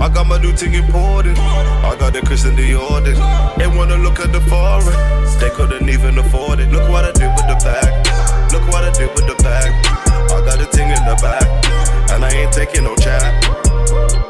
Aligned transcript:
I 0.00 0.08
got 0.08 0.26
my 0.26 0.38
new 0.40 0.52
thing 0.52 0.72
imported. 0.72 1.36
I 1.38 1.94
got 2.00 2.14
the 2.14 2.22
Christian 2.22 2.56
Dior. 2.56 3.04
They 3.58 3.66
wanna 3.66 3.98
look 3.98 4.18
at 4.18 4.32
the 4.32 4.40
foreign. 4.40 4.96
They 5.38 5.50
couldn't 5.50 5.88
even 5.90 6.16
afford 6.16 6.60
it. 6.60 6.70
Look 6.72 6.88
what 6.88 7.04
I 7.04 7.12
did 7.12 7.28
with 7.36 7.46
the 7.46 7.58
bag. 7.62 7.92
Look 8.50 8.66
what 8.68 8.82
I 8.82 8.92
did 8.92 9.10
with 9.14 9.26
the 9.26 9.36
bag. 9.42 9.70
I 10.32 10.40
got 10.44 10.58
a 10.58 10.64
thing 10.72 10.88
in 10.88 11.04
the 11.04 11.16
back. 11.20 11.44
And 12.12 12.24
I 12.24 12.30
ain't 12.32 12.52
taking 12.52 12.84
no 12.84 12.96
chat. 12.96 13.22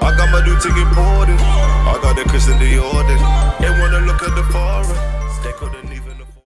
I 0.03 0.11
got 0.19 0.31
my 0.33 0.45
new 0.45 0.59
thing 0.59 0.77
imported. 0.77 1.39
I 1.39 1.99
got 2.03 2.17
the 2.17 2.25
Christian 2.29 2.59
Dior. 2.59 3.07
They 3.61 3.71
wanna 3.71 4.01
look 4.01 4.23
at 4.23 4.35
the 4.35 4.43
foreign. 4.51 4.99
They 5.45 5.53
couldn't 5.53 5.93
even 5.93 6.21
afford 6.21 6.45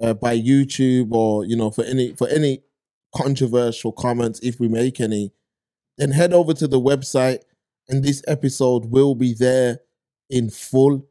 uh, 0.00 0.14
by 0.14 0.38
YouTube 0.38 1.12
or 1.12 1.44
you 1.44 1.56
know 1.56 1.70
for 1.70 1.84
any 1.84 2.14
for 2.14 2.26
any 2.28 2.62
controversial 3.16 3.92
comments 3.92 4.40
if 4.42 4.60
we 4.60 4.68
make 4.68 5.00
any, 5.00 5.32
then 5.96 6.10
head 6.10 6.32
over 6.32 6.52
to 6.52 6.68
the 6.68 6.80
website 6.80 7.40
and 7.88 8.04
this 8.04 8.22
episode 8.26 8.86
will 8.86 9.14
be 9.14 9.32
there 9.32 9.80
in 10.28 10.50
full. 10.50 11.08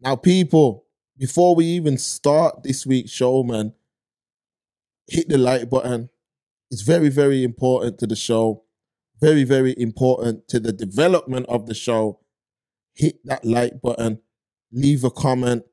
Now, 0.00 0.16
people, 0.16 0.84
before 1.18 1.56
we 1.56 1.64
even 1.66 1.98
start 1.98 2.62
this 2.62 2.86
week's 2.86 3.10
show, 3.10 3.42
man, 3.42 3.72
hit 5.08 5.28
the 5.28 5.38
like 5.38 5.68
button. 5.70 6.10
It's 6.70 6.82
very, 6.82 7.08
very 7.08 7.42
important 7.42 7.98
to 7.98 8.06
the 8.06 8.16
show. 8.16 8.64
Very, 9.20 9.44
very 9.44 9.74
important 9.78 10.48
to 10.48 10.60
the 10.60 10.72
development 10.72 11.46
of 11.48 11.66
the 11.66 11.74
show. 11.74 12.20
Hit 12.94 13.16
that 13.24 13.44
like 13.44 13.80
button, 13.80 14.20
leave 14.70 15.02
a 15.02 15.10
comment, 15.10 15.64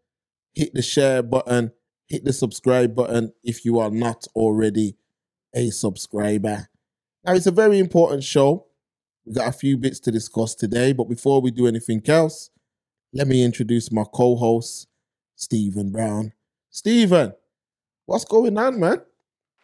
hit 0.53 0.73
the 0.73 0.81
share 0.81 1.22
button, 1.22 1.72
hit 2.08 2.23
the 2.23 2.34
subscribe 2.34 2.96
button 2.96 3.34
if 3.44 3.64
you 3.64 3.80
are 3.80 3.92
not 3.92 4.25
already 4.36 4.96
a 5.53 5.69
subscriber. 5.69 6.67
Now, 7.23 7.33
it's 7.33 7.47
a 7.47 7.52
very 7.52 7.80
important 7.80 8.23
show. 8.23 8.66
We've 9.25 9.35
got 9.35 9.49
a 9.49 9.52
few 9.52 9.77
bits 9.77 9.99
to 10.02 10.11
discuss 10.11 10.55
today, 10.55 10.94
but 10.94 11.05
before 11.05 11.41
we 11.41 11.52
do 11.52 11.67
anything 11.67 12.02
else, 12.07 12.49
let 13.13 13.27
me 13.27 13.44
introduce 13.44 13.91
my 13.91 14.03
co 14.11 14.35
host, 14.35 14.88
Stephen 15.35 15.91
Brown. 15.91 16.33
Stephen, 16.69 17.33
what's 18.05 18.25
going 18.25 18.57
on, 18.57 18.79
man? 18.79 19.02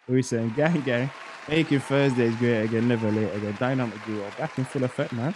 We 0.08 0.22
saying 0.22 0.54
gang 0.56 0.82
gang. 0.82 1.10
Making 1.50 1.80
Thursdays 1.80 2.36
great 2.36 2.64
again, 2.64 2.90
never 2.90 3.10
late 3.10 3.34
again. 3.34 3.56
Dynamic 3.58 4.06
duo 4.06 4.30
back 4.38 4.58
in 4.58 4.66
full 4.66 4.84
effect, 4.84 5.14
man. 5.14 5.34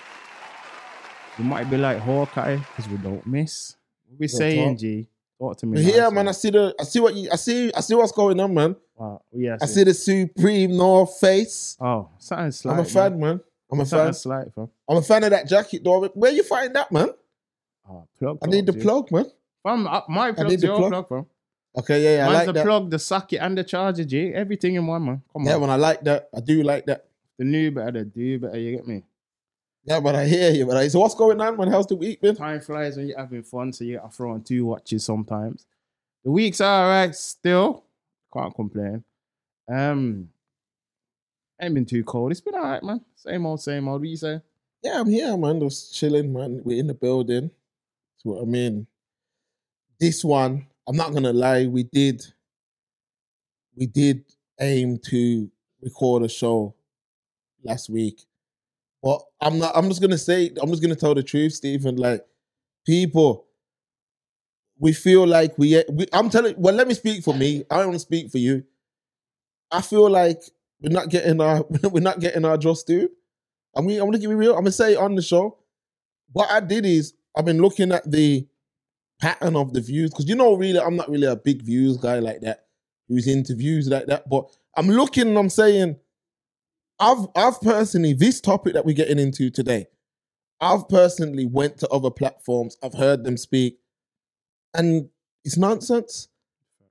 We 1.37 1.45
might 1.45 1.69
be 1.69 1.77
like 1.77 1.99
Hawkeye 1.99 2.57
because 2.57 2.89
we 2.89 2.97
don't 2.97 3.25
miss. 3.25 3.77
What 4.07 4.19
we 4.19 4.27
Don't 4.27 4.37
saying. 4.37 4.77
G? 4.77 5.07
Talk 5.41 5.57
to 5.57 5.65
me. 5.65 5.73
But 5.73 5.83
here, 5.91 6.03
nice, 6.03 6.11
man, 6.13 6.27
I 6.27 6.31
see 6.33 6.51
the, 6.51 6.75
I 6.79 6.83
see 6.83 6.99
what 6.99 7.15
you, 7.15 7.29
I 7.31 7.35
see, 7.35 7.73
I 7.73 7.79
see 7.81 7.95
what's 7.95 8.11
going 8.11 8.39
on, 8.39 8.53
man. 8.53 8.75
Wow. 8.95 9.23
Yeah, 9.31 9.57
I 9.59 9.65
see 9.65 9.83
the 9.83 9.93
Supreme 9.95 10.77
North 10.77 11.17
Face. 11.19 11.75
Oh, 11.81 12.09
something 12.19 12.51
slight. 12.51 12.73
I'm 12.73 12.79
a 12.81 12.85
fan, 12.85 13.19
man. 13.19 13.41
I'm 13.71 13.79
a 13.79 13.85
Something 13.87 14.05
fan. 14.07 14.13
slight, 14.13 14.53
fam. 14.53 14.69
I'm 14.87 14.97
a 14.97 15.01
fan 15.01 15.23
of 15.23 15.31
that 15.31 15.47
jacket, 15.47 15.83
though. 15.83 16.05
Where 16.09 16.31
you 16.31 16.43
find 16.43 16.75
that, 16.75 16.91
man? 16.91 17.09
Oh, 17.89 18.05
plug. 18.19 18.37
I 18.43 18.45
need 18.47 18.67
the 18.67 18.73
G. 18.73 18.81
plug, 18.81 19.11
man. 19.11 19.25
Fam, 19.63 19.87
uh, 19.87 20.01
my 20.09 20.31
plug, 20.31 20.47
need 20.47 20.59
the 20.59 20.67
your 20.67 20.77
plug. 20.77 20.91
plug, 20.91 21.09
fam. 21.09 21.25
Okay, 21.79 22.03
yeah, 22.03 22.15
yeah, 22.17 22.29
I 22.29 22.33
like 22.33 22.45
the 22.47 22.51
that. 22.53 22.65
plug, 22.65 22.91
the 22.91 22.99
socket, 22.99 23.39
and 23.41 23.57
the 23.57 23.63
charger, 23.63 24.03
G. 24.03 24.31
Everything 24.33 24.75
in 24.75 24.85
one, 24.85 25.03
man. 25.05 25.21
Come 25.33 25.45
Yeah, 25.45 25.55
on. 25.55 25.61
man, 25.61 25.69
I 25.71 25.75
like 25.77 26.01
that. 26.03 26.29
I 26.35 26.39
do 26.41 26.61
like 26.61 26.85
that. 26.85 27.05
The 27.39 27.45
new 27.45 27.71
better, 27.71 27.91
the 27.91 28.03
do 28.05 28.39
better. 28.39 28.59
You 28.59 28.75
get 28.75 28.85
me? 28.87 29.03
Yeah, 29.83 29.99
but 29.99 30.15
I 30.15 30.25
hear 30.25 30.51
you. 30.51 30.65
But 30.65 30.77
I, 30.77 30.87
so 30.87 30.99
what's 30.99 31.15
going 31.15 31.41
on, 31.41 31.57
man? 31.57 31.71
How's 31.71 31.87
the 31.87 31.95
week 31.95 32.21
been? 32.21 32.35
Time 32.35 32.61
flies 32.61 32.97
when 32.97 33.07
you're 33.07 33.17
having 33.17 33.43
fun, 33.43 33.73
so 33.73 33.83
you 33.83 33.97
gotta 33.97 34.09
throw 34.09 34.33
on 34.33 34.43
two 34.43 34.65
watches 34.65 35.03
sometimes. 35.03 35.65
The 36.23 36.31
week's 36.31 36.61
alright 36.61 37.15
still. 37.15 37.83
Can't 38.33 38.53
complain. 38.53 39.03
Um 39.71 40.29
ain't 41.59 41.73
been 41.73 41.85
too 41.85 42.03
cold. 42.03 42.31
It's 42.31 42.41
been 42.41 42.55
alright, 42.55 42.83
man. 42.83 43.01
Same 43.15 43.45
old, 43.45 43.61
same 43.61 43.87
old. 43.87 44.01
What 44.01 44.09
you 44.09 44.17
say? 44.17 44.41
Yeah, 44.83 44.99
I'm 44.99 45.09
here, 45.09 45.35
man. 45.37 45.59
Just 45.59 45.95
chilling, 45.95 46.31
man. 46.31 46.61
We're 46.63 46.79
in 46.79 46.87
the 46.87 46.93
building. 46.93 47.49
That's 47.49 48.25
what 48.25 48.41
I 48.41 48.45
mean. 48.45 48.87
This 49.99 50.23
one, 50.23 50.67
I'm 50.87 50.95
not 50.95 51.13
gonna 51.13 51.33
lie, 51.33 51.67
we 51.67 51.83
did 51.83 52.23
we 53.75 53.87
did 53.87 54.25
aim 54.59 54.99
to 55.09 55.49
record 55.81 56.23
a 56.23 56.29
show 56.29 56.75
last 57.63 57.89
week. 57.89 58.21
But 59.03 59.21
I'm 59.41 59.59
not 59.59 59.75
I'm 59.75 59.87
just 59.89 60.01
gonna 60.01 60.17
say, 60.17 60.51
I'm 60.61 60.69
just 60.69 60.81
gonna 60.81 60.95
tell 60.95 61.15
the 61.15 61.23
truth, 61.23 61.53
Stephen. 61.53 61.95
Like, 61.95 62.23
people, 62.85 63.47
we 64.79 64.93
feel 64.93 65.25
like 65.25 65.57
we, 65.57 65.83
we 65.91 66.07
I'm 66.13 66.29
telling 66.29 66.55
well, 66.57 66.73
let 66.75 66.87
me 66.87 66.93
speak 66.93 67.23
for 67.23 67.33
me. 67.33 67.63
I 67.69 67.77
don't 67.77 67.87
want 67.87 67.95
to 67.95 67.99
speak 67.99 68.31
for 68.31 68.37
you. 68.37 68.63
I 69.71 69.81
feel 69.81 70.09
like 70.09 70.41
we're 70.81 70.89
not 70.89 71.09
getting 71.09 71.41
our 71.41 71.65
we're 71.91 72.01
not 72.01 72.19
getting 72.19 72.45
our 72.45 72.57
just 72.57 72.87
due. 72.87 73.09
I 73.75 73.81
mean, 73.81 73.99
I'm 73.99 74.07
gonna 74.07 74.19
give 74.19 74.31
you 74.31 74.37
real. 74.37 74.53
I'm 74.53 74.61
gonna 74.61 74.71
say 74.71 74.95
on 74.95 75.15
the 75.15 75.21
show. 75.21 75.57
What 76.33 76.49
I 76.49 76.59
did 76.59 76.85
is 76.85 77.13
I've 77.35 77.45
been 77.45 77.61
looking 77.61 77.91
at 77.91 78.09
the 78.09 78.47
pattern 79.19 79.55
of 79.55 79.73
the 79.73 79.81
views 79.81 80.09
because 80.09 80.27
you 80.27 80.35
know, 80.35 80.55
really, 80.55 80.79
I'm 80.79 80.95
not 80.95 81.09
really 81.09 81.27
a 81.27 81.35
big 81.35 81.61
views 81.61 81.97
guy 81.97 82.19
like 82.19 82.41
that 82.41 82.65
who's 83.07 83.27
into 83.27 83.55
views 83.55 83.87
like 83.87 84.05
that. 84.07 84.29
But 84.29 84.49
I'm 84.75 84.87
looking 84.87 85.27
and 85.27 85.37
I'm 85.37 85.49
saying, 85.49 85.97
I've 87.01 87.27
I've 87.35 87.59
personally 87.61 88.13
this 88.13 88.39
topic 88.39 88.73
that 88.73 88.85
we're 88.85 88.95
getting 88.95 89.17
into 89.17 89.49
today. 89.49 89.87
I've 90.61 90.87
personally 90.87 91.47
went 91.47 91.79
to 91.79 91.87
other 91.89 92.11
platforms. 92.11 92.77
I've 92.83 92.93
heard 92.93 93.23
them 93.23 93.37
speak, 93.37 93.79
and 94.75 95.09
it's 95.43 95.57
nonsense. 95.57 96.27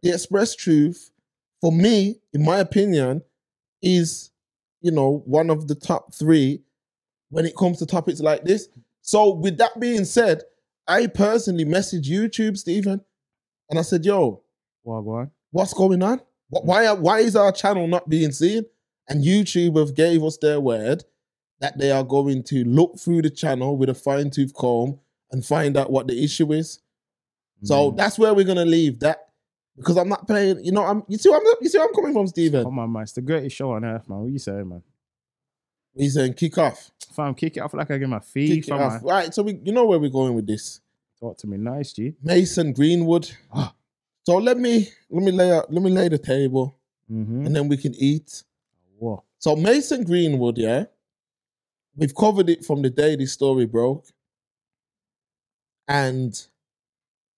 The 0.03 0.11
express 0.11 0.57
truth, 0.57 1.13
for 1.61 1.71
me, 1.71 2.17
in 2.35 2.45
my 2.45 2.59
opinion, 2.59 3.23
is 3.83 4.33
you 4.83 4.91
know 4.91 5.23
one 5.27 5.49
of 5.49 5.69
the 5.69 5.77
top 5.77 6.13
three 6.13 6.63
when 7.29 7.47
it 7.47 7.57
comes 7.57 7.79
to 7.79 7.87
topics 7.87 8.21
like 8.21 8.43
this. 8.43 8.69
So, 9.03 9.33
with 9.35 9.59
that 9.59 9.79
being 9.79 10.05
said, 10.05 10.43
I 10.89 11.07
personally 11.07 11.65
messaged 11.65 12.11
YouTube, 12.11 12.59
Stephen, 12.59 13.01
and 13.71 13.79
I 13.79 13.83
said, 13.83 14.05
"Yo, 14.05 14.43
what's 15.53 15.73
going 15.73 16.03
on? 16.03 16.21
Why 16.49 16.91
why 16.95 17.21
is 17.21 17.37
our 17.37 17.53
channel 17.53 17.87
not 17.87 18.09
being 18.09 18.33
seen?" 18.33 18.65
And 19.11 19.23
YouTube 19.25 19.77
have 19.79 19.95
gave 19.95 20.23
us 20.25 20.39
their 20.39 20.61
word 20.61 21.05
that 21.61 21.77
they 21.79 21.91
are 21.91 22.05
going 22.05 22.43
to 22.45 22.65
look 22.65 22.99
through 22.99 23.21
the 23.23 23.29
channel 23.31 23.77
with 23.77 23.91
a 23.91 23.95
fine 23.95 24.31
tooth 24.31 24.55
comb 24.55 24.99
and 25.31 25.45
find 25.45 25.77
out 25.77 25.91
what 25.91 26.07
the 26.07 26.25
issue 26.25 26.53
is. 26.53 26.79
So 27.65 27.93
Mm. 27.93 27.97
that's 27.99 28.19
where 28.19 28.33
we're 28.33 28.47
gonna 28.47 28.65
leave 28.65 29.01
that 29.01 29.29
because 29.77 29.97
I'm 29.99 30.09
not 30.09 30.27
playing. 30.27 30.65
You 30.65 30.73
know, 30.73 30.85
I'm 30.85 31.03
you 31.09 31.19
see, 31.19 31.31
I'm 31.31 31.43
you 31.61 31.69
see, 31.69 31.79
I'm 31.79 31.93
coming 31.93 32.15
from, 32.15 32.27
Stephen. 32.29 32.65
Come 32.65 32.79
on, 32.79 32.91
man. 32.93 33.03
It's 33.03 33.13
the 33.13 33.21
greatest 33.21 33.55
show 33.57 33.73
on 33.73 33.85
earth, 33.85 34.09
man. 34.09 34.21
What 34.21 34.31
you 34.33 34.39
saying, 34.39 34.67
man? 34.69 34.83
He's 35.95 36.15
saying 36.15 36.35
kick 36.35 36.57
off, 36.57 36.91
Fam, 37.13 37.35
kick 37.35 37.57
it 37.57 37.61
off 37.61 37.75
like 37.75 37.91
I 37.91 37.99
get 37.99 38.09
my 38.09 38.21
kick 38.21 38.27
feet. 38.29 38.65
Fam, 38.67 38.81
off. 38.81 39.03
Right, 39.03 39.35
so 39.35 39.43
we 39.43 39.61
you 39.65 39.73
know 39.73 39.85
where 39.85 39.99
we're 39.99 40.09
going 40.09 40.35
with 40.35 40.47
this. 40.47 40.81
Talk 41.19 41.37
to 41.39 41.47
me 41.47 41.59
nice, 41.59 41.93
G. 41.93 42.15
Mason 42.23 42.73
Greenwood. 42.73 43.31
So 44.27 44.37
let 44.37 44.59
me 44.59 44.87
let 45.09 45.23
me 45.25 45.33
lay 45.33 45.51
out 45.51 45.73
let 45.73 45.83
me 45.83 45.91
lay 45.91 46.09
the 46.09 46.19
table 46.19 46.77
Mm-hmm. 47.11 47.47
and 47.47 47.57
then 47.57 47.67
we 47.69 47.77
can 47.77 47.93
eat. 47.97 48.45
What? 49.01 49.23
So 49.39 49.57
Mason 49.57 50.05
Greenwood, 50.05 50.59
yeah, 50.59 50.85
we've 51.97 52.15
covered 52.15 52.51
it 52.51 52.67
from 52.67 52.83
the 52.83 52.91
day 52.91 53.17
this 53.17 53.33
story 53.33 53.65
broke, 53.65 54.05
and 55.89 56.39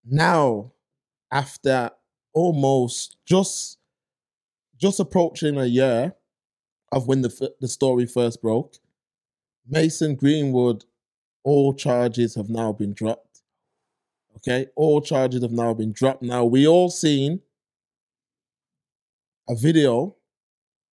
now 0.04 0.72
after 1.30 1.92
almost 2.34 3.16
just 3.24 3.78
just 4.76 4.98
approaching 4.98 5.56
a 5.56 5.66
year 5.66 6.16
of 6.90 7.06
when 7.06 7.22
the 7.22 7.52
the 7.60 7.68
story 7.68 8.06
first 8.06 8.42
broke, 8.42 8.78
Mason 9.68 10.16
Greenwood, 10.16 10.84
all 11.44 11.74
charges 11.74 12.34
have 12.34 12.48
now 12.48 12.72
been 12.72 12.92
dropped. 12.92 13.42
Okay, 14.38 14.66
all 14.74 15.00
charges 15.00 15.42
have 15.42 15.52
now 15.52 15.74
been 15.74 15.92
dropped. 15.92 16.24
Now 16.24 16.44
we 16.44 16.66
all 16.66 16.90
seen 16.90 17.40
a 19.48 19.54
video 19.54 20.16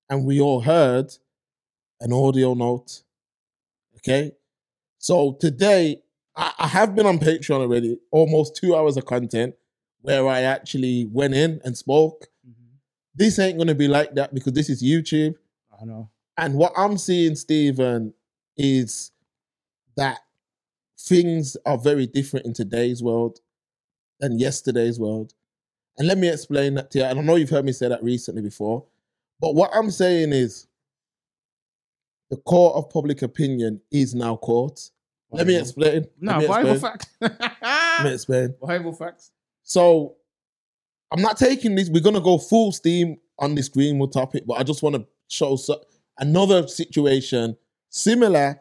and 0.10 0.26
we 0.26 0.40
all 0.40 0.62
heard 0.62 1.14
an 2.00 2.14
audio 2.14 2.54
note. 2.54 3.04
Okay. 3.98 4.32
So 4.98 5.34
today, 5.40 6.02
I, 6.36 6.54
I 6.60 6.68
have 6.68 6.96
been 6.96 7.06
on 7.06 7.20
Patreon 7.20 7.60
already, 7.62 7.98
almost 8.12 8.56
two 8.56 8.76
hours 8.76 8.98
of 8.98 9.06
content 9.06 9.56
where 10.02 10.28
I 10.28 10.42
actually 10.42 11.08
went 11.12 11.34
in 11.34 11.62
and 11.64 11.78
spoke. 11.78 12.28
Mm-hmm. 12.48 12.76
This 13.16 13.40
ain't 13.40 13.58
going 13.58 13.68
to 13.68 13.76
be 13.76 13.88
like 13.88 14.14
that 14.16 14.34
because 14.34 14.54
this 14.54 14.70
is 14.70 14.84
YouTube. 14.84 15.36
I 15.80 15.86
know. 15.86 16.10
And 16.38 16.56
what 16.56 16.74
I'm 16.78 16.98
seeing, 16.98 17.36
Stephen, 17.36 18.14
is 18.58 19.12
that 19.96 20.20
things 21.00 21.58
are 21.66 21.78
very 21.78 22.08
different 22.08 22.46
in 22.46 22.54
today's 22.54 23.02
world 23.02 23.40
than 24.20 24.40
yesterday's 24.40 25.00
world. 25.00 25.34
And 25.98 26.08
let 26.08 26.18
me 26.18 26.30
explain 26.30 26.76
that 26.76 26.92
to 26.92 27.00
you. 27.00 27.06
And 27.06 27.20
I 27.20 27.22
know 27.22 27.36
you've 27.36 27.50
heard 27.50 27.66
me 27.66 27.72
say 27.72 27.88
that 27.88 28.04
recently 28.04 28.42
before. 28.42 28.86
But 29.40 29.56
what 29.56 29.72
I'm 29.74 29.92
saying 29.92 30.34
is 30.34 30.68
the 32.30 32.38
court 32.38 32.76
of 32.76 32.90
public 32.90 33.22
opinion 33.22 33.82
is 33.92 34.16
now 34.16 34.36
court. 34.36 34.80
Let 35.32 35.48
me 35.48 35.58
explain. 35.58 36.06
No, 36.20 36.40
me 36.40 36.48
Bible 36.48 36.72
explain. 36.72 36.92
facts. 36.92 37.08
Let 37.62 38.04
me 38.04 38.14
explain. 38.14 38.56
Bible 38.62 38.94
facts. 38.94 39.32
So 39.64 40.16
I'm 41.12 41.22
not 41.22 41.38
taking 41.38 41.76
this. 41.76 41.90
We're 41.90 42.02
gonna 42.02 42.22
go 42.22 42.38
full 42.38 42.72
steam 42.72 43.18
on 43.38 43.56
this 43.56 43.68
Greenwood 43.68 44.14
topic, 44.14 44.44
but 44.46 44.56
I 44.56 44.64
just 44.64 44.82
want 44.82 44.96
to 44.96 45.06
show 45.28 45.56
so, 45.56 45.82
another 46.20 46.68
situation 46.68 47.58
similar 47.90 48.60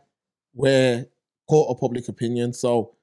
where 0.53 1.06
court 1.49 1.70
of 1.70 1.81
public 1.81 2.09
opinion. 2.09 2.53
So 2.53 2.97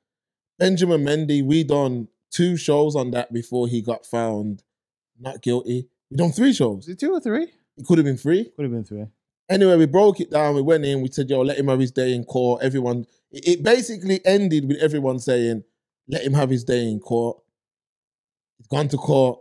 Benjamin 0.60 1.04
Mendy, 1.04 1.44
we 1.44 1.64
done 1.64 2.08
two 2.30 2.58
shows 2.58 2.96
on 2.96 3.12
that 3.12 3.32
before 3.34 3.68
he 3.68 3.82
got 3.82 4.06
found 4.06 4.64
not 5.20 5.42
guilty. 5.42 5.88
We 6.10 6.18
done 6.18 6.32
three 6.32 6.54
shows. 6.54 6.88
it 6.88 7.00
two 7.00 7.14
or 7.14 7.20
three? 7.20 7.48
It 7.78 7.86
could 7.86 7.98
have 7.98 8.06
been 8.06 8.18
three. 8.18 8.52
Could 8.56 8.64
have 8.64 8.72
been 8.72 8.84
three. 8.84 9.06
Anyway, 9.50 9.76
we 9.78 9.86
broke 9.86 10.20
it 10.20 10.32
down. 10.32 10.56
We 10.56 10.62
went 10.62 10.86
in. 10.86 11.02
We 11.02 11.10
said, 11.12 11.30
"Yo, 11.30 11.42
let 11.42 11.58
him 11.58 11.68
have 11.68 11.80
his 11.80 11.92
day 11.92 12.14
in 12.14 12.24
court." 12.24 12.64
Everyone. 12.64 13.06
It, 13.32 13.48
it 13.48 13.64
basically 13.64 14.24
ended 14.26 14.68
with 14.68 14.78
everyone 14.78 15.20
saying, 15.20 15.64
"Let 16.08 16.24
him 16.24 16.34
have 16.34 16.50
his 16.50 16.64
day 16.64 16.90
in 16.90 17.00
court." 17.00 17.38
He's 18.58 18.68
gone 18.68 18.88
to 18.90 18.98
court. 18.98 19.40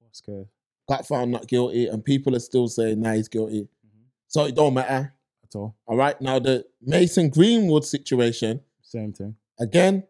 What's 0.00 0.20
good? 0.20 0.46
got 0.88 1.06
found 1.06 1.30
not 1.30 1.46
guilty, 1.46 1.86
and 1.86 2.04
people 2.04 2.34
are 2.36 2.40
still 2.40 2.68
saying, 2.68 3.00
nah, 3.00 3.12
he's 3.14 3.28
guilty. 3.28 3.62
Mm-hmm. 3.62 4.02
So 4.28 4.44
it 4.44 4.54
don't 4.54 4.74
matter. 4.74 5.14
At 5.44 5.54
all. 5.54 5.76
All 5.86 5.96
right. 5.96 6.20
Now 6.20 6.38
the 6.38 6.64
Mason 6.80 7.30
Greenwood 7.30 7.84
situation, 7.84 8.60
Same 8.82 9.12
thing. 9.12 9.36
again, 9.58 10.04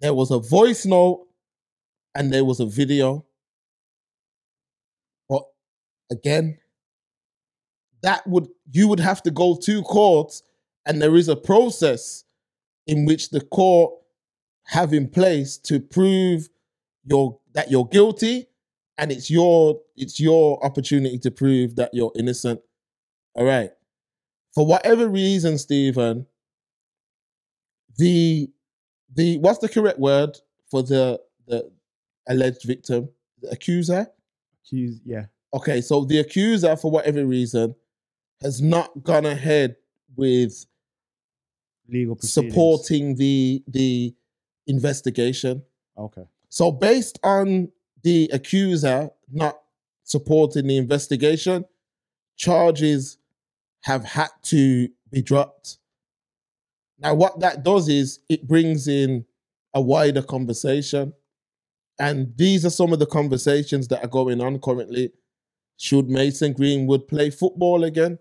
there 0.00 0.14
was 0.14 0.30
a 0.30 0.38
voice 0.38 0.86
note 0.86 1.26
and 2.14 2.32
there 2.32 2.44
was 2.44 2.60
a 2.60 2.66
video. 2.66 3.24
But 5.28 5.42
again, 6.10 6.58
that 8.02 8.26
would 8.26 8.48
you 8.70 8.88
would 8.88 9.00
have 9.00 9.22
to 9.24 9.30
go 9.30 9.56
to 9.56 9.82
court, 9.82 10.40
and 10.86 11.00
there 11.00 11.16
is 11.16 11.28
a 11.28 11.36
process 11.36 12.24
in 12.86 13.04
which 13.04 13.30
the 13.30 13.40
court 13.40 13.92
have 14.66 14.92
in 14.92 15.08
place 15.08 15.56
to 15.56 15.80
prove 15.80 16.48
your 17.04 17.38
that 17.54 17.70
you're 17.70 17.86
guilty, 17.86 18.46
and 18.96 19.10
it's 19.10 19.30
your 19.30 19.80
it's 19.96 20.20
your 20.20 20.64
opportunity 20.64 21.18
to 21.18 21.30
prove 21.30 21.76
that 21.76 21.90
you're 21.92 22.12
innocent. 22.16 22.60
All 23.34 23.44
right. 23.44 23.70
For 24.54 24.66
whatever 24.66 25.08
reason, 25.08 25.58
Stephen, 25.58 26.26
the 27.96 28.50
the 29.14 29.38
what's 29.38 29.58
the 29.58 29.68
correct 29.68 29.98
word 29.98 30.36
for 30.70 30.82
the 30.82 31.20
the 31.46 31.70
alleged 32.28 32.64
victim, 32.64 33.08
the 33.40 33.50
accuser? 33.50 34.06
Accused. 34.64 35.02
Yeah. 35.04 35.26
Okay, 35.54 35.80
so 35.80 36.04
the 36.04 36.18
accuser, 36.18 36.76
for 36.76 36.90
whatever 36.90 37.24
reason, 37.24 37.74
has 38.42 38.60
not 38.60 39.02
gone 39.02 39.26
ahead 39.26 39.76
with 40.16 40.66
Legal 41.88 42.16
proceedings. 42.16 42.52
supporting 42.54 43.16
the 43.16 43.62
the 43.66 44.14
investigation. 44.66 45.62
Okay. 45.96 46.24
So 46.48 46.70
based 46.70 47.18
on 47.22 47.70
the 48.02 48.30
accuser 48.32 49.10
not 49.30 49.58
supporting 50.04 50.66
the 50.66 50.76
investigation, 50.76 51.64
charges 52.36 53.18
have 53.82 54.04
had 54.04 54.30
to 54.42 54.88
be 55.10 55.22
dropped. 55.22 55.78
Now, 56.98 57.14
what 57.14 57.40
that 57.40 57.62
does 57.62 57.88
is 57.88 58.20
it 58.28 58.46
brings 58.48 58.88
in 58.88 59.24
a 59.74 59.80
wider 59.80 60.22
conversation. 60.22 61.12
And 61.98 62.36
these 62.36 62.64
are 62.64 62.70
some 62.70 62.92
of 62.92 62.98
the 62.98 63.06
conversations 63.06 63.88
that 63.88 64.04
are 64.04 64.08
going 64.08 64.40
on 64.40 64.60
currently. 64.60 65.12
Should 65.76 66.08
Mason 66.08 66.52
Greenwood 66.52 67.08
play 67.08 67.30
football 67.30 67.84
again? 67.84 68.18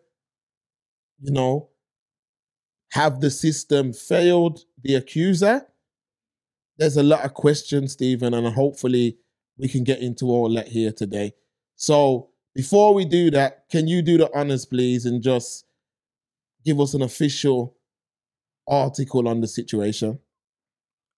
You 1.19 1.31
know, 1.31 1.69
have 2.92 3.22
the 3.22 3.31
system 3.31 3.94
failed 3.94 4.62
the 4.84 4.96
accuser? 4.96 5.66
There's 6.78 6.98
a 6.98 7.04
lot 7.04 7.25
of 7.25 7.34
questions, 7.34 7.94
Stephen, 7.94 8.34
and 8.34 8.48
hopefully 8.54 9.18
we 9.58 9.68
can 9.68 9.84
get 9.84 10.00
into 10.00 10.25
all 10.28 10.54
that 10.54 10.68
here 10.68 10.92
today. 10.92 11.34
So 11.75 12.30
before 12.54 12.94
we 12.94 13.06
do 13.06 13.31
that, 13.31 13.68
can 13.69 13.88
you 13.88 14.02
do 14.02 14.18
the 14.18 14.30
honors, 14.36 14.66
please, 14.66 15.06
and 15.06 15.22
just 15.22 15.66
give 16.64 16.80
us 16.80 16.94
an 16.94 17.02
official 17.02 17.75
article 18.68 19.28
on 19.28 19.42
the 19.42 19.48
situation? 19.48 20.19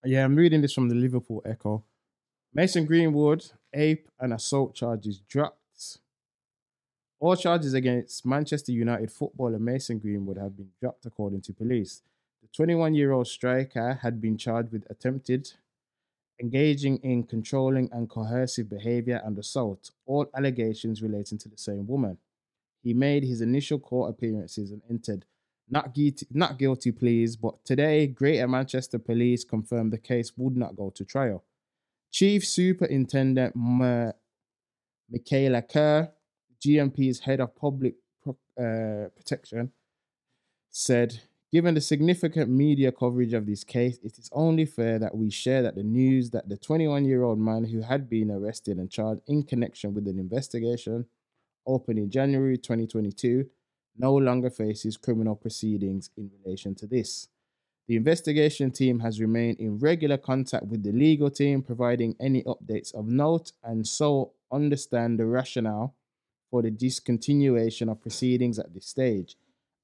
Yeah, 0.05 0.23
I'm 0.23 0.35
reading 0.35 0.61
this 0.61 0.73
from 0.73 0.87
the 0.87 0.95
Liverpool 0.95 1.41
Echo. 1.45 1.83
Mason 2.53 2.85
Greenwood, 2.85 3.45
ape 3.73 4.07
and 4.19 4.33
assault 4.33 4.75
charges 4.75 5.19
dropped. 5.29 5.58
All 7.19 7.35
charges 7.35 7.73
against 7.73 8.25
Manchester 8.25 8.71
United 8.71 9.11
footballer 9.11 9.59
Mason 9.59 9.99
Greenwood 9.99 10.37
would 10.37 10.43
have 10.43 10.55
been 10.55 10.69
dropped, 10.79 11.05
according 11.05 11.41
to 11.41 11.53
police. 11.53 12.01
The 12.41 12.47
21 12.55 12.93
year 12.95 13.11
old 13.11 13.27
striker 13.27 13.99
had 14.01 14.21
been 14.21 14.37
charged 14.37 14.71
with 14.71 14.89
attempted 14.89 15.51
engaging 16.41 16.97
in 17.03 17.23
controlling 17.23 17.89
and 17.91 18.09
coercive 18.09 18.69
behavior 18.69 19.21
and 19.25 19.37
assault, 19.37 19.91
all 20.05 20.29
allegations 20.35 21.01
relating 21.01 21.37
to 21.37 21.49
the 21.49 21.57
same 21.57 21.85
woman. 21.85 22.17
He 22.81 22.93
made 22.93 23.23
his 23.23 23.41
initial 23.41 23.77
court 23.77 24.09
appearances 24.11 24.71
and 24.71 24.81
entered 24.89 25.25
not 25.69 25.93
guilty, 25.93 26.25
not 26.31 26.57
guilty 26.57 26.91
pleas, 26.91 27.35
but 27.35 27.63
today 27.65 28.07
Greater 28.07 28.47
Manchester 28.47 28.97
Police 28.97 29.43
confirmed 29.43 29.91
the 29.91 29.97
case 29.97 30.31
would 30.37 30.55
not 30.55 30.75
go 30.75 30.89
to 30.91 31.03
trial. 31.03 31.43
Chief 32.09 32.47
Superintendent 32.47 33.53
M- 33.55 34.13
Michaela 35.11 35.61
Kerr, 35.61 36.11
GMP's 36.61 37.19
head 37.19 37.39
of 37.39 37.55
public 37.55 37.95
uh, 38.27 39.07
protection, 39.15 39.71
said, 40.69 41.21
Given 41.51 41.73
the 41.73 41.81
significant 41.81 42.47
media 42.47 42.91
coverage 42.91 43.33
of 43.33 43.47
this 43.47 43.63
case, 43.63 43.97
it 44.03 44.19
is 44.19 44.29
only 44.31 44.65
fair 44.65 44.99
that 44.99 45.17
we 45.17 45.31
share 45.31 45.63
that 45.63 45.73
the 45.73 45.81
news 45.81 46.29
that 46.29 46.47
the 46.47 46.57
21 46.57 47.05
year 47.05 47.23
old 47.23 47.39
man 47.39 47.63
who 47.63 47.81
had 47.81 48.07
been 48.07 48.29
arrested 48.29 48.77
and 48.77 48.91
charged 48.91 49.21
in 49.25 49.41
connection 49.41 49.95
with 49.95 50.07
an 50.07 50.19
investigation 50.19 51.07
opened 51.65 51.97
in 51.97 52.11
January 52.11 52.55
2022 52.57 53.49
no 53.97 54.15
longer 54.15 54.49
faces 54.51 54.95
criminal 54.95 55.35
proceedings 55.35 56.11
in 56.15 56.29
relation 56.43 56.75
to 56.75 56.85
this. 56.87 57.27
The 57.87 57.95
investigation 57.95 58.69
team 58.69 58.99
has 58.99 59.19
remained 59.19 59.59
in 59.59 59.79
regular 59.79 60.17
contact 60.17 60.67
with 60.67 60.83
the 60.83 60.91
legal 60.91 61.31
team, 61.31 61.63
providing 61.63 62.15
any 62.19 62.43
updates 62.43 62.93
of 62.93 63.07
note, 63.07 63.51
and 63.63 63.85
so 63.85 64.33
understand 64.51 65.19
the 65.19 65.25
rationale 65.25 65.95
for 66.49 66.61
the 66.61 66.71
discontinuation 66.71 67.91
of 67.91 68.01
proceedings 68.01 68.59
at 68.59 68.73
this 68.73 68.87
stage, 68.87 69.35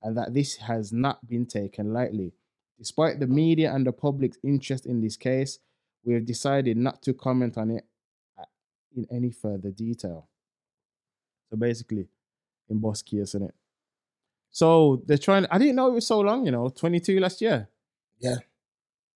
and 0.02 0.18
that 0.18 0.34
this 0.34 0.58
has 0.58 0.92
not 0.92 1.28
been 1.28 1.46
taken 1.46 1.94
lightly. 1.94 2.34
Despite 2.78 3.20
the 3.20 3.28
media 3.28 3.74
and 3.74 3.86
the 3.86 3.94
public's 3.94 4.38
interest 4.44 4.86
in 4.86 5.02
this 5.02 5.16
case, 5.16 5.60
we 6.04 6.14
have 6.14 6.26
decided 6.26 6.78
not 6.78 7.02
to 7.04 7.14
comment 7.14 7.58
on 7.58 7.72
it 7.72 7.86
in 8.96 9.06
any 9.12 9.32
further 9.32 9.72
detail. 9.72 10.28
So 11.50 11.58
basically, 11.58 12.08
in 12.70 12.80
boss 12.80 13.04
isn't 13.12 13.44
it? 13.44 13.54
So 14.52 15.04
they're 15.06 15.18
trying. 15.18 15.46
I 15.52 15.58
didn't 15.58 15.76
know 15.76 15.88
it 15.88 15.94
was 15.94 16.08
so 16.08 16.20
long. 16.20 16.46
You 16.46 16.52
know, 16.52 16.70
22 16.70 17.20
last 17.20 17.42
year. 17.42 17.70
Yeah. 18.20 18.38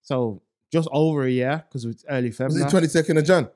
So 0.01 0.41
just 0.71 0.87
over 0.91 1.23
a 1.23 1.29
year 1.29 1.63
because 1.67 1.85
it's 1.85 2.05
early 2.09 2.31
February. 2.31 2.63
Was 2.63 2.73
it 2.73 2.91
February. 2.91 3.17
22nd 3.17 3.17
of 3.19 3.25
Jan? 3.25 3.49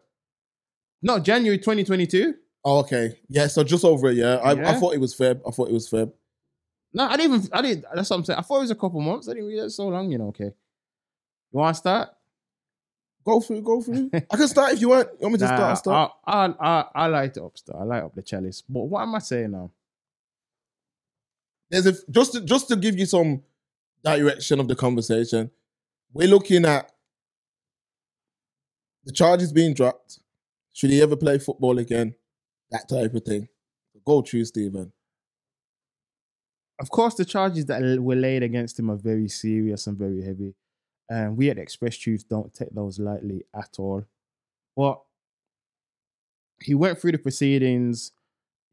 No, 1.01 1.19
January 1.19 1.57
2022. 1.57 2.35
Oh, 2.65 2.79
okay. 2.79 3.20
Yeah, 3.27 3.48
so 3.48 3.63
just 3.63 3.84
over 3.84 4.08
a 4.08 4.13
year. 4.13 4.39
I, 4.43 4.51
I 4.51 4.79
thought 4.79 4.93
it 4.93 5.01
was 5.01 5.15
Feb. 5.15 5.41
I 5.46 5.51
thought 5.51 5.70
it 5.70 5.74
was 5.74 5.89
Feb. 5.89 6.12
No, 6.93 7.05
I 7.05 7.17
didn't 7.17 7.36
even. 7.36 7.50
I 7.51 7.62
didn't. 7.62 7.86
That's 7.93 8.10
what 8.10 8.17
I'm 8.17 8.25
saying. 8.25 8.39
I 8.39 8.41
thought 8.41 8.58
it 8.58 8.62
was 8.62 8.72
a 8.72 8.75
couple 8.75 9.01
months. 9.01 9.27
I 9.27 9.34
didn't 9.34 9.48
realize 9.48 9.75
so 9.75 9.88
long. 9.88 10.12
You 10.12 10.20
know. 10.20 10.27
Okay. 10.27 10.46
You 10.46 11.60
want 11.60 11.75
to 11.75 11.79
start? 11.79 12.10
Go 13.25 13.39
through, 13.39 13.62
go 13.62 13.82
through. 13.82 14.10
I 14.13 14.38
can 14.38 14.48
start 14.48 14.74
if 14.74 14.82
you 14.82 14.89
want. 14.89 15.10
You 15.13 15.27
want 15.27 15.34
me 15.34 15.39
to 15.39 15.46
start? 15.46 15.60
Nah, 15.60 15.74
start. 15.74 16.12
I, 16.25 16.46
I, 16.46 16.55
I, 16.60 16.86
I 16.96 17.08
light 17.08 17.38
it 17.38 17.43
up. 17.43 17.58
Start. 17.58 17.79
I 17.82 17.84
light 17.86 18.03
up 18.03 18.13
the 18.15 18.22
chalice. 18.22 18.62
But 18.67 18.84
what 18.84 19.01
am 19.01 19.15
I 19.15 19.20
saying 19.20 19.51
now? 19.51 19.72
There's 21.70 21.88
a 21.88 21.93
just 22.12 22.34
to, 22.34 22.41
just 22.41 22.67
to 22.67 22.75
give 22.75 22.98
you 22.98 23.05
some 23.05 23.41
direction 24.03 24.60
of 24.60 24.67
the 24.67 24.75
conversation. 24.75 25.51
We're 26.13 26.27
looking 26.27 26.65
at 26.65 26.91
the 29.05 29.12
charges 29.12 29.51
being 29.51 29.74
dropped. 29.74 30.20
Should 30.74 30.91
he 30.91 31.01
ever 31.01 31.15
play 31.15 31.39
football 31.39 31.79
again? 31.79 32.15
That 32.73 32.89
type 32.89 33.13
of 33.13 33.23
thing. 33.23 33.47
Go 34.05 34.21
through, 34.21 34.43
Stephen. 34.45 34.91
of 36.79 36.89
course, 36.89 37.13
the 37.15 37.23
charges 37.23 37.65
that 37.67 37.81
were 38.01 38.15
laid 38.15 38.43
against 38.43 38.77
him 38.79 38.89
are 38.91 38.97
very 38.97 39.29
serious 39.29 39.87
and 39.87 39.97
very 39.97 40.21
heavy. 40.23 40.55
And 41.09 41.37
we 41.37 41.49
at 41.49 41.57
Express 41.57 41.95
Truth 41.97 42.27
don't 42.29 42.53
take 42.53 42.73
those 42.73 42.99
lightly 42.99 43.43
at 43.55 43.75
all. 43.77 44.03
But 44.75 44.99
he 46.61 46.73
went 46.73 46.99
through 46.99 47.11
the 47.13 47.17
proceedings 47.19 48.11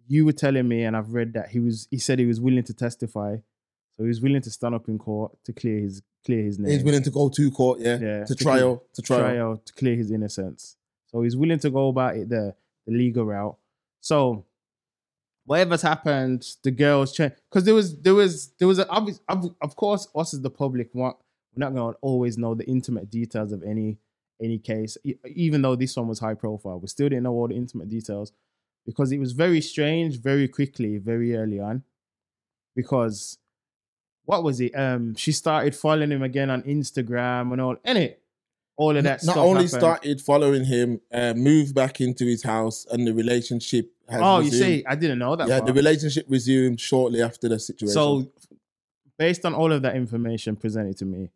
you 0.09 0.25
were 0.25 0.33
telling 0.33 0.67
me, 0.67 0.83
and 0.83 0.97
I've 0.97 1.13
read 1.13 1.35
that 1.35 1.51
he 1.51 1.61
was. 1.61 1.87
He 1.91 1.99
said 1.99 2.19
he 2.19 2.27
was 2.27 2.41
willing 2.41 2.65
to 2.65 2.75
testify, 2.75 3.37
so 3.37 4.03
he 4.03 4.09
was 4.09 4.21
willing 4.21 4.43
to 4.43 4.51
stand 4.51 4.75
up 4.75 4.89
in 4.89 4.99
court 4.99 5.33
to 5.45 5.53
clear 5.53 5.79
his 5.79 6.03
clear 6.27 6.43
his 6.43 6.59
name. 6.59 6.73
He's 6.73 6.83
willing 6.83 7.05
to 7.05 7.11
go 7.11 7.29
to 7.29 7.51
court, 7.53 7.79
yeah, 7.79 7.97
Yeah, 8.01 8.25
to 8.25 8.35
to 8.35 8.45
trial, 8.45 8.83
to 8.95 9.03
trial. 9.03 9.21
trial 9.21 9.63
to 9.65 9.73
clear 9.75 9.95
his 9.95 10.11
innocence. 10.11 10.77
So 11.07 11.23
he's 11.23 11.37
willing 11.37 11.61
to 11.61 11.71
go 11.71 11.89
about 11.91 12.17
it 12.17 12.29
the 12.29 12.57
the 12.87 12.93
legal 12.93 13.25
route. 13.25 13.57
So 14.01 14.47
whatever's 15.45 15.83
happened, 15.83 16.47
the 16.63 16.71
girls 16.71 17.13
change 17.13 17.33
because 17.51 17.65
there 17.65 17.75
was 17.75 18.01
there 18.01 18.15
was 18.15 18.53
there 18.59 18.69
was 18.69 18.79
a 18.79 18.89
obvious, 18.89 19.21
of, 19.29 19.55
of 19.61 19.77
course 19.77 20.09
us 20.15 20.35
as 20.35 20.41
the 20.41 20.51
public 20.51 20.95
want 20.95 21.17
we're 21.55 21.65
not 21.65 21.75
going 21.75 21.93
to 21.93 21.99
always 22.01 22.39
know 22.39 22.55
the 22.55 22.65
intimate 22.67 23.11
details 23.11 23.53
of 23.53 23.63
any 23.63 23.99
any 24.41 24.59
case. 24.59 24.97
Even 25.27 25.61
though 25.63 25.77
this 25.77 25.97
one 25.97 26.09
was 26.09 26.21
high 26.21 26.35
profile 26.35 26.79
we 26.79 26.89
still 26.89 27.09
didn't 27.09 27.25
know 27.25 27.33
all 27.33 27.49
the 27.49 27.55
intimate 27.57 27.89
details 27.89 28.33
because 28.87 29.13
it 29.13 29.19
was 29.19 29.33
very 29.33 29.61
strange 29.61 30.21
very 30.21 30.49
quickly 30.49 30.99
very 30.99 31.37
early 31.37 31.61
on 31.61 31.83
because 32.77 33.39
what 34.25 34.45
was 34.45 34.61
it? 34.61 34.73
Um 34.77 35.15
she 35.17 35.33
started 35.33 35.75
following 35.75 36.13
him 36.13 36.23
again 36.23 36.51
on 36.51 36.63
Instagram 36.63 37.53
and 37.53 37.61
all 37.61 37.77
and 37.85 37.99
it 37.99 38.20
all 38.81 38.97
of 38.97 39.05
that 39.05 39.23
Not 39.25 39.37
only 39.37 39.65
happened. 39.65 39.69
started 39.69 40.21
following 40.23 40.65
him, 40.65 41.03
uh, 41.13 41.35
moved 41.35 41.75
back 41.75 42.01
into 42.01 42.25
his 42.25 42.43
house, 42.43 42.87
and 42.91 43.07
the 43.07 43.13
relationship 43.13 43.93
has 44.09 44.21
oh 44.25 44.41
you 44.41 44.51
see 44.51 44.83
I 44.87 44.95
didn't 44.95 45.19
know 45.19 45.37
that 45.37 45.47
yeah, 45.49 45.59
part. 45.59 45.67
the 45.67 45.75
relationship 45.75 46.25
resumed 46.29 46.81
shortly 46.81 47.21
after 47.23 47.47
the 47.47 47.59
situation. 47.59 47.93
So, 47.93 48.33
based 49.19 49.45
on 49.45 49.55
all 49.55 49.71
of 49.71 49.83
that 49.83 49.97
information 49.97 50.57
presented 50.57 50.97
to 50.97 51.05
me, 51.05 51.31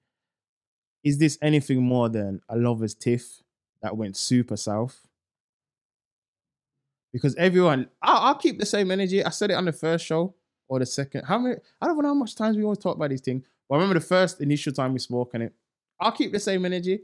is 1.03 1.19
this 1.19 1.37
anything 1.43 1.83
more 1.83 2.09
than 2.09 2.41
a 2.49 2.57
lover's 2.57 2.95
tiff 2.95 3.43
that 3.83 3.95
went 3.95 4.17
super 4.17 4.57
south? 4.57 5.07
Because 7.13 7.37
everyone, 7.37 7.89
I'll, 8.01 8.29
I'll 8.29 8.35
keep 8.37 8.59
the 8.59 8.67
same 8.67 8.91
energy. 8.91 9.23
I 9.23 9.29
said 9.29 9.51
it 9.51 9.55
on 9.55 9.67
the 9.67 9.73
first 9.73 10.07
show 10.07 10.35
or 10.67 10.79
the 10.79 10.87
second. 10.87 11.25
How 11.27 11.39
many? 11.39 11.57
I 11.81 11.87
don't 11.87 12.01
know 12.01 12.09
how 12.09 12.15
much 12.15 12.35
times 12.37 12.57
we 12.57 12.65
always 12.65 12.79
talk 12.79 12.97
about 12.97 13.11
these 13.11 13.21
things. 13.21 13.45
But 13.69 13.75
I 13.75 13.79
remember 13.79 14.01
the 14.01 14.07
first 14.07 14.41
initial 14.41 14.73
time 14.73 14.95
we 14.95 14.99
spoke 14.99 15.35
on 15.35 15.43
it. 15.43 15.53
I'll 16.01 16.11
keep 16.11 16.33
the 16.33 16.41
same 16.41 16.65
energy. 16.65 17.01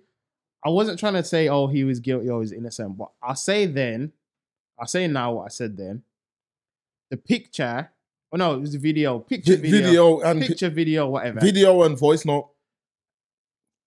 I 0.64 0.68
wasn't 0.68 0.98
trying 0.98 1.14
to 1.14 1.24
say, 1.24 1.48
oh, 1.48 1.66
he 1.66 1.84
was 1.84 2.00
guilty 2.00 2.28
or 2.28 2.40
he's 2.42 2.52
innocent. 2.52 2.96
But 2.98 3.10
I'll 3.22 3.34
say 3.34 3.66
then, 3.66 4.12
I'll 4.78 4.86
say 4.86 5.06
now 5.06 5.32
what 5.32 5.44
I 5.46 5.48
said 5.48 5.76
then. 5.76 6.02
The 7.10 7.16
picture, 7.16 7.90
oh 8.32 8.36
no, 8.36 8.54
it 8.54 8.60
was 8.60 8.72
the 8.72 8.78
video. 8.78 9.18
Picture 9.20 9.56
Vi- 9.56 9.62
video. 9.62 9.82
video 9.82 10.20
and 10.20 10.42
picture 10.42 10.70
video, 10.70 11.08
whatever. 11.08 11.40
video 11.40 11.82
and 11.82 11.98
voice 11.98 12.24
note. 12.24 12.50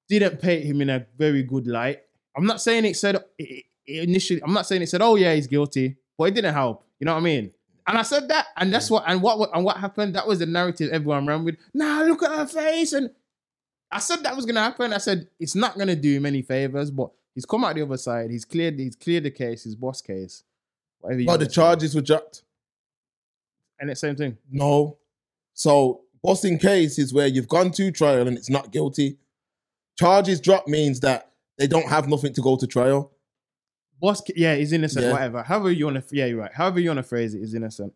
didn't 0.09 0.41
paint 0.41 0.65
him 0.65 0.81
in 0.81 0.89
a 0.89 1.05
very 1.17 1.43
good 1.43 1.67
light. 1.67 2.01
I'm 2.35 2.45
not 2.45 2.61
saying 2.61 2.85
it 2.85 2.97
said 2.97 3.15
it, 3.37 3.65
it 3.85 4.09
initially. 4.09 4.41
I'm 4.43 4.53
not 4.53 4.65
saying 4.65 4.81
it 4.81 4.89
said, 4.89 5.01
"Oh 5.01 5.15
yeah, 5.15 5.33
he's 5.33 5.47
guilty," 5.47 5.95
but 6.17 6.25
it 6.25 6.35
didn't 6.35 6.53
help. 6.53 6.83
You 6.99 7.05
know 7.05 7.13
what 7.13 7.21
I 7.21 7.23
mean? 7.23 7.51
And 7.85 7.97
I 7.97 8.01
said 8.01 8.27
that, 8.29 8.47
and 8.57 8.73
that's 8.73 8.89
what 8.89 9.03
and 9.07 9.21
what 9.21 9.49
and 9.53 9.63
what 9.63 9.77
happened. 9.77 10.15
That 10.15 10.27
was 10.27 10.39
the 10.39 10.45
narrative 10.45 10.89
everyone 10.91 11.27
ran 11.27 11.43
with. 11.45 11.55
Nah, 11.73 12.01
look 12.01 12.23
at 12.23 12.31
her 12.31 12.45
face, 12.45 12.93
and 12.93 13.11
I 13.93 13.99
said 13.99 14.23
that 14.23 14.35
was 14.35 14.45
gonna 14.45 14.61
happen. 14.61 14.91
I 14.93 14.97
said 14.97 15.27
it's 15.39 15.55
not 15.55 15.77
gonna 15.77 15.95
do 15.95 16.13
him 16.15 16.25
any 16.25 16.41
favors, 16.41 16.89
but 16.91 17.11
he's 17.35 17.45
come 17.45 17.63
out 17.63 17.75
the 17.75 17.83
other 17.83 17.97
side. 17.97 18.31
He's 18.31 18.45
cleared. 18.45 18.79
He's 18.79 18.95
cleared 18.95 19.23
the 19.23 19.31
case. 19.31 19.63
His 19.63 19.75
boss 19.75 20.01
case. 20.01 20.43
Whatever. 20.99 21.23
But 21.25 21.37
the 21.39 21.45
wanna 21.45 21.49
charges 21.49 21.95
were 21.95 22.01
dropped. 22.01 22.43
and 23.79 23.89
it's 23.89 24.01
the 24.01 24.07
same 24.07 24.15
thing. 24.15 24.37
No. 24.51 24.97
So 25.53 26.01
Boston 26.23 26.57
case 26.57 26.97
is 26.97 27.13
where 27.13 27.27
you've 27.27 27.47
gone 27.49 27.71
to 27.71 27.91
trial 27.91 28.27
and 28.27 28.37
it's 28.37 28.49
not 28.49 28.71
guilty. 28.71 29.17
Charges 29.99 30.39
dropped 30.41 30.67
means 30.67 31.01
that 31.01 31.31
they 31.57 31.67
don't 31.67 31.87
have 31.87 32.07
nothing 32.09 32.33
to 32.33 32.41
go 32.41 32.55
to 32.55 32.65
trial. 32.65 33.11
Boss, 34.01 34.21
yeah, 34.35 34.55
he's 34.55 34.73
innocent. 34.73 35.05
Yeah. 35.05 35.11
Whatever. 35.11 35.43
However 35.43 35.71
you 35.71 35.85
want 35.85 36.07
to, 36.07 36.15
yeah, 36.15 36.25
you're 36.25 36.39
right. 36.39 36.51
However 36.53 36.79
you 36.79 36.89
want 36.89 36.97
to 36.97 37.03
phrase 37.03 37.35
it, 37.35 37.39
he's 37.39 37.53
innocent. 37.53 37.93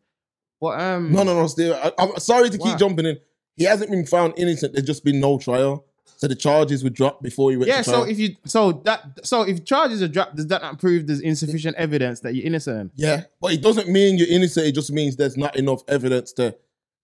But 0.62 0.80
um, 0.80 1.12
No, 1.12 1.24
no, 1.24 1.34
no. 1.34 1.48
Still, 1.48 1.74
I, 1.76 1.92
I'm 1.98 2.18
sorry 2.20 2.50
to 2.52 2.58
keep 2.58 2.78
jumping 2.78 3.06
in. 3.06 3.18
He 3.56 3.64
hasn't 3.64 3.90
been 3.90 4.06
found 4.06 4.34
innocent. 4.38 4.74
There's 4.74 4.86
just 4.86 5.04
been 5.04 5.20
no 5.20 5.40
trial. 5.40 5.87
So 6.16 6.28
the 6.28 6.36
charges 6.36 6.84
were 6.84 6.90
dropped 6.90 7.22
before 7.22 7.52
you 7.52 7.60
went 7.60 7.68
Yeah, 7.70 7.78
to 7.78 7.84
so 7.84 8.04
if 8.04 8.18
you 8.18 8.36
so 8.46 8.72
that 8.86 9.20
so 9.26 9.42
if 9.44 9.66
charges 9.66 10.02
are 10.02 10.08
dropped, 10.08 10.36
does 10.36 10.48
that 10.48 10.62
not 10.62 10.80
prove 10.80 11.06
there's 11.08 11.20
insufficient 11.20 11.76
evidence 11.78 12.22
that 12.22 12.34
you're 12.34 12.46
innocent? 12.46 12.92
yeah, 12.96 13.24
but 13.42 13.52
it 13.54 13.62
doesn't 13.62 13.88
mean 13.88 14.18
you're 14.18 14.28
innocent. 14.30 14.66
It 14.68 14.72
just 14.72 14.92
means 14.92 15.16
there's 15.16 15.38
not 15.38 15.56
enough 15.56 15.84
evidence 15.88 16.34
to 16.34 16.56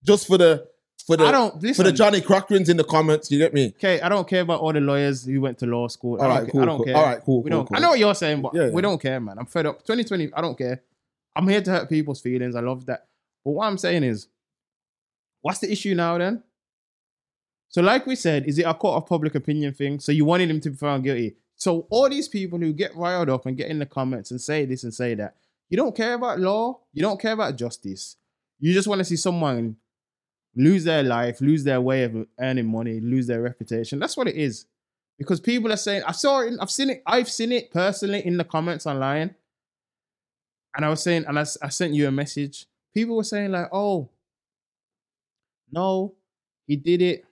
just 0.04 0.26
for 0.28 0.38
the 0.38 0.68
for 1.06 1.18
the 1.18 1.26
I 1.26 1.32
don't 1.32 1.62
for 1.76 1.84
the 1.84 1.92
Johnny 1.92 2.22
Cochrans 2.22 2.70
in 2.70 2.78
the 2.78 2.84
comments. 2.84 3.30
You 3.30 3.38
get 3.38 3.54
me? 3.54 3.68
okay, 3.78 4.00
I 4.02 4.10
don't 4.10 4.28
care 4.28 4.42
about 4.42 4.62
all 4.62 4.72
the 4.74 4.80
lawyers 4.82 5.26
who 5.26 5.42
went 5.42 5.58
to 5.60 5.66
law 5.68 5.88
school. 5.90 6.20
I 6.22 6.24
All 6.26 6.30
don't, 6.30 6.44
right, 6.44 6.52
cool, 6.52 6.62
I 6.62 6.66
don't 6.66 6.78
cool. 6.78 6.86
care. 6.86 6.96
All 6.96 7.04
right, 7.04 7.22
cool, 7.22 7.44
We 7.44 7.50
cool, 7.52 7.60
don't. 7.60 7.68
cool. 7.68 7.78
I 7.78 7.80
know 7.82 7.90
what 7.90 8.00
you're 8.00 8.16
saying, 8.16 8.42
but 8.42 8.54
Yeah, 8.56 8.70
we 8.70 8.76
yeah. 8.76 8.82
don't 8.82 9.02
care, 9.02 9.20
man. 9.20 9.38
I'm 9.38 9.46
fed 9.46 9.66
up. 9.66 9.80
2020. 9.86 10.32
I 10.34 10.42
don't 10.42 10.58
care. 10.58 10.82
I'm 11.36 11.48
here 11.48 11.62
to 11.62 11.72
hurt 11.72 11.90
people's 11.90 12.22
feelings. 12.22 12.56
I 12.56 12.62
love 12.62 12.86
that. 12.86 13.06
But 13.44 13.52
what 13.52 13.66
I'm 13.68 13.78
saying 13.78 14.04
is, 14.04 14.28
what's 15.42 15.60
the 15.60 15.72
issue 15.72 15.94
now 15.94 16.18
then? 16.18 16.42
So, 17.70 17.82
like 17.82 18.06
we 18.06 18.16
said, 18.16 18.46
is 18.46 18.60
it 18.60 18.64
a 18.64 18.74
court 18.74 18.98
of 18.98 19.10
public 19.10 19.36
opinion 19.36 19.74
thing? 19.74 20.00
So 20.00 20.12
you 20.12 20.26
wanted 20.26 20.50
him 20.50 20.60
to 20.62 20.70
be 20.70 20.76
found 20.76 21.04
guilty. 21.04 21.36
So 21.56 21.88
all 21.90 22.10
these 22.10 22.28
people 22.28 22.60
who 22.60 22.74
get 22.74 22.96
riled 22.96 23.30
up 23.30 23.46
and 23.46 23.58
get 23.58 23.70
in 23.70 23.80
the 23.80 23.86
comments 23.86 24.32
and 24.32 24.40
say 24.40 24.66
this 24.66 24.84
and 24.84 24.94
say 24.94 25.16
that, 25.16 25.36
you 25.70 25.78
don't 25.78 25.96
care 25.96 26.14
about 26.14 26.40
law. 26.40 26.80
You 26.94 27.02
don't 27.02 27.20
care 27.20 27.32
about 27.34 27.58
justice. 27.58 28.18
You 28.60 28.74
just 28.74 28.88
want 28.88 29.00
to 29.00 29.06
see 29.06 29.16
someone 29.16 29.78
lose 30.56 30.84
their 30.84 31.04
life, 31.04 31.42
lose 31.42 31.64
their 31.64 31.82
way 31.82 32.04
of 32.04 32.28
earning 32.40 32.68
money, 32.68 33.00
lose 33.00 33.28
their 33.28 33.42
reputation. 33.42 33.98
That's 33.98 34.16
what 34.16 34.28
it 34.28 34.36
is. 34.36 34.66
Because 35.18 35.40
people 35.40 35.72
are 35.72 35.78
saying, 35.78 36.04
I 36.08 36.12
saw 36.12 36.42
it, 36.42 36.54
I've 36.60 36.70
seen 36.70 36.90
it, 36.92 37.04
I've 37.06 37.30
seen 37.30 37.52
it 37.52 37.72
personally 37.72 38.26
in 38.26 38.38
the 38.38 38.44
comments 38.44 38.86
online. 38.86 39.36
And 40.76 40.86
I 40.86 40.90
was 40.90 41.02
saying, 41.02 41.26
and 41.28 41.40
I 41.40 41.44
sent 41.44 41.94
you 41.94 42.08
a 42.08 42.12
message. 42.12 42.66
People 42.94 43.16
were 43.16 43.24
saying, 43.24 43.52
like, 43.52 43.70
oh, 43.72 44.10
no, 45.72 46.14
he 46.68 46.76
did 46.76 47.02
it. 47.02 47.26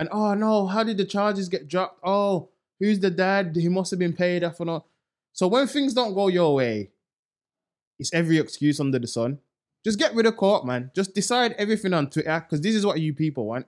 And 0.00 0.08
oh 0.12 0.32
no, 0.32 0.66
how 0.66 0.82
did 0.82 0.96
the 0.96 1.04
charges 1.04 1.50
get 1.50 1.68
dropped? 1.68 2.00
Oh, 2.02 2.48
who's 2.80 2.98
the 2.98 3.10
dad? 3.10 3.54
He 3.54 3.68
must 3.68 3.90
have 3.90 4.00
been 4.00 4.14
paid 4.14 4.42
off 4.42 4.58
or 4.58 4.64
not. 4.64 4.86
So 5.34 5.46
when 5.46 5.66
things 5.66 5.92
don't 5.92 6.14
go 6.14 6.28
your 6.28 6.54
way, 6.54 6.90
it's 7.98 8.12
every 8.14 8.38
excuse 8.38 8.80
under 8.80 8.98
the 8.98 9.06
sun. 9.06 9.38
Just 9.84 9.98
get 9.98 10.14
rid 10.14 10.24
of 10.24 10.38
court, 10.38 10.64
man. 10.64 10.90
Just 10.96 11.14
decide 11.14 11.52
everything 11.58 11.92
on 11.92 12.08
Twitter 12.08 12.40
because 12.40 12.62
this 12.62 12.74
is 12.74 12.86
what 12.86 12.98
you 12.98 13.12
people 13.12 13.46
want. 13.46 13.66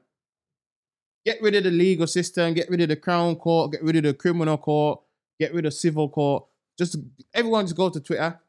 Get 1.27 1.41
rid 1.43 1.55
of 1.55 1.65
the 1.65 1.71
legal 1.71 2.07
system, 2.07 2.55
get 2.55 2.71
rid 2.71 2.81
of 2.81 2.89
the 2.89 2.97
crown 2.97 3.37
court, 3.37 3.73
get 3.73 3.83
rid 3.83 3.97
of 3.97 4.03
the 4.03 4.15
criminal 4.15 4.57
court, 4.57 5.03
get 5.39 5.53
rid 5.53 5.67
of 5.67 5.75
civil 5.75 6.09
court. 6.09 6.47
Just 6.79 6.97
everyone 7.35 7.67
just 7.67 7.77
go 7.77 7.91
to 7.91 8.01
Twitter 8.01 8.41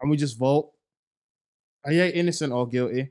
and 0.00 0.10
we 0.10 0.16
just 0.16 0.38
vote. 0.38 0.72
Are 1.84 1.92
you 1.92 2.04
innocent 2.04 2.54
or 2.54 2.66
guilty? 2.66 3.10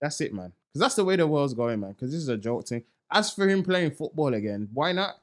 That's 0.00 0.20
it, 0.20 0.34
man. 0.34 0.52
Because 0.72 0.80
that's 0.80 0.94
the 0.96 1.04
way 1.04 1.14
the 1.14 1.28
world's 1.28 1.54
going, 1.54 1.78
man. 1.78 1.92
Because 1.92 2.10
this 2.10 2.20
is 2.20 2.28
a 2.28 2.36
joke 2.36 2.66
thing. 2.66 2.82
As 3.10 3.32
for 3.32 3.48
him 3.48 3.62
playing 3.62 3.92
football 3.92 4.34
again, 4.34 4.68
why 4.72 4.92
not? 4.92 5.14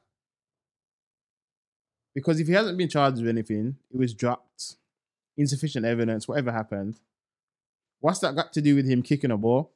Because 2.14 2.40
if 2.40 2.48
he 2.48 2.54
hasn't 2.54 2.78
been 2.78 2.90
charged 2.90 3.18
with 3.18 3.30
anything, 3.30 3.78
it 3.90 3.98
was 3.98 4.14
dropped, 4.14 4.76
insufficient 5.38 5.86
evidence, 5.86 6.28
whatever 6.28 6.52
happened. 6.52 7.00
What's 8.00 8.20
that 8.20 8.36
got 8.36 8.54
to 8.54 8.62
do 8.62 8.76
with 8.76 8.88
him 8.88 9.02
kicking 9.02 9.32
a 9.32 9.38
ball 9.38 9.72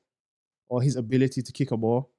or 0.68 0.82
his 0.82 0.96
ability 0.96 1.42
to 1.42 1.52
kick 1.52 1.72
a 1.72 1.78
ball? 1.78 2.10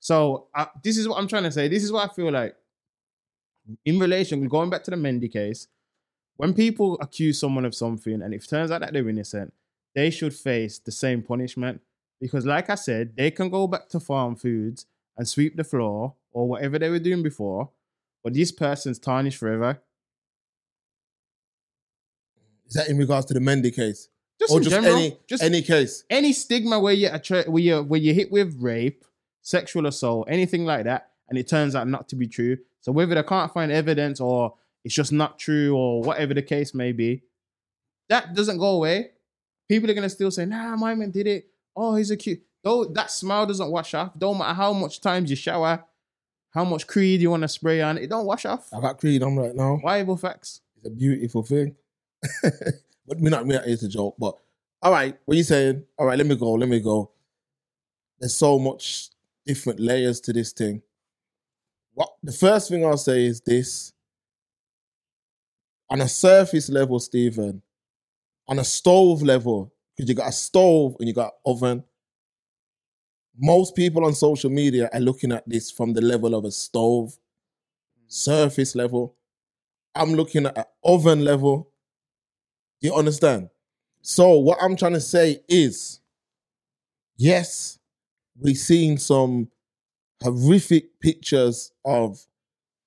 So 0.00 0.48
uh, 0.54 0.66
this 0.82 0.98
is 0.98 1.08
what 1.08 1.18
I'm 1.18 1.28
trying 1.28 1.44
to 1.44 1.52
say. 1.52 1.68
This 1.68 1.84
is 1.84 1.92
what 1.92 2.10
I 2.10 2.12
feel 2.12 2.30
like 2.30 2.56
in 3.84 3.98
relation, 3.98 4.46
going 4.48 4.70
back 4.70 4.84
to 4.84 4.90
the 4.90 4.96
Mendy 4.96 5.32
case, 5.32 5.68
when 6.36 6.54
people 6.54 6.98
accuse 7.00 7.38
someone 7.38 7.64
of 7.64 7.74
something 7.74 8.20
and 8.22 8.34
it 8.34 8.46
turns 8.48 8.70
out 8.70 8.80
that 8.80 8.92
they're 8.92 9.08
innocent, 9.08 9.52
they 9.94 10.10
should 10.10 10.34
face 10.34 10.78
the 10.78 10.92
same 10.92 11.22
punishment. 11.22 11.80
Because, 12.20 12.46
like 12.46 12.70
I 12.70 12.76
said, 12.76 13.16
they 13.16 13.30
can 13.30 13.50
go 13.50 13.66
back 13.66 13.88
to 13.90 14.00
farm 14.00 14.36
foods 14.36 14.86
and 15.16 15.28
sweep 15.28 15.56
the 15.56 15.64
floor 15.64 16.14
or 16.32 16.48
whatever 16.48 16.78
they 16.78 16.88
were 16.88 16.98
doing 16.98 17.22
before, 17.22 17.70
but 18.22 18.32
this 18.34 18.52
person's 18.52 18.98
tarnished 18.98 19.38
forever. 19.38 19.80
Is 22.66 22.74
that 22.74 22.88
in 22.88 22.96
regards 22.96 23.26
to 23.26 23.34
the 23.34 23.40
Mendy 23.40 23.74
case, 23.74 24.08
Just 24.38 24.52
or 24.52 24.60
just 24.60 24.70
general, 24.70 24.96
any 24.96 25.18
just 25.26 25.42
any 25.42 25.62
case? 25.62 26.04
any 26.08 26.32
stigma 26.32 26.78
where 26.80 26.94
you 26.94 27.08
attra- 27.08 27.44
where 27.50 27.62
you 27.62 27.82
where 27.82 28.00
you 28.00 28.14
hit 28.14 28.32
with 28.32 28.56
rape, 28.60 29.04
sexual 29.42 29.86
assault, 29.86 30.28
anything 30.30 30.64
like 30.64 30.84
that, 30.84 31.10
and 31.28 31.38
it 31.38 31.48
turns 31.48 31.74
out 31.74 31.88
not 31.88 32.08
to 32.10 32.16
be 32.16 32.26
true. 32.26 32.56
So 32.80 32.92
whether 32.92 33.14
they 33.14 33.22
can't 33.22 33.52
find 33.52 33.70
evidence 33.70 34.20
or 34.20 34.54
it's 34.84 34.94
just 34.94 35.12
not 35.12 35.38
true 35.38 35.76
or 35.76 36.02
whatever 36.02 36.34
the 36.34 36.42
case 36.42 36.72
may 36.72 36.92
be, 36.92 37.22
that 38.08 38.34
doesn't 38.34 38.58
go 38.58 38.70
away. 38.70 39.10
People 39.68 39.90
are 39.90 39.94
gonna 39.94 40.08
still 40.08 40.30
say, 40.30 40.44
"Nah, 40.44 40.76
my 40.76 40.94
man 40.94 41.10
did 41.10 41.26
it. 41.26 41.46
Oh, 41.74 41.94
he's 41.94 42.10
a 42.10 42.16
cute." 42.16 42.42
Though 42.62 42.84
that 42.84 43.10
smile 43.10 43.46
doesn't 43.46 43.70
wash 43.70 43.94
off. 43.94 44.16
Don't 44.18 44.38
matter 44.38 44.54
how 44.54 44.72
much 44.72 45.00
times 45.00 45.30
you 45.30 45.36
shower, 45.36 45.84
how 46.50 46.64
much 46.64 46.86
creed 46.86 47.20
you 47.20 47.30
want 47.30 47.42
to 47.42 47.48
spray 47.48 47.80
on, 47.80 47.98
it 47.98 48.08
don't 48.08 48.26
wash 48.26 48.44
off. 48.44 48.72
I 48.72 48.80
got 48.80 48.98
Creed 48.98 49.22
on 49.22 49.36
right 49.36 49.54
now. 49.54 49.78
Viable 49.82 50.16
facts. 50.16 50.60
It's 50.76 50.86
a 50.86 50.90
beautiful 50.90 51.42
thing. 51.42 51.74
but 52.42 53.18
we're 53.18 53.30
not, 53.30 53.46
we're 53.46 53.54
not 53.54 53.64
here 53.66 53.76
to 53.76 53.88
joke. 53.88 54.14
But 54.18 54.36
all 54.82 54.92
right, 54.92 55.18
what 55.24 55.36
you 55.36 55.42
saying? 55.42 55.84
All 55.98 56.06
right, 56.06 56.18
let 56.18 56.26
me 56.26 56.36
go. 56.36 56.52
Let 56.52 56.68
me 56.68 56.80
go. 56.80 57.10
There's 58.20 58.34
so 58.36 58.58
much 58.58 59.08
different 59.46 59.80
layers 59.80 60.20
to 60.22 60.32
this 60.32 60.52
thing. 60.52 60.82
What 61.94 62.10
the 62.22 62.32
first 62.32 62.68
thing 62.68 62.84
I'll 62.84 62.96
say 62.96 63.24
is 63.26 63.40
this. 63.40 63.92
on 65.90 66.00
a 66.00 66.08
surface 66.08 66.70
level, 66.70 66.98
Stephen, 67.00 67.62
on 68.48 68.58
a 68.58 68.64
stove 68.64 69.22
level, 69.22 69.72
because 69.96 70.08
you 70.08 70.14
got 70.14 70.28
a 70.28 70.32
stove 70.32 70.96
and 70.98 71.08
you 71.08 71.14
got 71.14 71.32
oven. 71.46 71.84
Most 73.38 73.74
people 73.74 74.04
on 74.04 74.14
social 74.14 74.50
media 74.50 74.90
are 74.92 75.00
looking 75.00 75.32
at 75.32 75.48
this 75.48 75.70
from 75.70 75.94
the 75.94 76.00
level 76.00 76.34
of 76.34 76.44
a 76.44 76.50
stove, 76.50 77.16
surface 78.06 78.74
level. 78.74 79.16
I'm 79.94 80.12
looking 80.14 80.46
at 80.46 80.70
oven 80.84 81.24
level. 81.24 81.70
You 82.80 82.94
understand? 82.94 83.48
So 84.02 84.38
what 84.38 84.58
I'm 84.60 84.76
trying 84.76 84.94
to 84.94 85.00
say 85.00 85.40
is, 85.48 86.00
yes, 87.16 87.78
we've 88.38 88.56
seen 88.58 88.98
some 88.98 89.48
horrific 90.22 91.00
pictures 91.00 91.72
of 91.84 92.26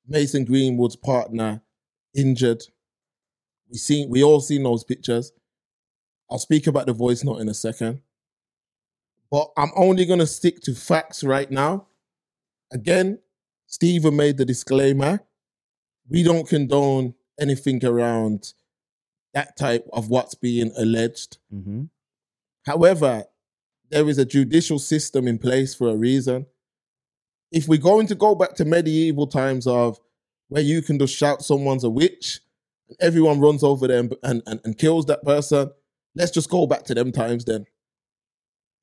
Mason 0.07 0.45
Greenwood's 0.45 0.95
partner 0.95 1.62
injured. 2.13 2.63
We 3.69 3.77
seen 3.77 4.09
we 4.09 4.24
all 4.24 4.41
seen 4.41 4.63
those 4.63 4.83
pictures. 4.83 5.31
I'll 6.29 6.39
speak 6.39 6.67
about 6.67 6.88
the 6.88 6.94
voice 6.94 7.24
note 7.24 7.38
in 7.39 7.50
a 7.50 7.53
second. 7.53 8.01
But 9.32 9.50
I'm 9.58 9.72
only 9.75 10.05
gonna 10.05 10.27
stick 10.27 10.62
to 10.62 10.74
facts 10.74 11.24
right 11.24 11.50
now. 11.50 11.88
Again, 12.72 13.20
Stephen 13.67 14.15
made 14.15 14.38
the 14.38 14.46
disclaimer. 14.46 15.22
We 16.10 16.24
don't 16.24 16.48
condone 16.48 17.15
anything 17.39 17.84
around 17.84 18.53
that 19.34 19.58
type 19.58 19.88
of 19.91 20.10
what's 20.10 20.36
being 20.36 20.72
alleged. 20.77 21.38
Mm-hmm. 21.53 21.86
However, 22.65 23.25
there 23.89 24.08
is 24.10 24.17
a 24.17 24.25
judicial 24.25 24.79
system 24.79 25.27
in 25.27 25.38
place 25.38 25.75
for 25.75 25.89
a 25.89 25.96
reason. 25.96 26.46
If 27.51 27.67
we're 27.67 27.79
going 27.79 28.08
to 28.08 28.15
go 28.15 28.34
back 28.34 28.55
to 28.55 28.65
medieval 28.65 29.27
times 29.27 29.67
of 29.67 30.00
where 30.48 30.63
you 30.63 30.82
can 30.82 30.98
just 30.98 31.15
shout 31.15 31.44
someone's 31.44 31.84
a 31.84 31.89
witch 31.89 32.39
and 32.88 32.98
everyone 33.00 33.39
runs 33.39 33.63
over 33.63 33.88
them 33.88 34.12
and, 34.24 34.41
and, 34.46 34.60
and 34.63 34.77
kills 34.77 35.05
that 35.08 35.24
person, 35.24 35.72
let's 36.15 36.31
just 36.31 36.50
go 36.50 36.65
back 36.65 36.84
to 36.86 36.93
them 36.93 37.12
times 37.12 37.45
then. 37.45 37.65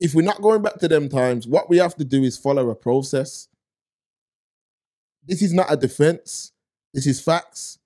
If 0.01 0.15
we're 0.15 0.23
not 0.23 0.43
going 0.43 0.63
back 0.63 0.79
to 0.81 0.89
them 0.89 1.09
times, 1.09 1.47
what 1.47 1.71
we 1.71 1.79
have 1.79 1.95
to 1.97 2.05
do 2.05 2.23
is 2.25 2.37
follow 2.37 2.71
a 2.71 2.75
process. 2.75 3.49
This 5.25 5.43
is 5.43 5.53
not 5.53 5.73
a 5.73 5.77
defense. 5.77 6.53
This 6.93 7.07
is 7.07 7.21
facts. 7.21 7.79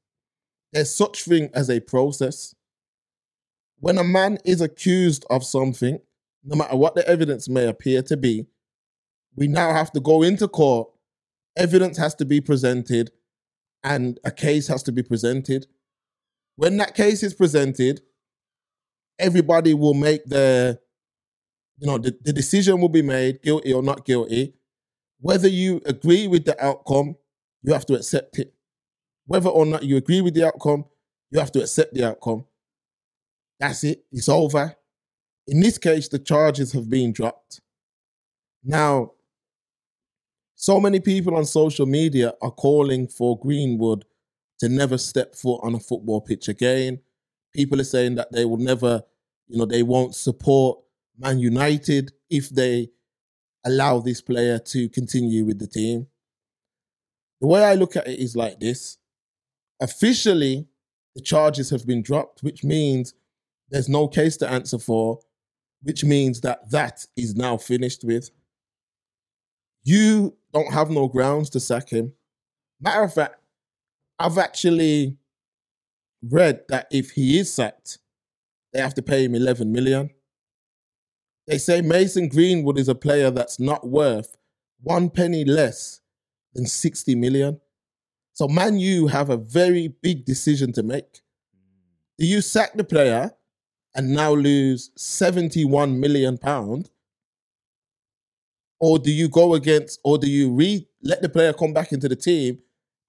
There's 0.72 0.94
such 0.94 1.24
thing 1.24 1.50
as 1.54 1.70
a 1.70 1.80
process. 1.80 2.54
When 3.78 3.98
a 3.98 4.04
man 4.04 4.38
is 4.44 4.60
accused 4.60 5.26
of 5.28 5.44
something, 5.44 6.00
no 6.42 6.56
matter 6.56 6.76
what 6.76 6.94
the 6.94 7.06
evidence 7.06 7.48
may 7.48 7.66
appear 7.66 8.02
to 8.02 8.16
be, 8.16 8.46
we 9.34 9.46
now 9.48 9.72
have 9.72 9.92
to 9.92 10.00
go 10.00 10.22
into 10.22 10.48
court. 10.48 10.88
Evidence 11.56 11.98
has 11.98 12.14
to 12.16 12.24
be 12.24 12.40
presented, 12.40 13.10
and 13.84 14.18
a 14.24 14.30
case 14.30 14.68
has 14.68 14.82
to 14.84 14.92
be 14.92 15.02
presented. 15.02 15.66
When 16.56 16.78
that 16.78 16.94
case 16.94 17.22
is 17.22 17.34
presented, 17.34 18.00
everybody 19.18 19.74
will 19.74 19.94
make 19.94 20.24
their, 20.26 20.78
you 21.78 21.86
know, 21.86 21.98
the, 21.98 22.16
the 22.22 22.32
decision 22.32 22.80
will 22.80 22.88
be 22.88 23.02
made, 23.02 23.42
guilty 23.42 23.72
or 23.72 23.82
not 23.82 24.04
guilty. 24.04 24.54
Whether 25.20 25.48
you 25.48 25.80
agree 25.86 26.26
with 26.26 26.44
the 26.44 26.62
outcome, 26.64 27.16
you 27.62 27.72
have 27.72 27.86
to 27.86 27.94
accept 27.94 28.38
it. 28.38 28.54
Whether 29.26 29.48
or 29.48 29.66
not 29.66 29.82
you 29.82 29.96
agree 29.96 30.20
with 30.20 30.34
the 30.34 30.46
outcome, 30.46 30.84
you 31.30 31.40
have 31.40 31.52
to 31.52 31.60
accept 31.62 31.94
the 31.94 32.08
outcome. 32.08 32.44
That's 33.58 33.82
it. 33.84 34.04
It's 34.12 34.28
over. 34.28 34.76
In 35.46 35.60
this 35.60 35.78
case, 35.78 36.08
the 36.08 36.18
charges 36.18 36.72
have 36.72 36.90
been 36.90 37.12
dropped. 37.12 37.60
Now, 38.62 39.12
so 40.54 40.80
many 40.80 41.00
people 41.00 41.36
on 41.36 41.44
social 41.44 41.86
media 41.86 42.34
are 42.42 42.50
calling 42.50 43.08
for 43.08 43.38
Greenwood 43.38 44.04
to 44.60 44.68
never 44.68 44.98
step 44.98 45.34
foot 45.34 45.60
on 45.62 45.74
a 45.74 45.80
football 45.80 46.20
pitch 46.20 46.48
again. 46.48 47.00
People 47.56 47.80
are 47.80 47.84
saying 47.84 48.16
that 48.16 48.30
they 48.32 48.44
will 48.44 48.58
never, 48.58 49.02
you 49.48 49.58
know, 49.58 49.64
they 49.64 49.82
won't 49.82 50.14
support 50.14 50.78
Man 51.18 51.38
United 51.38 52.12
if 52.28 52.50
they 52.50 52.90
allow 53.64 53.98
this 53.98 54.20
player 54.20 54.58
to 54.58 54.90
continue 54.90 55.44
with 55.46 55.58
the 55.58 55.66
team. 55.66 56.06
The 57.40 57.46
way 57.46 57.64
I 57.64 57.74
look 57.74 57.96
at 57.96 58.06
it 58.06 58.18
is 58.18 58.36
like 58.36 58.60
this 58.60 58.98
officially, 59.80 60.66
the 61.14 61.22
charges 61.22 61.70
have 61.70 61.86
been 61.86 62.02
dropped, 62.02 62.42
which 62.42 62.62
means 62.62 63.14
there's 63.70 63.88
no 63.88 64.06
case 64.06 64.36
to 64.38 64.50
answer 64.50 64.78
for, 64.78 65.20
which 65.82 66.04
means 66.04 66.42
that 66.42 66.70
that 66.70 67.06
is 67.16 67.34
now 67.34 67.56
finished 67.56 68.04
with. 68.04 68.30
You 69.82 70.36
don't 70.52 70.72
have 70.72 70.90
no 70.90 71.08
grounds 71.08 71.48
to 71.50 71.60
sack 71.60 71.88
him. 71.90 72.12
Matter 72.80 73.02
of 73.02 73.14
fact, 73.14 73.40
I've 74.18 74.38
actually 74.38 75.16
read 76.22 76.60
that 76.68 76.86
if 76.90 77.10
he 77.10 77.38
is 77.38 77.52
sacked, 77.52 77.98
they 78.72 78.80
have 78.80 78.94
to 78.94 79.02
pay 79.02 79.24
him 79.24 79.34
11 79.34 79.72
million. 79.72 80.10
They 81.46 81.58
say 81.58 81.80
Mason 81.80 82.28
Greenwood 82.28 82.78
is 82.78 82.88
a 82.88 82.94
player 82.94 83.30
that's 83.30 83.60
not 83.60 83.86
worth 83.86 84.36
one 84.82 85.10
penny 85.10 85.44
less 85.44 86.00
than 86.54 86.66
60 86.66 87.14
million. 87.14 87.60
So 88.34 88.48
Man 88.48 88.78
U 88.78 89.06
have 89.06 89.30
a 89.30 89.36
very 89.36 89.88
big 89.88 90.24
decision 90.24 90.72
to 90.72 90.82
make. 90.82 91.22
Do 92.18 92.26
you 92.26 92.40
sack 92.40 92.74
the 92.74 92.84
player 92.84 93.32
and 93.94 94.10
now 94.10 94.32
lose 94.32 94.90
71 94.96 95.98
million 95.98 96.36
pound? 96.36 96.90
Or 98.78 98.98
do 98.98 99.10
you 99.10 99.28
go 99.28 99.54
against, 99.54 100.00
or 100.04 100.18
do 100.18 100.28
you 100.28 100.52
re 100.52 100.86
let 101.02 101.22
the 101.22 101.28
player 101.28 101.52
come 101.54 101.72
back 101.72 101.92
into 101.92 102.08
the 102.08 102.16
team 102.16 102.58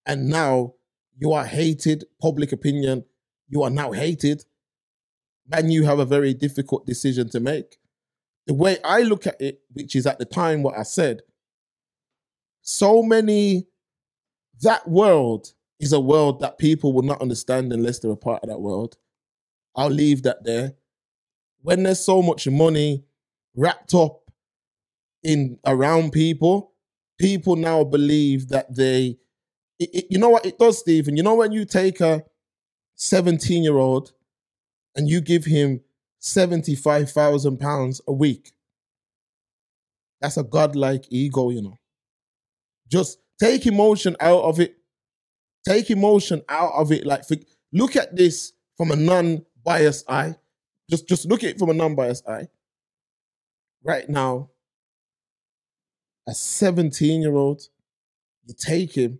and 0.06 0.30
now 0.30 0.76
you 1.18 1.34
are 1.34 1.46
hated, 1.46 2.06
public 2.22 2.52
opinion, 2.52 3.04
you 3.50 3.64
are 3.64 3.70
now 3.70 3.92
hated, 3.92 4.46
and 5.52 5.72
you 5.72 5.84
have 5.86 6.00
a 6.00 6.06
very 6.06 6.34
difficult 6.34 6.86
decision 6.86 7.30
to 7.30 7.40
make. 7.40 7.78
The 8.46 8.54
way 8.54 8.78
I 8.84 9.02
look 9.02 9.28
at 9.28 9.40
it, 9.42 9.62
which 9.74 9.96
is 9.96 10.06
at 10.06 10.20
the 10.20 10.26
time 10.26 10.64
what 10.64 10.78
I 10.78 10.84
said, 10.84 11.22
so 12.62 13.02
many, 13.02 13.68
that 14.62 14.88
world 14.88 15.54
is 15.80 15.94
a 15.94 16.00
world 16.00 16.40
that 16.42 16.58
people 16.58 16.94
will 16.94 17.04
not 17.04 17.22
understand 17.22 17.72
unless 17.72 18.00
they're 18.00 18.12
a 18.12 18.18
part 18.18 18.44
of 18.44 18.50
that 18.50 18.60
world. 18.60 18.98
I'll 19.76 19.90
leave 19.90 20.24
that 20.24 20.44
there. 20.44 20.74
When 21.62 21.84
there's 21.84 22.04
so 22.04 22.22
much 22.22 22.48
money 22.48 23.06
wrapped 23.56 23.94
up 23.94 24.32
in 25.24 25.60
around 25.66 26.12
people, 26.12 26.74
people 27.20 27.56
now 27.56 27.84
believe 27.84 28.50
that 28.50 28.74
they, 28.76 29.18
it, 29.80 29.90
it- 29.94 30.08
you 30.10 30.18
know 30.18 30.30
what 30.30 30.46
it 30.46 30.58
does, 30.60 30.80
Stephen? 30.80 31.18
You 31.18 31.24
know 31.24 31.36
when 31.36 31.52
you 31.52 31.66
take 31.66 32.02
a 32.02 32.24
17 32.96 33.64
year 33.64 33.78
old 33.78 34.14
and 34.96 35.08
you 35.10 35.22
give 35.22 35.46
him 35.46 35.82
75,000 36.20 37.58
pounds 37.60 38.02
a 38.08 38.14
week, 38.14 38.54
that's 40.22 40.38
a 40.38 40.44
godlike 40.44 41.06
ego, 41.10 41.50
you 41.52 41.62
know. 41.62 41.78
Just 42.90 43.20
take 43.40 43.66
emotion 43.66 44.16
out 44.20 44.42
of 44.44 44.60
it. 44.60 44.78
Take 45.68 45.92
emotion 45.92 46.42
out 46.50 46.74
of 46.74 46.92
it. 46.92 47.06
Like, 47.06 47.24
look 47.74 47.96
at 47.96 48.16
this 48.16 48.54
from 48.78 48.92
a 48.92 48.96
non-biased 48.96 50.10
eye. 50.10 50.36
Just, 50.90 51.08
just 51.08 51.26
look 51.26 51.44
at 51.44 51.52
it 51.52 51.60
from 51.60 51.70
a 51.70 51.74
non-biased 51.74 52.28
eye. 52.28 52.48
Right 53.84 54.10
now, 54.10 54.50
a 56.28 56.34
17-year-old, 56.34 57.62
you 58.46 58.54
take 58.58 58.94
him 58.96 59.20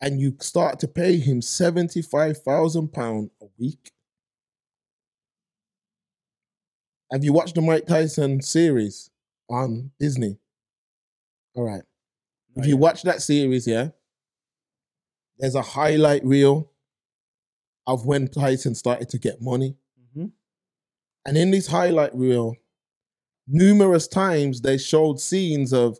and 0.00 0.20
you 0.20 0.36
start 0.40 0.78
to 0.80 0.88
pay 0.88 1.16
him 1.18 1.42
75,000 1.42 2.92
pounds 2.92 3.30
a 3.42 3.46
week. 3.58 3.92
Have 7.10 7.24
you 7.24 7.32
watched 7.32 7.54
the 7.54 7.62
Mike 7.62 7.86
Tyson 7.86 8.42
series 8.42 9.10
on 9.48 9.90
Disney? 9.98 10.38
All 11.54 11.64
right. 11.64 11.82
If 12.56 12.66
you 12.66 12.76
watch 12.76 13.02
that 13.02 13.22
series, 13.22 13.66
yeah, 13.66 13.90
there's 15.38 15.54
a 15.54 15.62
highlight 15.62 16.24
reel 16.24 16.72
of 17.86 18.04
when 18.04 18.28
Tyson 18.28 18.74
started 18.74 19.08
to 19.10 19.18
get 19.18 19.40
money. 19.40 19.76
Mhm. 20.14 20.32
And 21.24 21.38
in 21.38 21.50
this 21.50 21.68
highlight 21.68 22.14
reel, 22.14 22.56
numerous 23.46 24.08
times 24.08 24.60
they 24.60 24.78
showed 24.78 25.20
scenes 25.20 25.72
of 25.72 25.98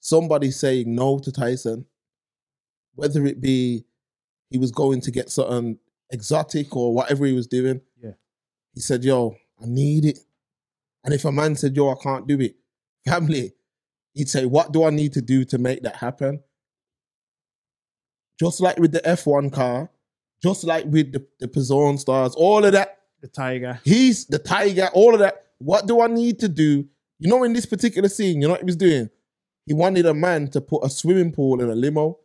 somebody 0.00 0.50
saying 0.50 0.94
no 0.94 1.18
to 1.20 1.32
Tyson, 1.32 1.86
whether 2.94 3.24
it 3.26 3.40
be 3.40 3.84
he 4.50 4.58
was 4.58 4.70
going 4.70 5.00
to 5.02 5.10
get 5.10 5.30
something 5.30 5.78
exotic 6.10 6.76
or 6.76 6.94
whatever 6.94 7.24
he 7.24 7.32
was 7.32 7.46
doing. 7.46 7.80
Yeah. 8.02 8.12
He 8.74 8.80
said, 8.80 9.02
Yo, 9.04 9.36
I 9.60 9.66
need 9.66 10.04
it. 10.04 10.18
And 11.04 11.14
if 11.14 11.24
a 11.24 11.32
man 11.32 11.56
said, 11.56 11.74
Yo, 11.76 11.90
I 11.90 11.94
can't 12.02 12.26
do 12.26 12.38
it, 12.40 12.56
family, 13.06 13.52
he'd 14.14 14.28
say, 14.28 14.44
What 14.44 14.72
do 14.72 14.84
I 14.84 14.90
need 14.90 15.12
to 15.14 15.22
do 15.22 15.44
to 15.46 15.58
make 15.58 15.82
that 15.82 15.96
happen? 15.96 16.40
Just 18.38 18.60
like 18.60 18.78
with 18.78 18.92
the 18.92 19.00
F1 19.00 19.52
car, 19.52 19.90
just 20.42 20.64
like 20.64 20.84
with 20.86 21.12
the, 21.12 21.24
the 21.38 21.48
Pizon 21.48 21.98
stars, 21.98 22.34
all 22.34 22.64
of 22.64 22.72
that, 22.72 22.98
The 23.20 23.28
Tiger. 23.28 23.80
he's 23.84 24.26
the 24.26 24.38
tiger, 24.38 24.88
all 24.92 25.14
of 25.14 25.20
that. 25.20 25.46
What 25.58 25.86
do 25.86 26.00
I 26.00 26.08
need 26.08 26.40
to 26.40 26.48
do? 26.48 26.84
You 27.20 27.30
know, 27.30 27.44
in 27.44 27.52
this 27.52 27.66
particular 27.66 28.08
scene, 28.08 28.40
you 28.40 28.48
know 28.48 28.54
what 28.54 28.60
he 28.60 28.66
was 28.66 28.76
doing? 28.76 29.08
He 29.66 29.74
wanted 29.74 30.06
a 30.06 30.14
man 30.14 30.48
to 30.48 30.60
put 30.60 30.84
a 30.84 30.90
swimming 30.90 31.30
pool 31.30 31.60
in 31.62 31.70
a 31.70 31.74
limo. 31.74 32.18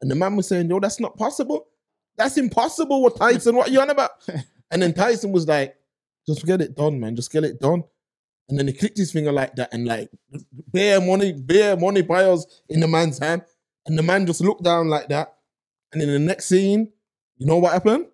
And 0.00 0.10
the 0.10 0.14
man 0.14 0.36
was 0.36 0.48
saying, 0.48 0.70
Yo, 0.70 0.80
that's 0.80 1.00
not 1.00 1.16
possible. 1.16 1.66
That's 2.16 2.36
impossible. 2.36 3.02
What 3.02 3.16
Tyson? 3.16 3.56
What 3.56 3.68
are 3.68 3.72
you 3.72 3.80
on 3.80 3.90
about? 3.90 4.10
And 4.72 4.82
then 4.82 4.94
Tyson 4.94 5.32
was 5.32 5.48
like, 5.48 5.74
just 6.26 6.46
get 6.46 6.60
it 6.60 6.76
done, 6.76 7.00
man. 7.00 7.16
Just 7.16 7.32
get 7.32 7.44
it 7.44 7.58
done. 7.60 7.82
And 8.48 8.58
then 8.58 8.66
he 8.66 8.72
clicked 8.72 8.98
his 8.98 9.12
finger 9.12 9.32
like 9.32 9.56
that 9.56 9.72
and 9.72 9.86
like 9.86 10.10
bare 10.72 11.00
money, 11.00 11.32
bare 11.32 11.76
money 11.76 12.02
piles 12.02 12.62
in 12.68 12.80
the 12.80 12.88
man's 12.88 13.18
hand. 13.18 13.42
And 13.86 13.98
the 13.98 14.02
man 14.02 14.26
just 14.26 14.40
looked 14.40 14.62
down 14.62 14.88
like 14.88 15.08
that. 15.08 15.34
And 15.92 16.02
in 16.02 16.08
the 16.08 16.18
next 16.18 16.46
scene, 16.46 16.92
you 17.36 17.46
know 17.46 17.58
what 17.58 17.72
happened? 17.72 18.06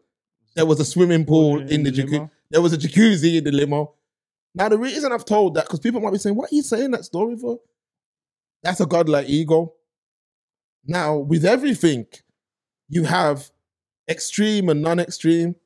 There 0.55 0.65
was 0.67 0.81
a 0.81 0.85
swimming 0.85 1.27
pool 1.27 1.61
in 1.61 1.83
the 1.83 1.91
jacuzzi. 1.91 2.31
There 2.51 2.63
was 2.63 2.73
a 2.73 2.79
jacuzzi 2.79 3.39
in 3.39 3.45
the 3.45 3.53
limo. 3.53 3.95
Now, 4.55 4.71
the 4.71 4.79
reason 4.79 5.13
I've 5.13 5.27
told 5.27 5.55
that, 5.55 5.67
because 5.67 5.81
people 5.81 6.01
might 6.01 6.13
be 6.13 6.19
saying, 6.19 6.37
what 6.37 6.51
are 6.51 6.55
you 6.55 6.63
saying 6.63 6.93
that 6.93 7.05
story 7.05 7.37
for? 7.37 7.61
That's 8.63 8.81
a 8.81 8.87
godlike 8.87 9.29
ego. 9.29 9.75
Now, 10.87 11.17
with 11.17 11.45
everything, 11.45 12.07
you 12.89 13.05
have 13.05 13.51
extreme 14.09 14.69
and 14.69 14.83
non 14.83 15.01
extreme. 15.01 15.57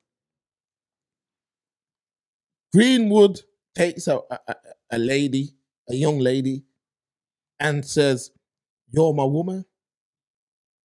Greenwood 2.72 3.40
takes 3.74 4.06
a, 4.08 4.20
a, 4.30 4.38
a- 4.92 4.98
lady, 4.98 5.50
a 5.88 5.94
young 5.94 6.18
lady, 6.18 6.64
and 7.58 7.84
says, 7.84 8.30
You're 8.90 9.14
my 9.14 9.24
woman. 9.24 9.64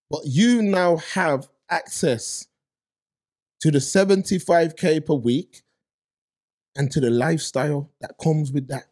But 0.10 0.22
you 0.26 0.62
now 0.62 0.98
have 0.98 1.48
access 1.70 2.48
to 3.62 3.72
the 3.72 3.80
75K 3.80 5.06
per 5.06 5.14
week 5.16 5.64
and 6.76 6.92
to 6.92 7.00
the 7.00 7.10
lifestyle 7.10 7.90
that 8.02 8.16
comes 8.22 8.52
with 8.52 8.68
that. 8.68 8.86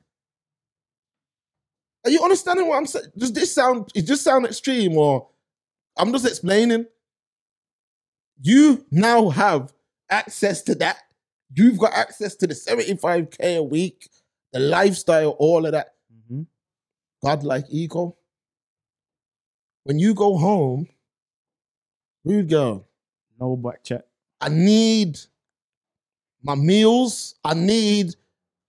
Are 2.06 2.10
you 2.12 2.22
understanding 2.24 2.68
what 2.68 2.78
I'm 2.78 2.86
saying? 2.88 3.06
Does 3.18 3.32
this 3.34 3.54
sound, 3.54 3.90
it 3.96 4.04
just 4.04 4.24
sound 4.24 4.46
extreme 4.46 4.98
or 4.98 5.30
I'm 5.98 6.12
just 6.12 6.26
explaining? 6.26 6.86
You 8.42 8.86
now 8.92 9.30
have 9.30 9.74
access 10.10 10.62
to 10.64 10.76
that. 10.76 10.98
You've 11.56 11.78
got 11.78 11.94
access 11.94 12.36
to 12.38 12.48
the 12.48 12.56
75K 12.56 13.58
a 13.58 13.64
week, 13.64 14.10
the 14.52 14.60
lifestyle, 14.60 15.32
all 15.40 15.66
of 15.66 15.72
that. 15.74 15.96
Mhm. 16.32 16.48
Godlike 17.24 17.66
ego. 17.70 18.18
When 19.84 20.00
you 20.00 20.14
go 20.14 20.38
home, 20.38 20.88
rude 22.26 22.50
girl, 22.50 22.88
No 23.40 23.56
back 23.58 23.84
check. 23.84 24.06
I 24.40 24.50
need 24.50 25.20
my 26.42 26.56
meals. 26.56 27.36
I 27.44 27.54
need 27.54 28.16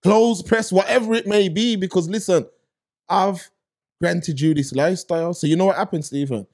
clothes 0.03 0.43
press, 0.43 0.73
whatever 0.73 1.15
it 1.15 1.27
may 1.27 1.49
be. 1.49 1.77
Because 1.77 2.09
listen, 2.09 2.47
I've 3.09 3.51
granted 4.01 4.41
you 4.41 4.55
this 4.55 4.73
lifestyle. 4.73 5.35
So 5.35 5.47
you 5.47 5.57
know 5.57 5.67
what 5.67 5.77
happens, 5.77 6.07
Stephen? 6.07 6.47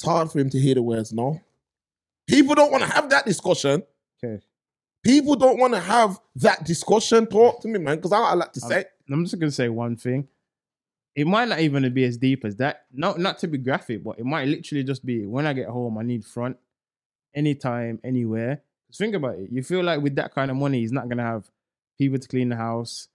It's 0.00 0.06
hard 0.06 0.32
for 0.32 0.38
him 0.38 0.48
to 0.48 0.58
hear 0.58 0.76
the 0.76 0.82
words 0.82 1.12
no. 1.12 1.42
People 2.26 2.54
don't 2.54 2.72
want 2.72 2.82
to 2.82 2.88
have 2.88 3.10
that 3.10 3.26
discussion. 3.26 3.82
Okay. 4.24 4.42
People 5.04 5.36
don't 5.36 5.58
want 5.58 5.74
to 5.74 5.80
have 5.80 6.18
that 6.36 6.64
discussion. 6.64 7.26
Talk 7.26 7.60
to 7.60 7.68
me, 7.68 7.78
man, 7.78 7.96
because 7.96 8.12
I, 8.12 8.18
I 8.18 8.32
like 8.32 8.50
to 8.54 8.60
say. 8.60 8.86
I'm 9.10 9.24
just 9.26 9.38
gonna 9.38 9.50
say 9.50 9.68
one 9.68 9.96
thing. 9.96 10.26
It 11.14 11.26
might 11.26 11.48
not 11.48 11.60
even 11.60 11.92
be 11.92 12.04
as 12.04 12.16
deep 12.16 12.46
as 12.46 12.56
that. 12.56 12.86
Not 12.90 13.18
not 13.18 13.40
to 13.40 13.46
be 13.46 13.58
graphic, 13.58 14.02
but 14.02 14.18
it 14.18 14.24
might 14.24 14.48
literally 14.48 14.84
just 14.84 15.04
be 15.04 15.26
when 15.26 15.46
I 15.46 15.52
get 15.52 15.68
home, 15.68 15.98
I 15.98 16.02
need 16.02 16.24
front 16.24 16.56
anytime, 17.34 18.00
anywhere. 18.02 18.62
Just 18.88 19.00
think 19.00 19.14
about 19.14 19.34
it. 19.34 19.50
You 19.52 19.62
feel 19.62 19.84
like 19.84 20.00
with 20.00 20.16
that 20.16 20.34
kind 20.34 20.50
of 20.50 20.56
money, 20.56 20.80
he's 20.80 20.92
not 20.92 21.10
gonna 21.10 21.26
have 21.26 21.50
people 21.98 22.18
to 22.18 22.26
clean 22.26 22.48
the 22.48 22.56
house, 22.56 23.08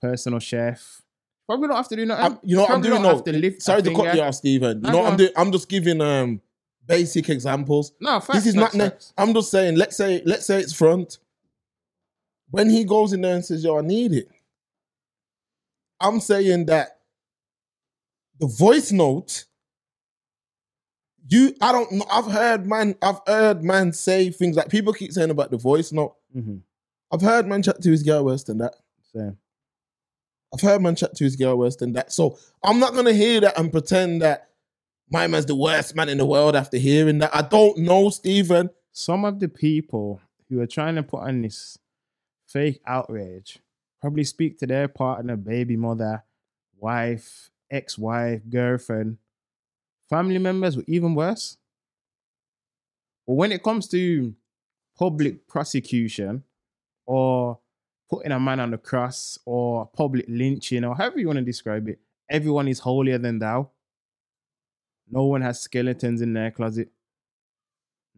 personal 0.00 0.38
chef. 0.38 1.02
Probably 1.50 1.66
don't 1.66 1.76
have 1.78 1.88
to 1.88 1.96
do 1.96 2.06
nothing. 2.06 2.24
I'm- 2.24 2.38
you 2.44 2.54
know 2.54 2.62
what 2.62 2.70
I'm 2.70 2.74
Probably 2.74 2.90
doing? 2.90 3.02
don't 3.02 3.10
No, 3.10 3.16
have 3.16 3.24
to 3.24 3.32
lift 3.32 3.58
a 3.58 3.60
sorry 3.62 3.82
to 3.82 3.90
cut 3.90 3.96
finger. 4.04 4.16
you 4.18 4.22
off, 4.22 4.34
Stephen. 4.36 4.76
You 4.76 4.82
Nah, 4.82 4.90
know 4.92 4.98
what 4.98 5.06
I'm 5.06 5.12
on. 5.14 5.18
doing? 5.18 5.30
I'm 5.36 5.50
just 5.50 5.68
giving 5.68 6.00
um 6.00 6.40
basic 6.86 7.28
examples. 7.28 7.92
No, 8.00 8.20
facts, 8.20 8.38
this 8.38 8.46
is 8.46 8.54
facts, 8.54 8.74
not. 8.76 8.84
Ne- 8.84 8.90
facts. 8.90 9.12
I'm 9.18 9.34
just 9.34 9.50
saying. 9.50 9.74
Let's 9.76 9.96
say. 9.96 10.22
Let's 10.24 10.46
say 10.46 10.60
it's 10.60 10.72
front. 10.72 11.18
When 12.50 12.70
he 12.70 12.84
goes 12.84 13.12
in 13.12 13.22
there 13.22 13.34
and 13.34 13.44
says, 13.44 13.64
"Yo, 13.64 13.76
I 13.78 13.80
need 13.80 14.12
it," 14.12 14.28
I'm 15.98 16.20
saying 16.20 16.66
that 16.66 17.00
the 18.38 18.46
voice 18.46 18.92
note. 18.92 19.46
You, 21.28 21.54
I 21.60 21.72
don't 21.72 21.90
know. 21.90 22.06
I've 22.12 22.26
heard 22.30 22.64
man. 22.66 22.94
I've 23.02 23.20
heard 23.26 23.64
man 23.64 23.92
say 23.92 24.30
things 24.30 24.54
like 24.56 24.68
people 24.68 24.92
keep 24.92 25.12
saying 25.12 25.30
about 25.30 25.50
the 25.50 25.56
voice 25.58 25.90
note. 25.90 26.14
Mhm. 26.36 26.60
I've 27.10 27.22
heard 27.22 27.48
man 27.48 27.62
chat 27.64 27.82
to 27.82 27.90
his 27.90 28.04
girl 28.04 28.24
worse 28.24 28.44
than 28.44 28.58
that. 28.58 28.76
Same. 29.12 29.36
I've 30.52 30.60
heard 30.60 30.82
man 30.82 30.96
chat 30.96 31.14
to 31.16 31.24
his 31.24 31.36
girl 31.36 31.56
worse 31.56 31.76
than 31.76 31.92
that. 31.92 32.12
So 32.12 32.38
I'm 32.62 32.80
not 32.80 32.94
gonna 32.94 33.12
hear 33.12 33.40
that 33.40 33.58
and 33.58 33.70
pretend 33.70 34.22
that 34.22 34.48
my 35.10 35.26
man's 35.26 35.46
the 35.46 35.54
worst 35.54 35.94
man 35.96 36.08
in 36.08 36.18
the 36.18 36.26
world 36.26 36.56
after 36.56 36.76
hearing 36.76 37.18
that. 37.18 37.34
I 37.34 37.42
don't 37.42 37.78
know, 37.78 38.10
Stephen. 38.10 38.70
some 38.92 39.24
of 39.24 39.38
the 39.40 39.48
people 39.48 40.20
who 40.48 40.60
are 40.60 40.66
trying 40.66 40.96
to 40.96 41.02
put 41.02 41.22
on 41.22 41.42
this 41.42 41.78
fake 42.46 42.80
outrage 42.86 43.58
probably 44.00 44.24
speak 44.24 44.58
to 44.58 44.66
their 44.66 44.88
partner, 44.88 45.36
baby 45.36 45.76
mother, 45.76 46.24
wife, 46.76 47.50
ex 47.70 47.96
wife, 47.98 48.42
girlfriend, 48.48 49.18
family 50.08 50.38
members, 50.38 50.76
or 50.76 50.82
even 50.86 51.14
worse. 51.14 51.56
But 53.26 53.34
when 53.34 53.52
it 53.52 53.62
comes 53.62 53.86
to 53.88 54.34
public 54.98 55.46
prosecution 55.46 56.42
or 57.06 57.58
putting 58.10 58.32
a 58.32 58.40
man 58.40 58.60
on 58.60 58.72
the 58.72 58.78
cross 58.78 59.38
or 59.46 59.86
public 59.86 60.26
lynching 60.28 60.84
or 60.84 60.96
however 60.96 61.20
you 61.20 61.26
want 61.28 61.38
to 61.38 61.44
describe 61.44 61.88
it, 61.88 62.00
everyone 62.28 62.68
is 62.68 62.80
holier 62.80 63.18
than 63.18 63.38
thou. 63.38 63.70
No 65.08 65.24
one 65.24 65.42
has 65.42 65.60
skeletons 65.60 66.20
in 66.20 66.32
their 66.32 66.50
closet. 66.50 66.90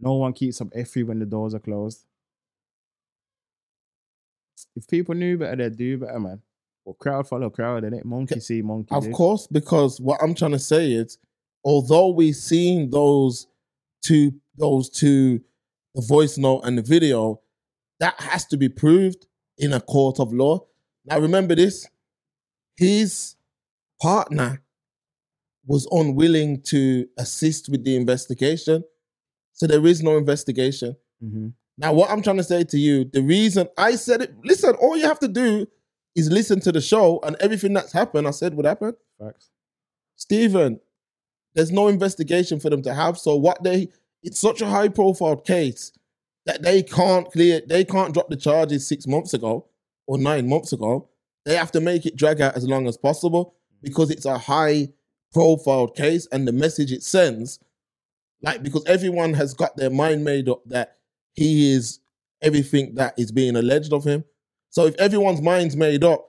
No 0.00 0.14
one 0.14 0.32
keeps 0.32 0.60
up 0.60 0.68
F3 0.70 1.06
when 1.06 1.18
the 1.18 1.26
doors 1.26 1.54
are 1.54 1.60
closed. 1.60 2.04
If 4.74 4.88
people 4.88 5.14
knew 5.14 5.38
better, 5.38 5.56
they'd 5.56 5.76
do 5.76 5.98
better, 5.98 6.18
man. 6.18 6.40
But 6.84 6.98
crowd 6.98 7.28
follow 7.28 7.50
crowd, 7.50 7.84
and 7.84 7.94
it 7.94 8.04
monkey 8.04 8.40
see 8.40 8.62
monkey 8.62 8.94
Of 8.94 9.04
do. 9.04 9.12
course, 9.12 9.46
because 9.46 10.00
what 10.00 10.20
I'm 10.22 10.34
trying 10.34 10.52
to 10.52 10.58
say 10.58 10.92
is, 10.92 11.18
although 11.64 12.08
we've 12.08 12.34
seen 12.34 12.90
those 12.90 13.46
two, 14.02 14.32
those 14.56 14.88
two, 14.90 15.40
the 15.94 16.02
voice 16.02 16.38
note 16.38 16.62
and 16.62 16.76
the 16.76 16.82
video, 16.82 17.40
that 18.00 18.20
has 18.20 18.46
to 18.46 18.56
be 18.56 18.68
proved 18.68 19.26
in 19.58 19.72
a 19.72 19.80
court 19.80 20.20
of 20.20 20.32
law. 20.32 20.66
Now, 21.04 21.18
remember 21.18 21.54
this: 21.54 21.86
his 22.76 23.36
partner 24.00 24.62
was 25.66 25.86
unwilling 25.90 26.60
to 26.62 27.06
assist 27.18 27.68
with 27.68 27.84
the 27.84 27.96
investigation, 27.96 28.84
so 29.52 29.66
there 29.66 29.86
is 29.86 30.02
no 30.02 30.16
investigation. 30.16 30.96
Mhm. 31.22 31.52
Now, 31.78 31.92
what 31.94 32.10
I'm 32.10 32.22
trying 32.22 32.36
to 32.36 32.44
say 32.44 32.64
to 32.64 32.78
you, 32.78 33.04
the 33.04 33.22
reason 33.22 33.68
I 33.78 33.96
said 33.96 34.22
it, 34.22 34.34
listen, 34.44 34.74
all 34.74 34.96
you 34.96 35.04
have 35.04 35.20
to 35.20 35.28
do 35.28 35.66
is 36.14 36.30
listen 36.30 36.60
to 36.60 36.72
the 36.72 36.80
show 36.80 37.20
and 37.22 37.36
everything 37.40 37.72
that's 37.72 37.92
happened, 37.92 38.28
I 38.28 38.32
said 38.32 38.54
would 38.54 38.66
happen. 38.66 38.94
Facts. 39.18 39.50
Stephen, 40.16 40.80
there's 41.54 41.72
no 41.72 41.88
investigation 41.88 42.60
for 42.60 42.70
them 42.70 42.82
to 42.82 42.94
have. 42.94 43.18
So 43.18 43.36
what 43.36 43.62
they 43.62 43.88
it's 44.22 44.38
such 44.38 44.60
a 44.60 44.66
high 44.66 44.88
profile 44.88 45.36
case 45.36 45.92
that 46.46 46.62
they 46.62 46.82
can't 46.82 47.30
clear 47.30 47.60
they 47.66 47.84
can't 47.84 48.14
drop 48.14 48.28
the 48.28 48.36
charges 48.36 48.86
six 48.86 49.06
months 49.06 49.34
ago 49.34 49.66
or 50.06 50.18
nine 50.18 50.48
months 50.48 50.72
ago. 50.72 51.08
They 51.44 51.56
have 51.56 51.72
to 51.72 51.80
make 51.80 52.06
it 52.06 52.16
drag 52.16 52.40
out 52.40 52.56
as 52.56 52.66
long 52.66 52.86
as 52.86 52.96
possible 52.96 53.54
because 53.82 54.10
it's 54.10 54.26
a 54.26 54.38
high 54.38 54.88
profile 55.32 55.88
case 55.88 56.26
and 56.30 56.46
the 56.46 56.52
message 56.52 56.92
it 56.92 57.02
sends, 57.02 57.58
like 58.42 58.62
because 58.62 58.84
everyone 58.86 59.34
has 59.34 59.54
got 59.54 59.76
their 59.76 59.90
mind 59.90 60.24
made 60.24 60.48
up 60.48 60.62
that 60.66 60.98
he 61.34 61.72
is 61.72 62.00
everything 62.42 62.94
that 62.96 63.14
is 63.18 63.32
being 63.32 63.56
alleged 63.56 63.92
of 63.92 64.04
him. 64.04 64.24
So 64.70 64.86
if 64.86 64.94
everyone's 64.96 65.42
mind's 65.42 65.76
made 65.76 66.04
up, 66.04 66.28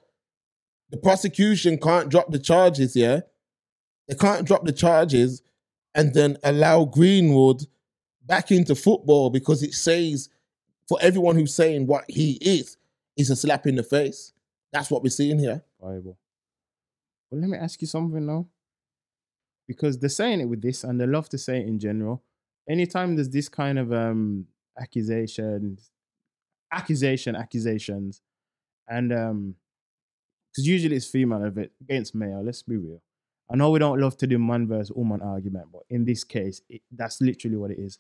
the 0.90 0.98
prosecution 0.98 1.78
can't 1.78 2.10
drop 2.10 2.32
the 2.32 2.40
charges, 2.40 2.96
yeah? 2.96 3.22
They 4.08 4.16
can't 4.16 4.46
drop 4.46 4.66
the 4.66 4.72
charges 4.72 5.42
and 5.96 6.14
then 6.14 6.38
allow 6.44 6.86
Greenwood 6.86 7.64
back 8.26 8.52
into 8.52 8.76
football 8.76 9.30
because 9.30 9.64
it 9.64 9.74
says 9.74 10.30
for 10.88 10.98
everyone 11.02 11.36
who's 11.36 11.54
saying 11.54 11.88
what 11.88 12.06
he 12.08 12.34
is, 12.42 12.78
is 13.18 13.30
a 13.30 13.36
slap 13.36 13.68
in 13.68 13.76
the 13.76 13.84
face. 13.84 14.34
That's 14.72 14.90
what 14.90 15.04
we're 15.04 15.10
seeing 15.10 15.40
here. 15.40 15.64
Bible. 15.80 16.18
But 17.30 17.40
let 17.40 17.50
me 17.50 17.58
ask 17.58 17.82
you 17.82 17.88
something 17.88 18.26
now. 18.26 18.48
Because 19.68 19.98
they're 19.98 20.10
saying 20.10 20.42
it 20.42 20.46
with 20.46 20.62
this 20.62 20.84
and 20.84 21.00
they 21.00 21.06
love 21.06 21.30
to 21.30 21.38
say 21.38 21.60
it 21.60 21.68
in 21.68 21.80
general. 21.80 22.24
Anytime 22.68 23.16
there's 23.16 23.30
this 23.30 23.50
kind 23.50 23.80
of 23.80 23.94
um 23.94 24.48
accusations, 24.80 25.92
accusation, 26.72 27.36
accusations, 27.36 28.22
and 28.88 29.14
um 29.14 29.56
because 30.52 30.68
usually 30.68 30.96
it's 30.96 31.08
female 31.08 31.52
against 31.82 32.14
male, 32.14 32.44
let's 32.44 32.62
be 32.62 32.78
real. 32.78 33.02
I 33.52 33.56
know 33.56 33.72
we 33.72 33.80
don't 33.80 34.00
love 34.00 34.18
to 34.18 34.28
do 34.28 34.38
man 34.38 34.68
versus 34.68 34.92
woman 34.92 35.22
argument, 35.22 35.68
but 35.72 35.82
in 35.90 36.06
this 36.06 36.24
case, 36.24 36.62
it, 36.70 36.82
that's 36.92 37.22
literally 37.22 37.58
what 37.58 37.72
it 37.72 37.80
is. 37.80 38.00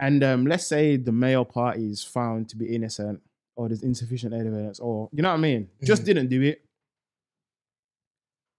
And 0.00 0.24
um, 0.24 0.46
let's 0.46 0.66
say 0.66 0.96
the 0.96 1.12
male 1.12 1.44
party 1.44 1.88
is 1.90 2.02
found 2.02 2.48
to 2.50 2.56
be 2.56 2.74
innocent, 2.74 3.20
or 3.56 3.68
there's 3.68 3.82
insufficient 3.82 4.34
evidence, 4.34 4.80
or 4.80 5.08
you 5.12 5.22
know 5.22 5.28
what 5.30 5.38
I 5.38 5.40
mean, 5.40 5.68
just 5.84 6.02
Mhm. 6.02 6.06
didn't 6.06 6.28
do 6.28 6.42
it. 6.42 6.62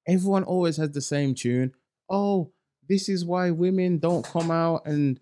Everyone 0.07 0.43
always 0.43 0.77
has 0.77 0.91
the 0.91 1.01
same 1.01 1.33
tune. 1.33 1.73
Oh, 2.09 2.51
this 2.87 3.09
is 3.09 3.25
why 3.25 3.51
women 3.51 3.97
don't 3.97 4.23
come 4.25 4.51
out 4.51 4.85
and 4.85 5.19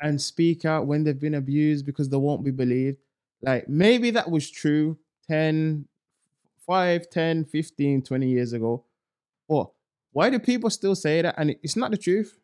and 0.00 0.20
speak 0.20 0.64
out 0.64 0.86
when 0.86 1.04
they've 1.04 1.18
been 1.20 1.34
abused 1.34 1.86
because 1.86 2.08
they 2.08 2.16
won't 2.16 2.44
be 2.44 2.50
believed. 2.50 2.96
Like 3.40 3.68
maybe 3.68 4.10
that 4.12 4.30
was 4.30 4.50
true 4.50 4.98
10, 5.28 5.86
5, 6.66 7.08
10, 7.10 7.44
15, 7.44 8.02
20 8.02 8.28
years 8.28 8.52
ago. 8.52 8.84
But 9.48 9.70
why 10.12 10.30
do 10.30 10.38
people 10.40 10.70
still 10.70 10.94
say 10.96 11.22
that? 11.22 11.34
And 11.38 11.54
it's 11.62 11.76
not 11.76 11.90
the 11.92 11.96
truth. 11.96 12.38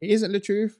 It 0.00 0.10
isn't 0.10 0.32
the 0.32 0.40
truth. 0.40 0.78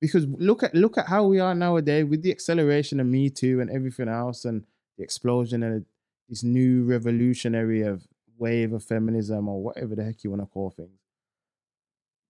Because 0.00 0.26
look 0.26 0.62
at 0.62 0.74
look 0.74 0.96
at 0.96 1.08
how 1.08 1.24
we 1.24 1.40
are 1.40 1.54
nowadays 1.54 2.04
with 2.04 2.22
the 2.22 2.30
acceleration 2.30 3.00
of 3.00 3.06
Me 3.06 3.30
Too 3.30 3.60
and 3.60 3.70
everything 3.70 4.08
else 4.08 4.44
and 4.44 4.64
the 4.96 5.02
explosion 5.02 5.62
and 5.62 5.84
this 6.28 6.44
new 6.44 6.84
revolutionary 6.84 7.82
of 7.82 8.06
wave 8.38 8.72
of 8.72 8.84
feminism 8.84 9.48
or 9.48 9.62
whatever 9.62 9.94
the 9.94 10.04
heck 10.04 10.22
you 10.22 10.30
want 10.30 10.42
to 10.42 10.46
call 10.46 10.70
things. 10.70 11.00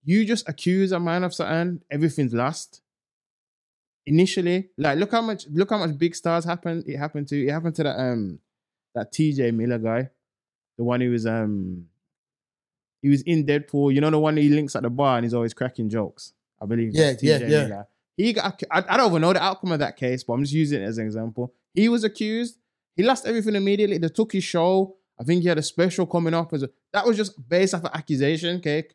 You 0.03 0.25
just 0.25 0.47
accuse 0.49 0.91
a 0.91 0.99
man 0.99 1.23
of 1.23 1.33
something, 1.33 1.81
everything's 1.91 2.33
lost. 2.33 2.81
Initially, 4.05 4.69
like 4.77 4.97
look 4.97 5.11
how 5.11 5.21
much 5.21 5.45
look 5.51 5.69
how 5.69 5.77
much 5.77 5.97
big 5.97 6.15
stars 6.15 6.45
happened. 6.45 6.85
It 6.87 6.97
happened 6.97 7.27
to 7.27 7.45
it 7.45 7.51
happened 7.51 7.75
to 7.75 7.83
that 7.83 7.99
um 7.99 8.39
that 8.95 9.13
TJ 9.13 9.53
Miller 9.53 9.77
guy, 9.77 10.09
the 10.77 10.83
one 10.83 11.01
who 11.01 11.11
was 11.11 11.27
um 11.27 11.85
he 13.01 13.09
was 13.09 13.21
in 13.23 13.45
Deadpool. 13.45 13.93
You 13.93 14.01
know 14.01 14.09
the 14.09 14.17
one 14.17 14.37
he 14.37 14.49
links 14.49 14.75
at 14.75 14.83
the 14.83 14.89
bar 14.89 15.17
and 15.17 15.25
he's 15.25 15.33
always 15.35 15.53
cracking 15.53 15.89
jokes. 15.89 16.33
I 16.61 16.65
believe. 16.65 16.91
Yeah, 16.93 17.13
yeah, 17.21 17.37
yeah. 17.37 17.47
Miller. 17.47 17.87
He 18.17 18.33
got. 18.33 18.61
I, 18.69 18.83
I 18.89 18.97
don't 18.97 19.11
even 19.11 19.21
know 19.21 19.33
the 19.33 19.43
outcome 19.43 19.71
of 19.71 19.79
that 19.79 19.97
case, 19.97 20.23
but 20.23 20.33
I'm 20.33 20.41
just 20.41 20.53
using 20.53 20.81
it 20.81 20.85
as 20.85 20.97
an 20.97 21.05
example. 21.05 21.53
He 21.73 21.89
was 21.89 22.03
accused. 22.03 22.57
He 22.95 23.03
lost 23.03 23.25
everything 23.25 23.55
immediately. 23.55 23.97
They 23.97 24.09
took 24.09 24.33
his 24.33 24.43
show. 24.43 24.97
I 25.19 25.23
think 25.23 25.41
he 25.41 25.47
had 25.47 25.57
a 25.57 25.63
special 25.63 26.05
coming 26.05 26.33
up. 26.33 26.53
As 26.53 26.63
a, 26.63 26.69
that 26.93 27.05
was 27.05 27.17
just 27.17 27.47
based 27.47 27.73
off 27.73 27.83
an 27.83 27.91
accusation, 27.93 28.59
cake. 28.61 28.93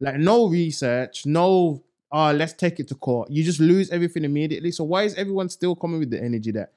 Like 0.00 0.16
no 0.16 0.48
research, 0.48 1.24
no. 1.26 1.84
Oh, 2.12 2.30
let's 2.30 2.52
take 2.52 2.78
it 2.78 2.86
to 2.88 2.94
court. 2.94 3.30
You 3.30 3.42
just 3.42 3.58
lose 3.58 3.90
everything 3.90 4.24
immediately. 4.24 4.70
So 4.70 4.84
why 4.84 5.02
is 5.02 5.14
everyone 5.16 5.48
still 5.48 5.74
coming 5.74 5.98
with 5.98 6.10
the 6.10 6.22
energy 6.22 6.52
that 6.52 6.72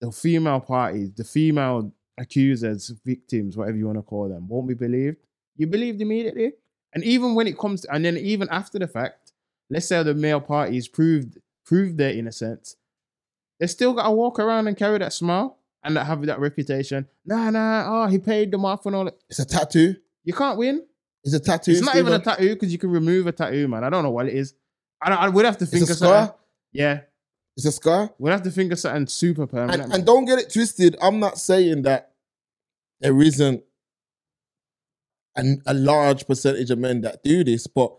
the 0.00 0.12
female 0.12 0.60
parties, 0.60 1.10
the 1.12 1.24
female 1.24 1.90
accusers, 2.18 2.92
victims, 3.04 3.56
whatever 3.56 3.78
you 3.78 3.86
want 3.86 3.98
to 3.98 4.02
call 4.02 4.28
them, 4.28 4.46
won't 4.46 4.68
be 4.68 4.74
believed? 4.74 5.16
You 5.56 5.68
believed 5.68 6.02
immediately, 6.02 6.52
and 6.92 7.04
even 7.04 7.34
when 7.34 7.46
it 7.46 7.58
comes, 7.58 7.82
to, 7.82 7.94
and 7.94 8.04
then 8.04 8.16
even 8.16 8.48
after 8.50 8.78
the 8.78 8.86
fact, 8.88 9.32
let's 9.70 9.86
say 9.86 10.02
the 10.02 10.14
male 10.14 10.40
parties 10.40 10.88
proved 10.88 11.38
proved 11.64 11.98
their 11.98 12.12
innocence, 12.12 12.76
they 13.60 13.66
still 13.66 13.92
got 13.92 14.04
to 14.04 14.10
walk 14.10 14.38
around 14.38 14.68
and 14.68 14.76
carry 14.76 14.98
that 14.98 15.12
smile 15.12 15.58
and 15.82 15.96
that 15.96 16.04
have 16.04 16.24
that 16.26 16.40
reputation. 16.40 17.06
Nah, 17.24 17.50
nah, 17.50 18.04
oh, 18.04 18.06
he 18.08 18.18
paid 18.18 18.50
them 18.50 18.64
off 18.64 18.86
and 18.86 18.96
all 18.96 19.04
that. 19.04 19.16
It's 19.28 19.38
a 19.38 19.44
tattoo. 19.44 19.96
You 20.24 20.32
can't 20.32 20.58
win. 20.58 20.84
It's 21.24 21.34
a 21.34 21.40
tattoo. 21.40 21.72
It's 21.72 21.82
not 21.82 21.96
even 21.96 22.12
a 22.12 22.18
tattoo 22.18 22.54
because 22.54 22.72
you 22.72 22.78
can 22.78 22.90
remove 22.90 23.26
a 23.26 23.32
tattoo, 23.32 23.68
man. 23.68 23.84
I 23.84 23.90
don't 23.90 24.02
know 24.02 24.10
what 24.10 24.26
it 24.26 24.34
is. 24.34 24.54
I, 25.02 25.12
I 25.12 25.28
would 25.28 25.44
have 25.44 25.58
to 25.58 25.66
think 25.66 25.82
It's 25.82 25.90
a 25.90 25.92
of 25.92 25.98
something. 25.98 26.34
Yeah, 26.72 27.00
It's 27.56 27.66
a 27.66 27.72
scar. 27.72 28.10
we'd 28.18 28.30
have 28.30 28.42
to 28.42 28.50
think 28.50 28.72
of 28.72 28.78
something 28.78 29.06
super 29.06 29.46
permanent. 29.46 29.84
And, 29.84 29.92
and 29.92 30.06
don't 30.06 30.24
get 30.24 30.38
it 30.38 30.52
twisted. 30.52 30.96
I'm 31.00 31.20
not 31.20 31.38
saying 31.38 31.82
that 31.82 32.12
there 33.00 33.20
isn't 33.20 33.62
an, 35.38 35.62
a 35.66 35.72
large 35.72 36.26
percentage 36.26 36.70
of 36.70 36.78
men 36.78 37.00
that 37.02 37.22
do 37.22 37.44
this, 37.44 37.66
but 37.66 37.94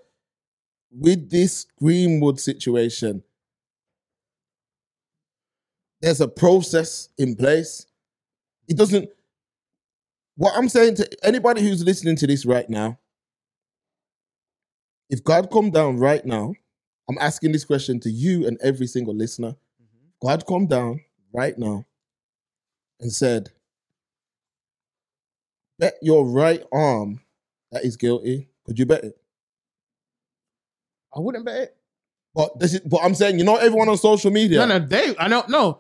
with 0.91 1.30
this 1.30 1.65
Greenwood 1.80 2.39
situation, 2.39 3.23
there's 6.02 6.21
a 6.21 6.28
process 6.28 7.10
in 7.17 7.36
place. 7.36 7.86
It 8.67 8.78
doesn't. 8.78 9.10
What 10.36 10.54
I'm 10.56 10.69
saying 10.69 10.95
to 10.95 11.10
anybody 11.23 11.62
who's 11.62 11.84
listening 11.84 12.15
to 12.17 12.28
this 12.28 12.45
right 12.45 12.69
now, 12.69 12.99
if 15.10 15.23
God 15.23 15.49
come 15.52 15.71
down 15.71 15.97
right 15.97 16.25
now, 16.25 16.54
I'm 17.10 17.17
asking 17.19 17.52
this 17.52 17.65
question 17.65 17.99
to 18.02 18.10
you 18.10 18.47
and 18.47 18.58
every 18.62 18.88
single 18.88 19.15
listener. 19.15 19.49
Mm-hmm. 19.52 20.28
God 20.28 20.45
come 20.45 20.67
down 20.67 21.02
right 21.34 21.58
now 21.58 21.86
and 22.99 23.12
said, 23.12 23.49
Bet 25.78 25.95
your 26.02 26.25
right 26.25 26.63
arm 26.71 27.21
that 27.71 27.86
is 27.86 27.97
guilty. 27.97 28.49
Could 28.65 28.79
you 28.79 28.86
bet 28.86 29.03
it? 29.03 29.15
I 31.15 31.19
wouldn't 31.19 31.45
bet 31.45 31.62
it. 31.62 31.75
But 32.36 32.60
this 32.60 32.75
is 32.75 32.82
but 32.82 33.01
I'm 33.03 33.15
saying, 33.15 33.39
you 33.39 33.45
know, 33.45 33.55
everyone 33.55 33.89
on 33.89 33.97
social 33.97 34.32
media. 34.32 34.60
No, 34.60 34.77
no, 34.77 34.86
they. 34.86 35.15
I 35.17 35.27
don't 35.27 35.49
know. 35.49 35.79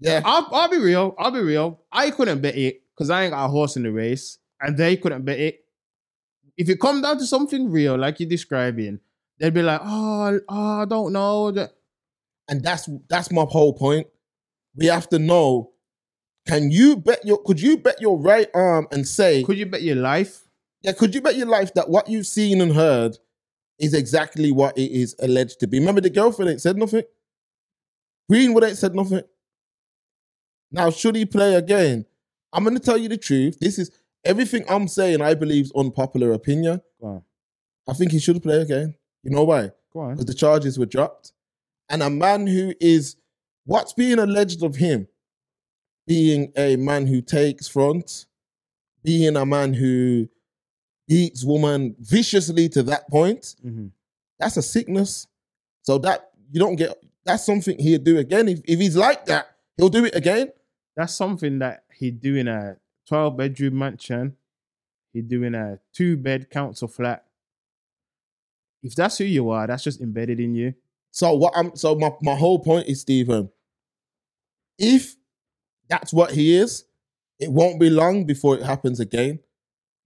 Yeah. 0.00 0.20
I'll, 0.24 0.48
I'll 0.52 0.70
be 0.70 0.78
real. 0.78 1.14
I'll 1.18 1.30
be 1.30 1.40
real. 1.40 1.80
I 1.90 2.10
couldn't 2.10 2.40
bet 2.40 2.56
it 2.56 2.82
because 2.94 3.10
I 3.10 3.24
ain't 3.24 3.32
got 3.32 3.46
a 3.46 3.48
horse 3.48 3.76
in 3.76 3.82
the 3.82 3.92
race, 3.92 4.38
and 4.60 4.76
they 4.76 4.96
couldn't 4.96 5.24
bet 5.24 5.38
it. 5.38 5.64
If 6.56 6.68
it 6.68 6.80
come 6.80 7.02
down 7.02 7.18
to 7.18 7.26
something 7.26 7.70
real, 7.70 7.96
like 7.96 8.20
you're 8.20 8.28
describing, 8.28 9.00
they'd 9.38 9.54
be 9.54 9.62
like, 9.62 9.80
"Oh, 9.82 10.40
oh 10.48 10.80
I 10.82 10.84
don't 10.84 11.12
know." 11.12 11.68
And 12.48 12.62
that's 12.62 12.88
that's 13.08 13.30
my 13.30 13.46
whole 13.48 13.72
point. 13.72 14.06
We 14.74 14.86
have 14.86 15.08
to 15.10 15.18
know. 15.18 15.72
Can 16.46 16.70
you 16.70 16.96
bet 16.96 17.24
your 17.24 17.42
could 17.42 17.60
you 17.60 17.76
bet 17.76 18.00
your 18.00 18.18
right 18.18 18.48
arm 18.54 18.88
and 18.90 19.06
say 19.06 19.42
Could 19.42 19.58
you 19.58 19.66
bet 19.66 19.82
your 19.82 19.96
life? 19.96 20.47
Yeah, 20.82 20.92
could 20.92 21.14
you 21.14 21.20
bet 21.20 21.36
your 21.36 21.48
life 21.48 21.74
that 21.74 21.88
what 21.88 22.08
you've 22.08 22.26
seen 22.26 22.60
and 22.60 22.72
heard 22.72 23.16
is 23.78 23.94
exactly 23.94 24.52
what 24.52 24.76
it 24.78 24.90
is 24.92 25.14
alleged 25.20 25.60
to 25.60 25.66
be? 25.66 25.78
Remember, 25.78 26.00
the 26.00 26.10
girlfriend 26.10 26.50
ain't 26.50 26.60
said 26.60 26.76
nothing. 26.76 27.02
Greenwood 28.28 28.64
ain't 28.64 28.78
said 28.78 28.94
nothing. 28.94 29.22
Now, 30.70 30.90
should 30.90 31.16
he 31.16 31.24
play 31.24 31.54
again? 31.54 32.04
I'm 32.52 32.62
going 32.64 32.76
to 32.76 32.82
tell 32.82 32.98
you 32.98 33.08
the 33.08 33.16
truth. 33.16 33.58
This 33.58 33.78
is 33.78 33.90
everything 34.24 34.64
I'm 34.68 34.86
saying. 34.88 35.20
I 35.20 35.34
believe 35.34 35.64
is 35.64 35.72
unpopular 35.74 36.32
opinion. 36.32 36.80
On, 37.00 37.22
I 37.88 37.92
think 37.94 38.12
he 38.12 38.18
should 38.18 38.42
play 38.42 38.60
again. 38.60 38.94
You 39.22 39.30
know 39.30 39.44
why? 39.44 39.72
Because 39.92 40.26
the 40.26 40.34
charges 40.34 40.78
were 40.78 40.86
dropped, 40.86 41.32
and 41.88 42.02
a 42.02 42.10
man 42.10 42.46
who 42.46 42.74
is 42.80 43.16
what's 43.64 43.92
being 43.94 44.18
alleged 44.18 44.62
of 44.62 44.76
him, 44.76 45.08
being 46.06 46.52
a 46.56 46.76
man 46.76 47.06
who 47.06 47.20
takes 47.20 47.66
front, 47.66 48.26
being 49.02 49.36
a 49.36 49.46
man 49.46 49.74
who 49.74 50.28
beats 51.08 51.44
woman 51.44 51.96
viciously 51.98 52.68
to 52.68 52.82
that 52.84 53.08
point, 53.08 53.56
Mhm. 53.64 53.90
that's 54.38 54.56
a 54.56 54.62
sickness. 54.62 55.26
So 55.82 55.98
that 55.98 56.30
you 56.52 56.60
don't 56.60 56.76
get 56.76 57.02
that's 57.24 57.44
something 57.44 57.78
he'll 57.78 58.00
do 58.00 58.18
again. 58.18 58.48
If, 58.48 58.60
if 58.64 58.78
he's 58.78 58.96
like 58.96 59.26
that, 59.26 59.48
he'll 59.76 59.88
do 59.88 60.04
it 60.04 60.14
again. 60.14 60.52
That's 60.96 61.14
something 61.14 61.58
that 61.58 61.84
he'd 61.94 62.20
do 62.20 62.36
in 62.36 62.48
a 62.48 62.76
12 63.06 63.36
bedroom 63.36 63.78
mansion. 63.78 64.36
He'd 65.12 65.28
do 65.28 65.42
in 65.42 65.54
a 65.54 65.78
two 65.92 66.16
bed 66.16 66.50
council 66.50 66.88
flat. 66.88 67.24
If 68.82 68.94
that's 68.94 69.18
who 69.18 69.24
you 69.24 69.50
are, 69.50 69.66
that's 69.66 69.82
just 69.84 70.00
embedded 70.00 70.40
in 70.40 70.54
you. 70.54 70.74
So 71.10 71.34
what 71.34 71.52
I'm 71.56 71.74
so 71.74 71.94
my, 71.94 72.12
my 72.22 72.34
whole 72.34 72.58
point 72.58 72.86
is, 72.88 73.00
Stephen, 73.00 73.50
if 74.78 75.16
that's 75.88 76.12
what 76.12 76.32
he 76.32 76.54
is, 76.54 76.84
it 77.38 77.50
won't 77.50 77.80
be 77.80 77.90
long 77.90 78.24
before 78.24 78.56
it 78.56 78.62
happens 78.62 79.00
again. 79.00 79.40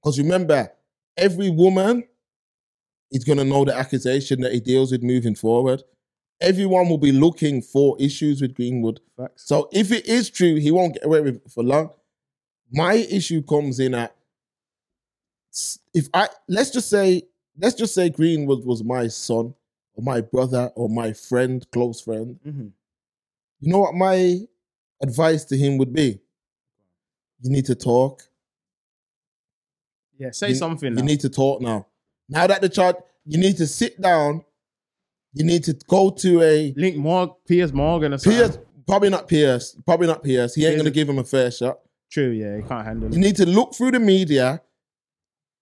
Because 0.00 0.18
remember, 0.18 0.70
every 1.16 1.50
woman 1.50 2.04
is 3.10 3.24
gonna 3.24 3.44
know 3.44 3.64
the 3.64 3.76
accusation 3.76 4.40
that 4.40 4.52
he 4.52 4.60
deals 4.60 4.92
with 4.92 5.02
moving 5.02 5.34
forward. 5.34 5.82
Everyone 6.40 6.88
will 6.88 6.98
be 6.98 7.12
looking 7.12 7.62
for 7.62 7.96
issues 8.00 8.40
with 8.40 8.54
Greenwood. 8.54 9.00
Facts. 9.16 9.46
So 9.46 9.68
if 9.72 9.92
it 9.92 10.06
is 10.06 10.30
true, 10.30 10.56
he 10.56 10.70
won't 10.70 10.94
get 10.94 11.04
away 11.04 11.20
with 11.20 11.36
it 11.36 11.50
for 11.50 11.62
long. 11.62 11.90
My 12.72 12.94
issue 12.94 13.42
comes 13.42 13.80
in 13.80 13.94
at 13.94 14.14
if 15.94 16.08
I 16.14 16.28
let's 16.48 16.70
just 16.70 16.88
say 16.88 17.22
let's 17.58 17.74
just 17.74 17.94
say 17.94 18.08
Greenwood 18.08 18.64
was 18.64 18.82
my 18.82 19.08
son 19.08 19.54
or 19.94 20.02
my 20.02 20.20
brother 20.20 20.72
or 20.74 20.88
my 20.88 21.12
friend, 21.12 21.66
close 21.72 22.00
friend. 22.00 22.38
Mhm. 22.46 22.72
You 23.60 23.72
know 23.72 23.80
what 23.80 23.94
my 23.94 24.46
advice 25.02 25.44
to 25.46 25.56
him 25.56 25.78
would 25.78 25.92
be? 25.92 26.20
You 27.40 27.50
need 27.50 27.66
to 27.66 27.74
talk. 27.74 28.28
Yeah, 30.22 30.30
say 30.30 30.50
you, 30.50 30.54
something. 30.54 30.90
You 30.92 31.00
now. 31.00 31.02
need 31.04 31.20
to 31.20 31.28
talk 31.28 31.60
now. 31.60 31.86
Now 32.28 32.46
that 32.46 32.60
the 32.60 32.68
charge, 32.68 32.96
you 33.24 33.38
need 33.38 33.56
to 33.56 33.66
sit 33.66 34.00
down. 34.00 34.44
You 35.34 35.44
need 35.44 35.64
to 35.64 35.74
go 35.88 36.10
to 36.10 36.42
a 36.42 36.72
Link 36.76 36.96
Morg, 36.96 37.30
Piers 37.48 37.72
Morgan 37.72 38.14
or 38.14 38.18
something. 38.18 38.38
Piers. 38.38 38.58
Probably 38.86 39.10
not 39.10 39.26
Piers. 39.26 39.76
Probably 39.84 40.06
not 40.06 40.22
Piers. 40.22 40.54
He 40.54 40.64
ain't 40.66 40.76
gonna 40.76 40.90
give 40.90 41.08
him 41.08 41.18
a 41.18 41.24
fair 41.24 41.50
shot. 41.50 41.78
True, 42.10 42.30
yeah, 42.30 42.56
he 42.56 42.62
can't 42.62 42.86
handle 42.86 43.10
You 43.10 43.18
it. 43.18 43.20
need 43.20 43.36
to 43.36 43.46
look 43.46 43.74
through 43.74 43.92
the 43.92 44.00
media 44.00 44.62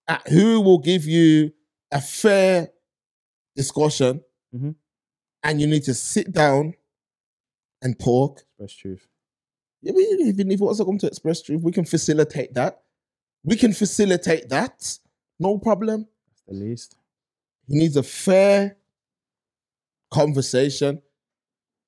at 0.09 0.27
who 0.29 0.61
will 0.61 0.79
give 0.79 1.05
you 1.07 1.53
a 1.92 2.01
fair 2.01 2.70
discussion, 3.57 4.23
Mhm. 4.55 4.75
and 5.44 5.61
you 5.61 5.66
need 5.68 5.85
to 5.85 5.94
sit 5.94 6.33
down 6.33 6.75
and 7.81 7.99
talk. 7.99 8.40
Express 8.59 8.73
truth. 8.73 9.09
Yeah, 9.83 9.92
we- 9.92 10.07
even 10.07 10.51
if 10.51 10.61
it 10.61 10.64
wants 10.64 10.79
to 10.81 10.85
come 10.85 10.99
to 10.99 11.07
express 11.07 11.40
truth, 11.40 11.62
we 11.62 11.73
can 11.73 11.85
facilitate 11.85 12.53
that. 12.55 12.83
We 13.44 13.57
can 13.57 13.72
facilitate 13.72 14.48
that. 14.50 14.98
No 15.38 15.59
problem. 15.59 16.07
That's 16.29 16.42
the 16.46 16.55
least. 16.64 16.96
He 17.68 17.79
needs 17.79 17.96
a 17.96 18.03
fair 18.03 18.76
conversation. 20.11 21.00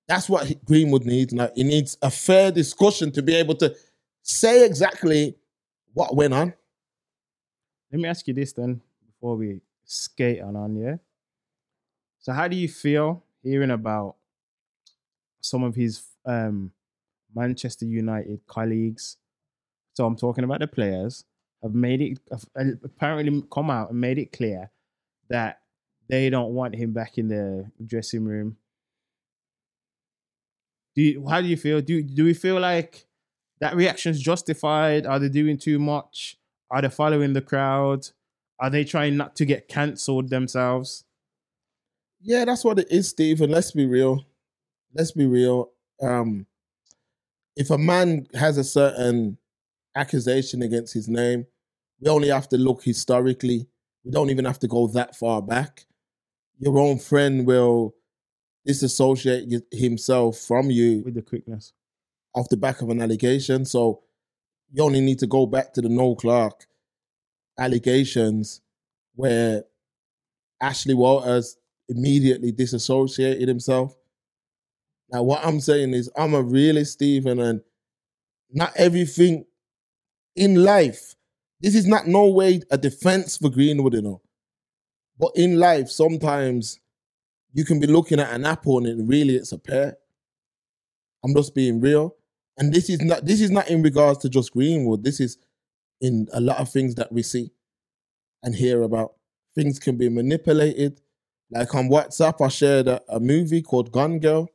That's 0.09 0.29
what 0.29 0.65
Greenwood 0.65 1.05
needs 1.05 1.33
now. 1.33 1.51
He 1.55 1.65
needs 1.65 1.99
a 2.03 2.11
fair 2.11 2.51
discussion 2.51 3.13
to 3.13 3.23
be 3.23 3.35
able 3.35 3.55
to 3.57 3.75
say 4.23 4.65
exactly 4.65 5.37
what 5.93 6.17
went 6.17 6.35
on. 6.35 6.55
Let 7.91 8.01
me 8.01 8.09
ask 8.09 8.27
you 8.27 8.35
this 8.35 8.53
then, 8.53 8.81
before 9.07 9.37
we 9.37 9.61
skating 9.85 10.57
on, 10.57 10.77
yeah. 10.77 10.97
So 12.21 12.33
how 12.33 12.49
do 12.49 12.57
you 12.57 12.69
feel 12.69 13.23
hearing 13.43 13.71
about 13.71 14.17
some 15.41 15.63
of 15.63 15.75
his 15.75 16.03
um 16.25 16.73
Manchester 17.35 17.85
United 17.85 18.41
colleagues? 18.47 19.17
So 19.95 20.07
I'm 20.07 20.17
talking 20.17 20.45
about 20.45 20.61
the 20.61 20.69
players 20.69 21.25
have 21.63 21.75
made 21.75 22.01
it 22.01 22.19
have 22.31 22.45
uh, 22.59 22.77
apparently 22.85 23.43
come 23.53 23.71
out 23.71 23.91
and 23.91 24.01
made 24.01 24.19
it 24.19 24.33
clear 24.33 24.71
that 25.29 25.61
they 26.09 26.29
don't 26.31 26.53
want 26.53 26.75
him 26.75 26.93
back 26.93 27.19
in 27.19 27.29
the 27.29 27.71
dressing 27.85 28.25
room. 28.25 28.57
Do 30.95 31.03
you, 31.03 31.27
how 31.27 31.41
do 31.41 31.47
you 31.47 31.57
feel? 31.57 31.81
Do 31.81 32.03
do 32.03 32.25
we 32.25 32.35
feel 32.35 32.61
like 32.61 33.07
that 33.61 33.77
reaction 33.77 34.11
is 34.11 34.21
justified? 34.21 35.07
Are 35.07 35.19
they 35.19 35.29
doing 35.29 35.57
too 35.57 35.79
much? 35.79 36.37
Are 36.71 36.83
they 36.83 36.91
following 36.91 37.33
the 37.33 37.41
crowd? 37.41 38.09
Are 38.59 38.71
they 38.71 38.85
trying 38.85 39.17
not 39.17 39.37
to 39.37 39.45
get 39.45 39.69
cancelled 39.69 40.31
themselves? 40.31 41.05
Yeah, 42.21 42.45
that's 42.45 42.65
what 42.65 42.79
it 42.79 42.91
is, 42.91 43.09
Stephen. 43.09 43.51
Let's 43.51 43.73
be 43.73 43.87
real. 43.87 44.25
Let's 44.95 45.13
be 45.13 45.27
real. 45.27 45.71
Um, 46.01 46.47
if 47.57 47.71
a 47.71 47.79
man 47.79 48.27
has 48.35 48.59
a 48.59 48.65
certain 48.65 49.39
accusation 49.97 50.63
against 50.63 50.95
his 50.95 51.09
name, 51.09 51.47
we 52.03 52.11
only 52.11 52.29
have 52.29 52.49
to 52.49 52.59
look 52.59 52.83
historically. 52.83 53.69
We 54.05 54.11
don't 54.11 54.31
even 54.31 54.45
have 54.45 54.59
to 54.61 54.69
go 54.69 54.89
that 54.89 55.15
far 55.17 55.41
back. 55.41 55.87
Your 56.59 56.79
own 56.79 56.99
friend 56.99 57.47
will 57.47 57.95
disassociate 58.67 59.65
himself 59.73 60.39
from 60.39 60.71
you 60.71 61.03
With 61.05 61.15
the 61.15 61.23
quickness. 61.23 61.73
off 62.35 62.49
the 62.49 62.57
back 62.57 62.83
of 62.83 62.91
an 62.91 63.01
allegation. 63.01 63.65
So 63.65 64.03
you 64.73 64.83
only 64.83 65.01
need 65.01 65.21
to 65.21 65.27
go 65.27 65.47
back 65.47 65.73
to 65.75 65.81
the 65.81 65.89
Noel 65.89 66.17
Clarke 66.17 66.67
allegations 67.59 68.61
where 69.15 69.65
Ashley 70.61 70.95
Walters 70.95 71.57
immediately 71.89 72.51
disassociated 72.53 73.49
himself. 73.49 73.97
Now, 75.11 75.23
what 75.23 75.45
I'm 75.45 75.61
saying 75.61 75.93
is, 75.93 76.11
I'm 76.17 76.35
a 76.35 76.43
realist, 76.43 76.95
Stephen, 76.95 77.39
and 77.39 77.61
not 78.51 78.73
everything 78.77 79.45
in 80.35 80.65
life, 80.65 81.15
this 81.63 81.75
is 81.75 81.87
not 81.87 82.07
no 82.07 82.27
way 82.27 82.61
a 82.71 82.77
defense 82.77 83.37
for 83.39 83.49
Greenwood, 83.49 83.95
you 83.95 84.03
know. 84.03 84.21
But 85.19 85.33
in 85.37 85.59
life, 85.59 85.89
sometimes 85.89 86.81
you 87.53 87.65
can 87.65 87.79
be 87.81 87.87
looking 87.87 88.19
at 88.21 88.33
an 88.33 88.45
apple 88.45 88.79
and 88.79 88.87
it 88.87 88.97
really 89.07 89.37
it's 89.37 89.53
a 89.53 89.59
pear. 89.59 89.97
I'm 91.25 91.35
just 91.35 91.55
being 91.55 91.81
real. 91.81 92.17
And 92.59 92.73
this 92.73 92.91
is 92.91 93.01
not 93.01 93.25
this 93.25 93.41
is 93.41 93.51
not 93.51 93.69
in 93.71 93.83
regards 93.83 94.19
to 94.21 94.29
just 94.29 94.53
Greenwood. 94.53 95.05
This 95.05 95.21
is 95.21 95.39
in 96.01 96.27
a 96.33 96.41
lot 96.41 96.59
of 96.59 96.69
things 96.69 96.97
that 96.97 97.13
we 97.13 97.23
see 97.23 97.53
and 98.43 98.55
hear 98.55 98.83
about. 98.83 99.15
Things 99.55 99.79
can 99.79 99.97
be 99.97 100.09
manipulated. 100.09 101.01
Like 101.51 101.75
on 101.75 101.89
WhatsApp, 101.89 102.45
I 102.45 102.49
shared 102.49 102.89
a, 102.89 103.01
a 103.09 103.21
movie 103.21 103.63
called 103.63 103.93
Gone 103.93 104.19
Girl. 104.19 104.49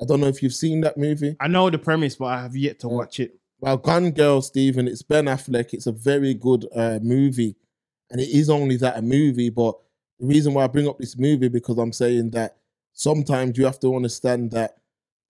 I 0.00 0.04
don't 0.04 0.20
know 0.20 0.26
if 0.26 0.42
you've 0.42 0.52
seen 0.52 0.82
that 0.82 0.98
movie. 0.98 1.36
I 1.40 1.48
know 1.48 1.70
the 1.70 1.78
premise, 1.78 2.16
but 2.16 2.26
I 2.26 2.42
have 2.42 2.54
yet 2.56 2.80
to 2.80 2.88
Yeah. 2.88 2.94
watch 2.94 3.20
it. 3.20 3.38
Well, 3.58 3.78
Gone 3.78 4.10
Girl, 4.10 4.42
Stephen, 4.42 4.86
it's 4.86 5.02
Ben 5.02 5.24
Affleck. 5.24 5.72
It's 5.72 5.86
a 5.86 5.92
very 5.92 6.34
good 6.34 6.66
uh, 6.74 6.98
movie. 7.02 7.56
And 8.10 8.20
it 8.20 8.28
is 8.28 8.50
only 8.50 8.76
that 8.76 8.98
a 8.98 9.02
movie. 9.02 9.50
But 9.50 9.76
the 10.20 10.26
reason 10.26 10.54
why 10.54 10.64
I 10.64 10.68
bring 10.68 10.88
up 10.88 10.98
this 10.98 11.16
movie 11.18 11.48
because 11.48 11.78
I'm 11.78 11.92
saying 11.92 12.30
that 12.32 12.58
sometimes 12.92 13.56
you 13.56 13.64
have 13.64 13.80
to 13.80 13.96
understand 13.96 14.50
that 14.52 14.76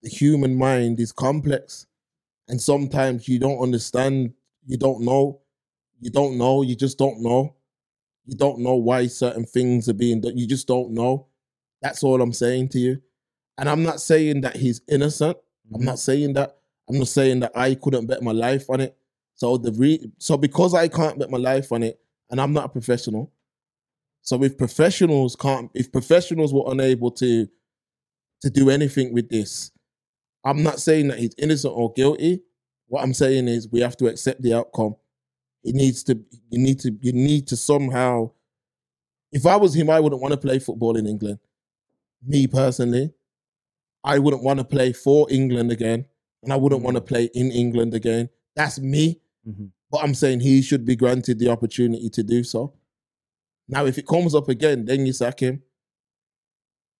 the 0.03 0.09
human 0.09 0.55
mind 0.55 0.99
is 0.99 1.11
complex. 1.11 1.85
And 2.49 2.61
sometimes 2.61 3.27
you 3.27 3.39
don't 3.39 3.61
understand, 3.61 4.33
you 4.65 4.77
don't 4.77 5.01
know, 5.01 5.41
you 5.99 6.11
don't 6.11 6.37
know, 6.37 6.61
you 6.61 6.75
just 6.75 6.97
don't 6.97 7.21
know. 7.21 7.55
You 8.25 8.35
don't 8.35 8.59
know 8.59 8.75
why 8.75 9.07
certain 9.07 9.45
things 9.45 9.87
are 9.87 9.93
being 9.93 10.19
done. 10.21 10.37
You 10.37 10.47
just 10.47 10.67
don't 10.67 10.91
know. 10.91 11.27
That's 11.81 12.03
all 12.03 12.21
I'm 12.21 12.33
saying 12.33 12.69
to 12.69 12.79
you. 12.79 13.01
And 13.57 13.69
I'm 13.69 13.83
not 13.83 14.01
saying 14.01 14.41
that 14.41 14.57
he's 14.57 14.81
innocent. 14.89 15.37
I'm 15.73 15.83
not 15.85 15.99
saying 15.99 16.33
that. 16.33 16.57
I'm 16.89 16.97
not 16.99 17.07
saying 17.07 17.41
that 17.41 17.51
I 17.55 17.75
couldn't 17.75 18.07
bet 18.07 18.23
my 18.23 18.31
life 18.31 18.65
on 18.69 18.81
it. 18.81 18.97
So 19.35 19.57
the 19.57 19.71
re- 19.73 20.11
so 20.17 20.37
because 20.37 20.73
I 20.73 20.87
can't 20.87 21.19
bet 21.19 21.29
my 21.29 21.37
life 21.37 21.71
on 21.71 21.83
it, 21.83 21.99
and 22.29 22.41
I'm 22.41 22.53
not 22.53 22.65
a 22.65 22.69
professional. 22.69 23.31
So 24.21 24.43
if 24.43 24.57
professionals 24.57 25.35
can't, 25.35 25.69
if 25.73 25.91
professionals 25.91 26.53
were 26.53 26.65
unable 26.67 27.11
to 27.11 27.47
to 28.41 28.49
do 28.49 28.69
anything 28.69 29.13
with 29.13 29.29
this, 29.29 29.71
I'm 30.43 30.63
not 30.63 30.79
saying 30.79 31.09
that 31.09 31.19
he's 31.19 31.35
innocent 31.37 31.73
or 31.75 31.91
guilty. 31.93 32.41
What 32.87 33.03
I'm 33.03 33.13
saying 33.13 33.47
is 33.47 33.67
we 33.69 33.81
have 33.81 33.97
to 33.97 34.07
accept 34.07 34.41
the 34.41 34.53
outcome. 34.53 34.95
It 35.63 35.75
needs 35.75 36.03
to. 36.03 36.13
You 36.49 36.59
need 36.59 36.79
to. 36.79 36.97
You 37.01 37.11
need 37.13 37.47
to 37.47 37.57
somehow. 37.57 38.31
If 39.31 39.45
I 39.45 39.57
was 39.57 39.75
him, 39.75 39.89
I 39.89 39.99
wouldn't 39.99 40.21
want 40.21 40.31
to 40.31 40.39
play 40.39 40.59
football 40.59 40.95
in 40.95 41.05
England. 41.05 41.39
Me 42.25 42.47
personally, 42.47 43.11
I 44.03 44.19
wouldn't 44.19 44.43
want 44.43 44.59
to 44.59 44.65
play 44.65 44.93
for 44.93 45.27
England 45.29 45.71
again, 45.71 46.05
and 46.47 46.53
I 46.53 46.55
wouldn't 46.55 46.81
want 46.81 46.95
to 46.95 47.01
play 47.01 47.29
in 47.33 47.51
England 47.51 47.93
again. 47.93 48.29
That's 48.55 48.79
me. 48.79 49.19
Mhm. 49.45 49.71
But 49.91 49.97
I'm 50.01 50.15
saying 50.15 50.39
he 50.39 50.61
should 50.61 50.85
be 50.85 50.95
granted 50.95 51.39
the 51.39 51.49
opportunity 51.49 52.09
to 52.09 52.23
do 52.23 52.41
so. 52.45 52.73
Now, 53.67 53.85
if 53.85 53.97
it 53.97 54.07
comes 54.07 54.33
up 54.33 54.47
again, 54.47 54.85
then 54.85 55.05
you 55.05 55.11
sack 55.11 55.41
him 55.41 55.61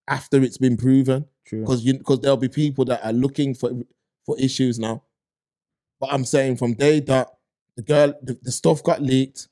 after 0.05 0.43
it's 0.43 0.57
been 0.57 0.75
proven, 0.75 1.25
True. 1.45 1.62
because 1.62 1.81
because 1.81 2.19
there'll 2.19 2.36
be 2.36 2.49
people 2.49 2.83
that 2.86 3.05
are 3.05 3.13
looking 3.13 3.53
for 3.53 3.71
for 4.25 4.38
issues 4.38 4.77
now. 4.79 5.03
But 6.01 6.12
I'm 6.12 6.25
saying 6.25 6.57
from 6.57 6.73
day 6.73 6.99
that 6.99 7.29
the 7.77 7.83
girl, 7.83 8.13
the, 8.21 8.38
the 8.41 8.51
stuff 8.51 8.83
got 8.83 9.01
leaked. 9.01 9.47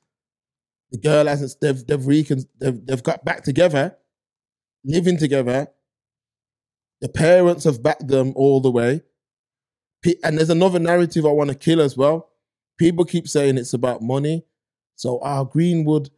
The 0.90 0.98
girl 0.98 1.26
hasn't. 1.26 1.56
They've 1.62 1.86
they've, 1.86 2.06
recon, 2.06 2.42
they've 2.60 2.84
they've 2.84 3.02
got 3.02 3.24
back 3.24 3.44
together, 3.44 3.96
living 4.84 5.16
together. 5.16 5.68
The 7.00 7.08
parents 7.08 7.64
have 7.64 7.82
backed 7.82 8.08
them 8.08 8.34
all 8.36 8.60
the 8.60 8.70
way. 8.70 9.02
And 10.22 10.38
there's 10.38 10.50
another 10.50 10.78
narrative 10.78 11.26
I 11.26 11.30
want 11.30 11.50
to 11.50 11.56
kill 11.56 11.80
as 11.80 11.96
well. 11.96 12.30
People 12.78 13.04
keep 13.04 13.28
saying 13.28 13.58
it's 13.58 13.74
about 13.74 14.02
money. 14.02 14.44
So 14.94 15.20
our 15.20 15.44
Greenwood, 15.44 16.10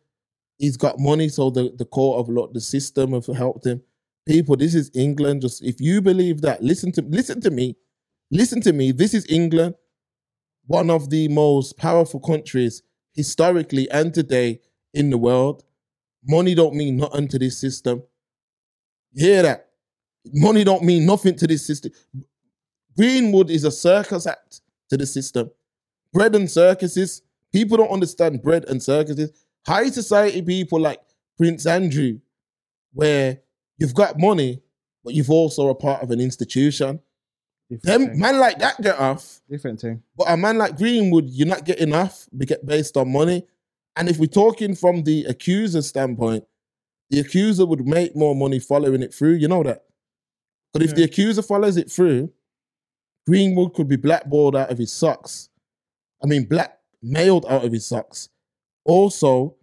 he's 0.59 0.77
got 0.77 0.99
money, 0.99 1.29
so 1.29 1.51
the, 1.51 1.73
the 1.77 1.85
court 1.85 2.21
of 2.21 2.29
law, 2.29 2.49
the 2.49 2.61
system 2.61 3.13
have 3.13 3.27
helped 3.27 3.67
him. 3.67 3.83
People, 4.27 4.57
this 4.57 4.75
is 4.75 4.91
England. 4.95 5.43
Just 5.43 5.63
if 5.63 5.81
you 5.81 6.01
believe 6.03 6.43
that, 6.43 6.63
listen 6.63 6.93
to 6.93 7.03
listen 7.03 7.41
to 7.41 7.51
me. 7.51 7.77
Listen 8.31 8.61
to 8.61 8.73
me. 8.73 8.93
This 8.93 9.15
is 9.15 9.25
England, 9.29 9.75
one 10.67 10.91
of 10.91 11.09
the 11.09 11.29
most 11.29 11.79
powerful 11.79 12.21
countries 12.21 12.83
historically 13.15 13.91
and 13.91 14.13
today 14.13 14.61
in 14.93 15.11
the 15.11 15.19
world. 15.19 15.65
Money 16.25 16.55
don't 16.55 16.75
mean 16.75 16.99
nothing 16.99 17.29
to 17.29 17.39
this 17.39 17.59
system. 17.59 18.03
You 19.13 19.27
hear 19.27 19.43
that? 19.43 19.69
Money 20.35 20.63
don't 20.63 20.83
mean 20.83 21.07
nothing 21.07 21.35
to 21.37 21.47
this 21.47 21.67
system. 21.67 21.93
Greenwood 22.99 23.49
is 23.49 23.63
a 23.65 23.71
circus 23.71 24.27
act 24.27 24.61
to 24.91 24.97
the 24.97 25.07
system. 25.07 25.51
Bread 26.13 26.35
and 26.35 26.51
circuses. 26.51 27.23
People 27.53 27.77
don't 27.77 27.91
understand 27.91 28.43
bread 28.43 28.65
and 28.69 28.83
circuses. 28.83 29.31
High 29.65 29.91
society 29.91 30.43
people 30.43 30.81
like 30.81 31.01
Prince 31.37 31.65
Andrew, 31.67 32.19
where 32.93 33.39
you've 33.79 33.95
got 33.95 34.19
money, 34.19 34.61
but 35.05 35.15
you've 35.15 35.31
also 35.31 35.69
a 35.69 35.75
part 35.75 36.03
of 36.03 36.11
an 36.11 36.21
institution. 36.21 36.99
Different 37.71 37.85
Them 37.85 38.07
thing. 38.09 38.19
man 38.21 38.39
like 38.41 38.59
that 38.59 38.81
get 38.83 38.99
off. 38.99 39.41
Different 39.49 39.81
thing. 39.81 40.03
But 40.17 40.25
a 40.31 40.37
man 40.37 40.59
like 40.59 40.77
Greenwood, 40.77 41.27
you're 41.29 41.47
not 41.47 41.65
getting 41.65 41.95
off 41.95 42.27
based 42.65 42.97
on 42.97 43.13
money. 43.13 43.47
And 43.95 44.09
if 44.09 44.19
we're 44.19 44.27
talking 44.27 44.75
from 44.75 45.05
the 45.05 45.25
accuser 45.27 45.83
standpoint, 45.83 46.45
the 47.11 47.21
accuser 47.21 47.65
would 47.67 47.87
make 47.87 48.17
more 48.17 48.35
money 48.35 48.59
following 48.59 49.03
it 49.03 49.15
through. 49.15 49.35
You 49.35 49.49
know 49.49 49.63
that. 49.63 49.85
But 50.73 50.83
if 50.83 50.91
Yeah. 50.91 50.97
the 50.97 51.05
accuser 51.05 51.43
follows 51.43 51.77
it 51.77 51.91
through, 51.93 52.33
Greenwood 53.29 53.75
could 53.75 53.89
be 53.89 53.97
blackballed 53.97 54.57
out 54.57 54.71
of 54.71 54.79
his 54.79 54.91
socks. 54.91 55.51
I 56.25 56.27
mean, 56.27 56.47
blackmailed 56.47 57.45
out 57.47 57.63
of 57.63 57.73
his 57.73 57.87
socks. 57.87 58.31
Also, 58.87 59.55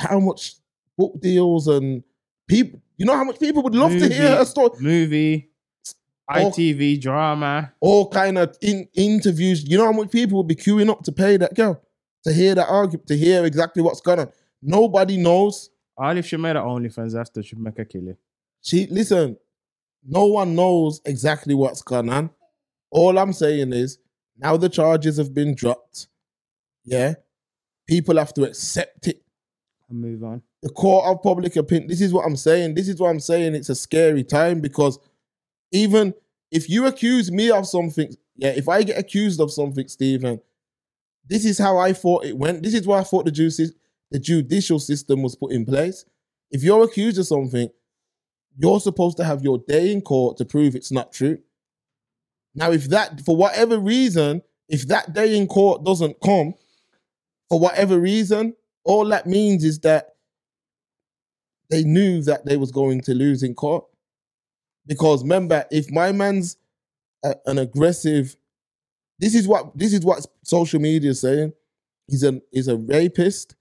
how 0.00 0.18
much 0.18 0.54
book 0.96 1.20
deals 1.20 1.68
and 1.68 2.02
people, 2.48 2.80
you 2.96 3.04
know 3.04 3.14
how 3.14 3.24
much 3.24 3.38
people 3.38 3.62
would 3.62 3.74
love 3.74 3.92
to 3.92 4.08
hear 4.08 4.38
a 4.40 4.46
story? 4.46 4.70
Movie. 4.80 5.50
ITV 6.30 6.98
drama. 6.98 7.74
all 7.80 8.08
kind 8.08 8.38
of 8.38 8.56
in, 8.62 8.88
interviews. 8.94 9.62
You 9.68 9.76
know 9.76 9.84
how 9.84 9.92
much 9.92 10.10
people 10.10 10.38
would 10.38 10.48
be 10.48 10.56
queuing 10.56 10.88
up 10.88 11.02
to 11.02 11.12
pay 11.12 11.36
that 11.36 11.54
girl 11.54 11.78
to 12.24 12.32
hear 12.32 12.54
that 12.54 12.68
argument, 12.68 13.06
to 13.08 13.18
hear 13.18 13.44
exactly 13.44 13.82
what's 13.82 14.00
going 14.00 14.20
on. 14.20 14.32
Nobody 14.62 15.18
knows. 15.18 15.68
All 15.98 16.16
if 16.16 16.24
she 16.24 16.38
made 16.38 16.56
her 16.56 16.62
OnlyFans 16.62 17.20
after 17.20 17.42
she 17.42 17.54
make 17.56 17.78
a 17.78 17.84
killing. 17.84 18.16
She 18.62 18.86
listen. 18.86 19.36
No 20.04 20.26
one 20.26 20.54
knows 20.54 21.00
exactly 21.04 21.54
what's 21.54 21.82
going 21.82 22.08
on. 22.10 22.30
All 22.90 23.18
I'm 23.18 23.32
saying 23.32 23.72
is 23.72 23.98
now 24.36 24.56
the 24.56 24.68
charges 24.68 25.16
have 25.18 25.32
been 25.32 25.54
dropped. 25.54 26.08
Yeah, 26.84 27.14
people 27.86 28.16
have 28.18 28.34
to 28.34 28.44
accept 28.44 29.06
it. 29.08 29.22
And 29.88 30.00
move 30.00 30.24
on. 30.24 30.42
the 30.62 30.70
court 30.70 31.06
of 31.06 31.22
public 31.22 31.56
opinion. 31.56 31.88
This 31.88 32.00
is 32.00 32.12
what 32.12 32.24
I'm 32.26 32.36
saying. 32.36 32.74
This 32.74 32.88
is 32.88 32.98
what 33.00 33.10
I'm 33.10 33.20
saying. 33.20 33.54
It's 33.54 33.68
a 33.68 33.74
scary 33.74 34.24
time 34.24 34.60
because 34.60 34.98
even 35.72 36.14
if 36.50 36.68
you 36.68 36.86
accuse 36.86 37.30
me 37.30 37.50
of 37.50 37.66
something, 37.66 38.14
yeah, 38.36 38.50
if 38.50 38.68
I 38.68 38.82
get 38.82 38.98
accused 38.98 39.40
of 39.40 39.52
something, 39.52 39.88
Stephen, 39.88 40.40
this 41.28 41.44
is 41.44 41.58
how 41.58 41.78
I 41.78 41.92
thought 41.92 42.24
it 42.24 42.36
went. 42.36 42.62
This 42.62 42.74
is 42.74 42.86
why 42.86 43.00
I 43.00 43.04
thought 43.04 43.24
the 43.24 43.30
justice, 43.30 43.72
the 44.10 44.18
judicial 44.18 44.78
system 44.78 45.22
was 45.22 45.36
put 45.36 45.52
in 45.52 45.64
place. 45.64 46.04
If 46.50 46.62
you're 46.62 46.84
accused 46.84 47.18
of 47.18 47.26
something, 47.26 47.68
you're 48.56 48.80
supposed 48.80 49.16
to 49.18 49.24
have 49.24 49.42
your 49.42 49.58
day 49.58 49.92
in 49.92 50.00
court 50.00 50.36
to 50.38 50.44
prove 50.44 50.74
it's 50.74 50.92
not 50.92 51.12
true. 51.12 51.38
Now, 52.54 52.70
if 52.70 52.88
that, 52.90 53.22
for 53.22 53.36
whatever 53.36 53.78
reason, 53.78 54.42
if 54.68 54.86
that 54.88 55.12
day 55.12 55.36
in 55.36 55.46
court 55.46 55.84
doesn't 55.84 56.16
come, 56.22 56.54
for 57.48 57.58
whatever 57.58 57.98
reason, 57.98 58.54
all 58.84 59.04
that 59.06 59.26
means 59.26 59.64
is 59.64 59.78
that 59.80 60.16
they 61.70 61.82
knew 61.84 62.22
that 62.22 62.44
they 62.44 62.56
was 62.56 62.70
going 62.70 63.00
to 63.02 63.14
lose 63.14 63.42
in 63.42 63.54
court. 63.54 63.84
Because 64.86 65.22
remember, 65.22 65.64
if 65.70 65.90
my 65.90 66.12
man's 66.12 66.56
a, 67.24 67.34
an 67.46 67.58
aggressive, 67.58 68.36
this 69.18 69.34
is 69.34 69.46
what 69.46 69.76
this 69.78 69.92
is 69.92 70.04
what 70.04 70.26
social 70.42 70.80
media 70.80 71.10
is 71.10 71.20
saying. 71.20 71.52
He's 72.08 72.24
a 72.24 72.40
he's 72.50 72.68
a 72.68 72.76
rapist, 72.76 73.54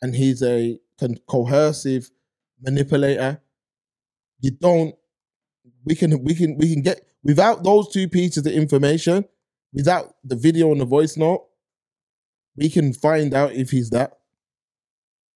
and 0.00 0.14
he's 0.14 0.42
a 0.42 0.78
con- 0.98 1.18
coercive 1.28 2.10
manipulator. 2.62 3.40
You 4.40 4.52
don't. 4.52 4.94
We 5.84 5.94
can 5.94 6.22
we 6.24 6.34
can 6.34 6.56
we 6.56 6.72
can 6.72 6.82
get 6.82 7.06
without 7.22 7.62
those 7.62 7.88
two 7.88 8.08
pieces 8.08 8.46
of 8.46 8.52
information, 8.52 9.24
without 9.72 10.14
the 10.24 10.36
video 10.36 10.72
and 10.72 10.80
the 10.80 10.86
voice 10.86 11.16
note, 11.16 11.46
we 12.56 12.68
can 12.68 12.92
find 12.92 13.34
out 13.34 13.52
if 13.52 13.70
he's 13.70 13.90
that. 13.90 14.18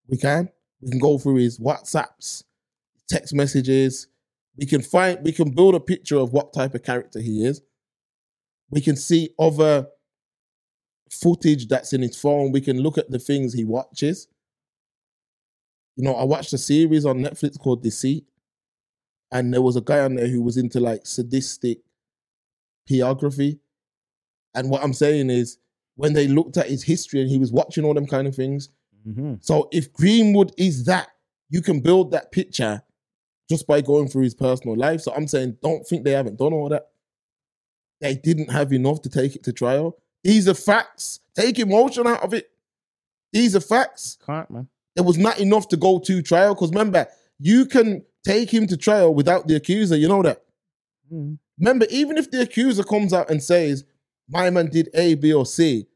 We 0.09 0.18
can. 0.18 0.50
We 0.80 0.90
can 0.90 0.98
go 0.98 1.18
through 1.18 1.36
his 1.36 1.59
WhatsApps, 1.59 2.44
text 3.09 3.34
messages. 3.34 4.09
We 4.57 4.66
can 4.66 4.82
find. 4.82 5.18
We 5.22 5.32
can 5.32 5.50
build 5.50 5.74
a 5.74 5.80
picture 5.80 6.18
of 6.18 6.32
what 6.32 6.52
type 6.52 6.74
of 6.74 6.82
character 6.82 7.20
he 7.20 7.44
is. 7.44 7.62
We 8.70 8.80
can 8.80 8.96
see 8.96 9.30
other 9.38 9.86
footage 11.11 11.68
that's 11.68 11.92
in 11.92 12.02
his 12.02 12.20
phone. 12.20 12.52
We 12.52 12.61
can 12.61 12.80
look 12.80 12.98
at 12.98 13.11
the 13.11 13.18
things 13.18 13.52
he 13.52 13.64
watches. 13.64 14.26
You 15.96 16.05
know, 16.05 16.14
I 16.14 16.24
watched 16.24 16.52
a 16.52 16.59
series 16.59 17.07
on 17.07 17.20
Netflix 17.20 17.59
called 17.59 17.82
Deceit, 17.82 18.26
and 19.35 19.53
there 19.53 19.61
was 19.61 19.76
a 19.76 19.82
guy 19.82 19.99
on 20.01 20.14
there 20.14 20.28
who 20.28 20.41
was 20.41 20.57
into 20.57 20.80
like 20.80 21.05
sadistic 21.07 21.80
pornography. 22.89 23.59
And 24.55 24.70
what 24.70 24.82
I'm 24.82 24.93
saying 24.95 25.28
is, 25.28 25.59
when 25.97 26.12
they 26.14 26.26
looked 26.28 26.57
at 26.57 26.68
his 26.68 26.82
history 26.82 27.20
and 27.20 27.28
he 27.30 27.39
was 27.39 27.53
watching 27.53 27.85
all 27.85 27.95
them 27.95 28.07
kind 28.07 28.26
of 28.26 28.35
things, 28.35 28.70
Mm-hmm. 29.07 29.35
so 29.43 29.68
if 29.70 29.93
Greenwood 29.93 30.53
is 30.57 30.87
that, 30.87 31.09
you 31.51 31.61
can 31.61 31.80
build 31.80 32.12
that 32.12 32.32
picture 32.32 32.82
just 33.51 33.66
by 33.66 33.82
going 33.82 34.09
through 34.09 34.22
his 34.22 34.35
personal 34.35 34.78
life. 34.78 35.03
So 35.03 35.12
I'm 35.14 35.28
saying, 35.28 35.59
don't 35.62 35.87
think 35.87 36.05
they 36.05 36.12
haven't 36.12 36.39
done 36.39 36.55
all 36.55 36.70
that. 36.70 36.89
They 38.01 38.14
didn't 38.14 38.51
have 38.51 38.72
enough 38.72 39.03
to 39.03 39.11
take 39.11 39.37
it 39.37 39.43
to 39.45 39.53
trial. 39.53 39.99
These 40.22 40.49
are 40.49 40.55
facts. 40.55 41.20
Take 41.37 41.59
emotion 41.59 42.07
out 42.07 42.22
of 42.22 42.32
it. 42.32 42.51
These 43.30 43.55
are 43.55 43.61
facts. 43.61 44.16
Can't 44.24 44.51
man. 44.51 44.68
There 44.97 45.05
was 45.05 45.18
not 45.18 45.39
enough 45.39 45.68
to 45.68 45.76
go 45.76 45.99
to 45.99 46.22
trial. 46.22 46.55
Because 46.55 46.70
remember, 46.70 47.07
you 47.39 47.66
can 47.66 48.07
take 48.25 48.53
him 48.53 48.66
to 48.66 48.77
trial 48.77 49.14
without 49.14 49.47
the 49.47 49.57
accuser. 49.57 49.97
You 49.97 50.09
know 50.09 50.22
that. 50.22 50.43
Mm. 51.12 51.39
Remember, 51.59 51.87
even 51.91 52.18
if 52.18 52.31
the 52.31 52.43
accuser 52.43 52.83
comes 52.83 53.12
out 53.12 53.31
and 53.31 53.43
says, 53.43 53.85
my 54.29 54.51
man 54.51 54.66
did 54.70 54.89
A, 54.95 55.14
B, 55.14 55.33
or 55.33 55.47
C, 55.47 55.87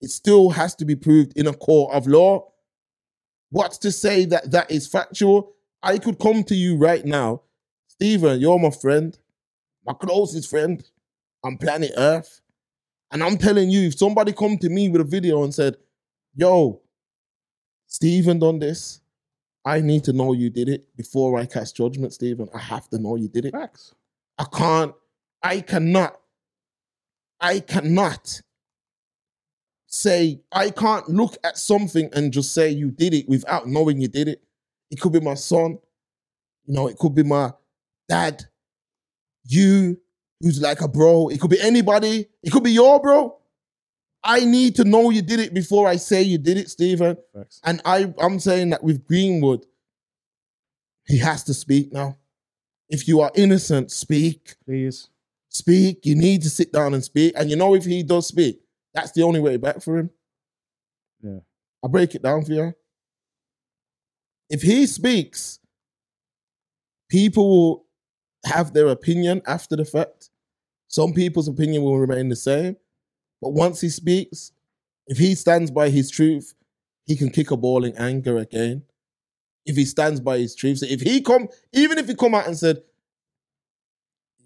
it 0.00 0.10
still 0.10 0.50
has 0.50 0.74
to 0.76 0.84
be 0.84 0.96
proved 0.96 1.36
in 1.36 1.46
a 1.46 1.52
court 1.52 1.94
of 1.94 2.06
law. 2.06 2.48
What's 3.50 3.78
to 3.78 3.92
say 3.92 4.24
that 4.26 4.50
that 4.52 4.70
is 4.70 4.86
factual? 4.86 5.52
I 5.82 5.98
could 5.98 6.18
come 6.18 6.44
to 6.44 6.54
you 6.54 6.76
right 6.76 7.04
now, 7.04 7.42
Stephen, 7.88 8.40
you're 8.40 8.58
my 8.58 8.70
friend, 8.70 9.18
my 9.84 9.92
closest 9.92 10.48
friend 10.48 10.82
on 11.44 11.58
planet 11.58 11.92
Earth. 11.96 12.40
And 13.10 13.22
I'm 13.22 13.36
telling 13.36 13.70
you, 13.70 13.88
if 13.88 13.98
somebody 13.98 14.32
come 14.32 14.56
to 14.58 14.70
me 14.70 14.88
with 14.88 15.02
a 15.02 15.04
video 15.04 15.42
and 15.44 15.54
said, 15.54 15.76
yo, 16.34 16.80
Stephen 17.86 18.38
done 18.38 18.58
this, 18.58 19.01
I 19.64 19.80
need 19.80 20.04
to 20.04 20.12
know 20.12 20.32
you 20.32 20.50
did 20.50 20.68
it 20.68 20.96
before 20.96 21.38
I 21.38 21.46
cast 21.46 21.76
judgment, 21.76 22.12
Stephen. 22.12 22.48
I 22.54 22.58
have 22.58 22.88
to 22.90 22.98
know 22.98 23.16
you 23.16 23.28
did 23.28 23.44
it. 23.44 23.52
Facts. 23.52 23.94
I 24.38 24.44
can't, 24.52 24.94
I 25.42 25.60
cannot, 25.60 26.18
I 27.40 27.60
cannot 27.60 28.42
say, 29.86 30.40
I 30.50 30.70
can't 30.70 31.08
look 31.08 31.36
at 31.44 31.58
something 31.58 32.10
and 32.12 32.32
just 32.32 32.54
say 32.54 32.70
you 32.70 32.90
did 32.90 33.14
it 33.14 33.28
without 33.28 33.68
knowing 33.68 34.00
you 34.00 34.08
did 34.08 34.28
it. 34.28 34.42
It 34.90 35.00
could 35.00 35.12
be 35.12 35.20
my 35.20 35.34
son, 35.34 35.78
you 36.64 36.74
know, 36.74 36.88
it 36.88 36.98
could 36.98 37.14
be 37.14 37.22
my 37.22 37.52
dad, 38.08 38.44
you, 39.44 40.00
who's 40.40 40.60
like 40.60 40.80
a 40.80 40.88
bro, 40.88 41.28
it 41.28 41.40
could 41.40 41.50
be 41.50 41.60
anybody, 41.60 42.26
it 42.42 42.50
could 42.50 42.64
be 42.64 42.72
your 42.72 43.00
bro. 43.00 43.38
I 44.24 44.44
need 44.44 44.76
to 44.76 44.84
know 44.84 45.10
you 45.10 45.22
did 45.22 45.40
it 45.40 45.52
before 45.52 45.88
I 45.88 45.96
say 45.96 46.22
you 46.22 46.38
did 46.38 46.56
it, 46.56 46.70
Stephen. 46.70 47.16
Facts. 47.34 47.60
And 47.64 47.80
I, 47.84 48.12
I'm 48.20 48.38
saying 48.38 48.70
that 48.70 48.84
with 48.84 49.06
Greenwood, 49.06 49.66
he 51.06 51.18
has 51.18 51.42
to 51.44 51.54
speak 51.54 51.92
now. 51.92 52.16
If 52.88 53.08
you 53.08 53.20
are 53.20 53.32
innocent, 53.34 53.90
speak. 53.90 54.54
Please. 54.64 55.08
Speak. 55.48 56.06
You 56.06 56.14
need 56.14 56.42
to 56.42 56.50
sit 56.50 56.72
down 56.72 56.94
and 56.94 57.02
speak. 57.02 57.34
And 57.36 57.50
you 57.50 57.56
know, 57.56 57.74
if 57.74 57.84
he 57.84 58.02
does 58.02 58.26
speak, 58.28 58.60
that's 58.94 59.12
the 59.12 59.22
only 59.22 59.40
way 59.40 59.56
back 59.56 59.82
for 59.82 59.98
him. 59.98 60.10
Yeah. 61.22 61.40
I'll 61.82 61.90
break 61.90 62.14
it 62.14 62.22
down 62.22 62.44
for 62.44 62.52
you. 62.52 62.74
If 64.48 64.62
he 64.62 64.86
speaks, 64.86 65.58
people 67.08 67.48
will 67.48 67.86
have 68.44 68.72
their 68.72 68.88
opinion 68.88 69.42
after 69.46 69.74
the 69.74 69.84
fact. 69.84 70.30
Some 70.88 71.14
people's 71.14 71.48
opinion 71.48 71.82
will 71.82 71.98
remain 71.98 72.28
the 72.28 72.36
same. 72.36 72.76
But 73.42 73.52
once 73.52 73.80
he 73.80 73.88
speaks, 73.88 74.52
if 75.08 75.18
he 75.18 75.34
stands 75.34 75.70
by 75.70 75.90
his 75.90 76.10
truth, 76.10 76.54
he 77.04 77.16
can 77.16 77.28
kick 77.28 77.50
a 77.50 77.56
ball 77.56 77.84
in 77.84 77.96
anger 77.98 78.38
again. 78.38 78.84
If 79.66 79.76
he 79.76 79.84
stands 79.84 80.20
by 80.20 80.38
his 80.38 80.54
truth. 80.54 80.78
So 80.78 80.86
if 80.88 81.00
he 81.00 81.20
come, 81.20 81.48
even 81.72 81.98
if 81.98 82.06
he 82.06 82.14
come 82.14 82.34
out 82.34 82.46
and 82.46 82.56
said, 82.56 82.82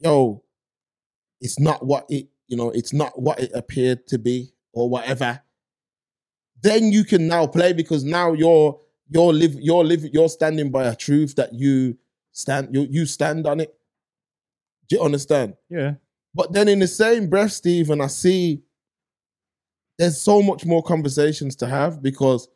yo, 0.01 0.43
it's 1.41 1.61
not 1.61 1.85
what 1.85 2.07
it, 2.09 2.29
you 2.49 2.57
know, 2.57 2.71
it's 2.71 2.95
not 2.95 3.21
what 3.21 3.39
it 3.39 3.51
appeared 3.55 4.07
to 4.09 4.19
be, 4.19 4.53
or 4.73 4.89
whatever, 4.89 5.41
then 6.63 6.93
you 6.93 7.05
can 7.05 7.29
now 7.29 7.47
play 7.47 7.73
because 7.73 8.05
now 8.05 8.33
you're 8.33 8.79
you're 9.09 9.33
live 9.33 9.55
you're 9.61 9.85
live 9.85 10.05
you're 10.13 10.29
standing 10.29 10.71
by 10.71 10.85
a 10.85 10.97
truth 10.97 11.37
that 11.37 11.55
you 11.55 11.97
stand 12.33 12.75
you 12.75 12.87
you 12.91 13.07
stand 13.07 13.47
on 13.47 13.61
it. 13.61 13.75
Do 14.89 14.97
you 14.97 15.03
understand? 15.03 15.55
Yeah. 15.69 15.95
But 16.35 16.53
then 16.53 16.69
in 16.69 16.79
the 16.81 16.87
same 16.87 17.29
breath, 17.29 17.53
Stephen, 17.53 18.01
I 18.01 18.09
see 18.09 18.63
there's 19.99 20.21
so 20.21 20.43
much 20.43 20.65
more 20.65 20.83
conversations 20.83 21.57
to 21.57 21.67
have 21.67 22.03
because 22.03 22.49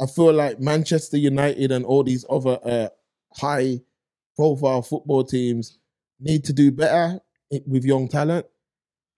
I 0.00 0.06
feel 0.06 0.32
like 0.32 0.60
Manchester 0.60 1.18
United 1.18 1.72
and 1.72 1.84
all 1.84 2.02
these 2.02 2.24
other 2.30 2.58
uh, 2.64 2.88
high 3.36 3.80
profile 4.36 4.82
football 4.82 5.24
teams 5.24 5.78
need 6.18 6.44
to 6.44 6.52
do 6.52 6.70
better 6.70 7.20
with 7.66 7.84
young 7.84 8.08
talent. 8.08 8.46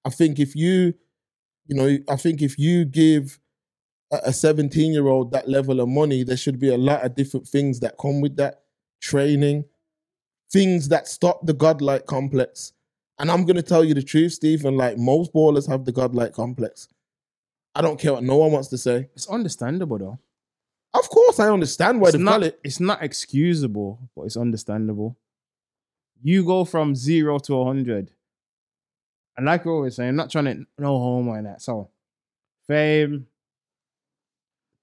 I 0.04 0.10
think 0.10 0.40
if 0.40 0.56
you, 0.56 0.94
you 1.66 1.76
know, 1.76 1.98
I 2.08 2.16
think 2.16 2.42
if 2.42 2.58
you 2.58 2.84
give 2.84 3.38
a 4.10 4.32
17 4.32 4.92
year 4.92 5.06
old 5.06 5.32
that 5.32 5.48
level 5.48 5.80
of 5.80 5.88
money, 5.88 6.24
there 6.24 6.36
should 6.36 6.58
be 6.58 6.68
a 6.68 6.76
lot 6.78 7.04
of 7.04 7.14
different 7.14 7.46
things 7.46 7.80
that 7.80 7.96
come 8.00 8.20
with 8.20 8.36
that 8.36 8.62
training, 9.00 9.64
things 10.50 10.88
that 10.88 11.06
stop 11.06 11.46
the 11.46 11.54
godlike 11.54 12.06
complex. 12.06 12.72
And 13.18 13.30
I'm 13.30 13.44
going 13.44 13.56
to 13.56 13.62
tell 13.62 13.84
you 13.84 13.94
the 13.94 14.02
truth, 14.02 14.32
Stephen, 14.32 14.76
like 14.76 14.98
most 14.98 15.32
ballers 15.32 15.68
have 15.68 15.84
the 15.84 15.92
godlike 15.92 16.32
complex. 16.32 16.88
I 17.74 17.80
don't 17.80 17.98
care 17.98 18.12
what 18.12 18.22
no 18.22 18.36
one 18.36 18.52
wants 18.52 18.68
to 18.68 18.78
say. 18.78 19.08
It's 19.14 19.28
understandable 19.28 19.98
though. 19.98 20.18
Of 20.94 21.08
course, 21.08 21.40
I 21.40 21.50
understand 21.50 22.00
why 22.00 22.08
it's 22.08 22.16
they 22.16 22.22
not, 22.22 22.32
call 22.32 22.42
it. 22.42 22.60
It's 22.62 22.80
not 22.80 23.02
excusable, 23.02 23.98
but 24.14 24.24
it's 24.24 24.36
understandable. 24.36 25.16
You 26.22 26.44
go 26.44 26.64
from 26.64 26.94
zero 26.94 27.38
to 27.40 27.60
a 27.60 27.64
hundred. 27.64 28.10
And 29.36 29.46
like 29.46 29.64
we're 29.64 29.72
always 29.72 29.96
say, 29.96 30.08
I'm 30.08 30.16
not 30.16 30.30
trying 30.30 30.44
to 30.44 30.66
no 30.78 30.98
homo 30.98 31.34
in 31.34 31.44
that. 31.44 31.62
So 31.62 31.90
fame, 32.66 33.26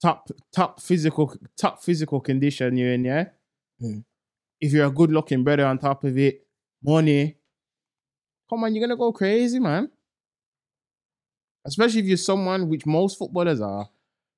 top 0.02 0.28
top 0.52 0.82
physical 0.82 1.36
top 1.56 1.84
physical 1.84 2.20
condition 2.20 2.76
you're 2.76 2.94
in, 2.94 3.06
yeah. 3.06 3.26
Mm. 3.82 4.04
If 4.60 4.74
you're 4.74 4.88
a 4.88 4.92
good 4.92 5.12
looking 5.12 5.44
brother 5.44 5.66
on 5.66 5.78
top 5.78 6.04
of 6.04 6.18
it, 6.18 6.46
money. 6.84 7.38
Come 8.50 8.64
on, 8.64 8.74
you're 8.74 8.86
gonna 8.86 8.98
go 8.98 9.12
crazy, 9.12 9.60
man. 9.60 9.90
Especially 11.66 12.00
if 12.00 12.06
you're 12.06 12.18
someone 12.18 12.70
which 12.70 12.86
most 12.86 13.18
footballers 13.18 13.62
are, 13.62 13.90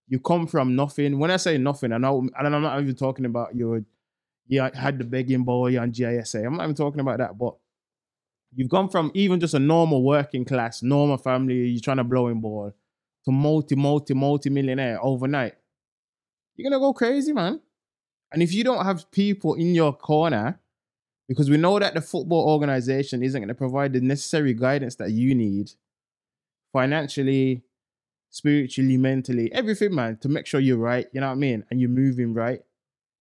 you 0.07 0.19
come 0.19 0.47
from 0.47 0.76
nothing. 0.76 1.19
When 1.19 1.32
I 1.32 1.38
say 1.38 1.57
nothing, 1.57 1.93
I 1.93 1.97
know, 1.97 2.28
and 2.38 2.55
I'm 2.55 2.61
not 2.61 2.82
even 2.82 2.95
talking 2.95 3.26
about 3.26 3.55
your, 3.55 3.84
you 4.47 4.61
had 4.61 4.97
the 4.97 5.03
begging 5.03 5.43
boy 5.43 5.80
on 5.80 5.91
GISA. 5.91 6.45
I'm 6.45 6.57
not 6.57 6.63
even 6.63 6.76
talking 6.76 6.99
about 6.99 7.19
that, 7.19 7.38
but 7.38 7.55
you've 8.53 8.69
gone 8.69 8.89
from 8.89 9.11
even 9.13 9.39
just 9.39 9.53
a 9.53 9.59
normal 9.59 10.03
working 10.03 10.43
class, 10.43 10.84
normal 10.84 11.17
family, 11.17 11.67
you're 11.67 11.82
trying 11.82 11.97
to 11.97 12.03
blow 12.03 12.28
in 12.28 12.41
ball, 12.41 12.74
to 13.26 13.32
multi, 13.32 13.76
multi, 13.76 14.13
multi 14.13 14.49
millionaire 14.49 14.99
overnight. 15.01 15.53
You're 16.55 16.69
gonna 16.69 16.82
go 16.82 16.93
crazy, 16.93 17.32
man. 17.32 17.61
And 18.32 18.41
if 18.41 18.53
you 18.53 18.63
don't 18.63 18.86
have 18.86 19.09
people 19.11 19.53
in 19.55 19.76
your 19.76 19.93
corner, 19.93 20.59
because 21.28 21.49
we 21.49 21.55
know 21.55 21.80
that 21.80 21.93
the 21.93 22.01
football 22.01 22.49
organization 22.49 23.24
isn't 23.24 23.39
going 23.39 23.47
to 23.47 23.55
provide 23.55 23.93
the 23.93 24.01
necessary 24.01 24.53
guidance 24.53 24.95
that 24.95 25.11
you 25.11 25.34
need 25.34 25.72
financially, 26.74 27.63
spiritually, 28.30 28.97
mentally, 28.97 29.51
everything, 29.53 29.93
man, 29.93 30.17
to 30.22 30.30
make 30.30 30.45
sure 30.47 30.59
you're 30.59 30.78
right. 30.78 31.07
You 31.13 31.22
know 31.22 31.28
what 31.28 31.34
I 31.34 31.38
mean? 31.38 31.65
And 31.69 31.80
you're 31.80 31.89
moving 31.89 32.34
right. 32.34 32.61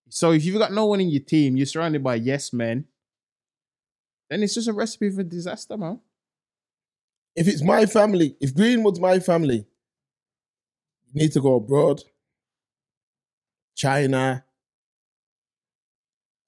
So 0.09 0.32
if 0.32 0.44
you've 0.44 0.59
got 0.59 0.72
no 0.72 0.86
one 0.86 1.01
in 1.01 1.09
your 1.09 1.22
team, 1.22 1.57
you're 1.57 1.66
surrounded 1.66 2.03
by 2.03 2.16
yes 2.16 2.53
men, 2.53 2.86
then 4.28 4.42
it's 4.42 4.55
just 4.55 4.68
a 4.68 4.72
recipe 4.72 5.11
for 5.11 5.22
disaster, 5.22 5.76
man. 5.76 6.01
If 7.36 7.48
it's 7.48 7.62
my 7.62 7.86
family, 7.86 8.36
if 8.40 8.55
Greenwood's 8.55 9.01
my 9.01 9.18
family, 9.18 9.66
you 11.12 11.22
need 11.22 11.32
to 11.32 11.40
go 11.40 11.57
abroad. 11.57 12.03
China, 13.76 14.44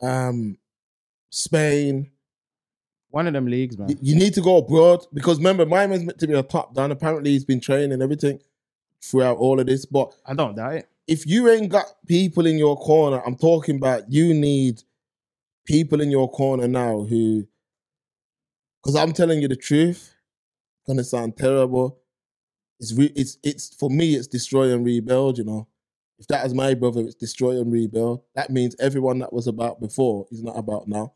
um, 0.01 0.59
Spain. 1.31 2.11
One 3.13 3.27
of 3.27 3.35
them 3.35 3.47
leagues, 3.47 3.79
man. 3.79 3.91
You, 3.91 3.97
you 4.01 4.15
need 4.17 4.35
to 4.35 4.41
go 4.41 4.57
abroad 4.57 5.07
because 5.15 5.37
remember, 5.37 5.67
my 5.67 5.87
man's 5.87 6.03
meant 6.05 6.19
to 6.19 6.27
be 6.27 6.35
a 6.35 6.43
top 6.43 6.75
down. 6.75 6.91
Apparently, 6.91 7.31
he's 7.31 7.45
been 7.45 7.61
training 7.61 7.93
and 7.93 8.03
everything 8.03 8.41
throughout 9.05 9.37
all 9.37 9.61
of 9.61 9.67
this. 9.67 9.85
But 9.85 10.15
I 10.27 10.35
don't 10.35 10.57
doubt 10.57 10.75
it. 10.77 10.89
if 11.07 11.27
you 11.27 11.49
ain't 11.51 11.71
got 11.71 11.87
people 12.07 12.47
in 12.47 12.57
your 12.59 12.77
corner, 12.77 13.23
I'm 13.27 13.37
talking 13.37 13.77
about 13.77 14.11
you 14.11 14.33
need 14.35 14.83
people 15.67 16.01
in 16.01 16.11
your 16.11 16.31
corner 16.31 16.67
now 16.67 17.03
who, 17.03 17.47
because 18.83 18.97
I'm 18.97 19.13
telling 19.13 19.43
you 19.43 19.49
the 19.49 19.57
truth, 19.57 20.15
gonna 20.87 21.05
sound 21.05 21.37
terrible. 21.37 21.99
It's 22.81 22.95
re- 22.95 23.13
it's 23.15 23.39
it's 23.43 23.75
for 23.75 23.91
me, 23.91 24.15
it's 24.15 24.27
destroy 24.27 24.73
and 24.73 24.85
rebuild. 24.85 25.39
You 25.39 25.45
know, 25.45 25.69
if 26.19 26.27
that 26.29 26.47
is 26.47 26.55
my 26.55 26.75
brother, 26.75 27.03
it's 27.03 27.15
destroy 27.15 27.61
and 27.61 27.71
rebuild. 27.73 28.23
That 28.35 28.51
means 28.51 28.75
everyone 28.81 29.19
that 29.19 29.33
was 29.33 29.47
about 29.47 29.81
before 29.81 30.27
is 30.31 30.43
not 30.43 30.57
about 30.59 30.89
now. 30.89 31.13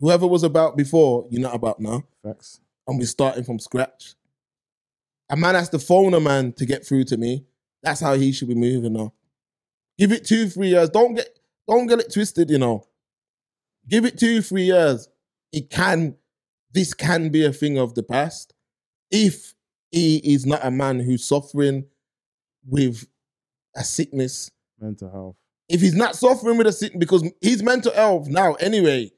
Whoever 0.00 0.26
was 0.26 0.42
about 0.42 0.76
before, 0.76 1.26
you're 1.30 1.42
not 1.42 1.54
about 1.54 1.78
now 1.78 2.04
Facts. 2.24 2.60
and 2.88 2.98
we're 2.98 3.06
starting 3.06 3.44
from 3.44 3.58
scratch. 3.58 4.14
A 5.28 5.36
man 5.36 5.54
has 5.54 5.68
to 5.70 5.78
phone 5.78 6.14
a 6.14 6.20
man 6.20 6.52
to 6.54 6.66
get 6.66 6.86
through 6.86 7.04
to 7.04 7.16
me. 7.16 7.44
That's 7.82 8.00
how 8.00 8.14
he 8.14 8.32
should 8.32 8.48
be 8.48 8.54
moving 8.54 8.94
now. 8.94 9.12
Give 9.98 10.12
it 10.12 10.24
two, 10.24 10.48
three 10.48 10.68
years. 10.68 10.90
Don't 10.90 11.14
get 11.14 11.38
don't 11.68 11.86
get 11.86 12.00
it 12.00 12.12
twisted, 12.12 12.50
you 12.50 12.58
know. 12.58 12.84
Give 13.88 14.04
it 14.04 14.18
two, 14.18 14.42
three 14.42 14.64
years. 14.64 15.08
It 15.52 15.70
can 15.70 16.16
this 16.72 16.94
can 16.94 17.28
be 17.28 17.44
a 17.44 17.52
thing 17.52 17.78
of 17.78 17.94
the 17.94 18.02
past. 18.02 18.54
If 19.10 19.54
he 19.90 20.16
is 20.18 20.46
not 20.46 20.64
a 20.64 20.70
man 20.70 21.00
who's 21.00 21.24
suffering 21.24 21.86
with 22.66 23.06
a 23.76 23.84
sickness. 23.84 24.50
Mental 24.78 25.10
health. 25.10 25.36
If 25.68 25.80
he's 25.80 25.94
not 25.94 26.16
suffering 26.16 26.58
with 26.58 26.66
a 26.66 26.72
sickness, 26.72 26.98
because 26.98 27.30
he's 27.40 27.62
mental 27.62 27.92
health 27.92 28.28
now 28.28 28.54
anyway, 28.54 29.12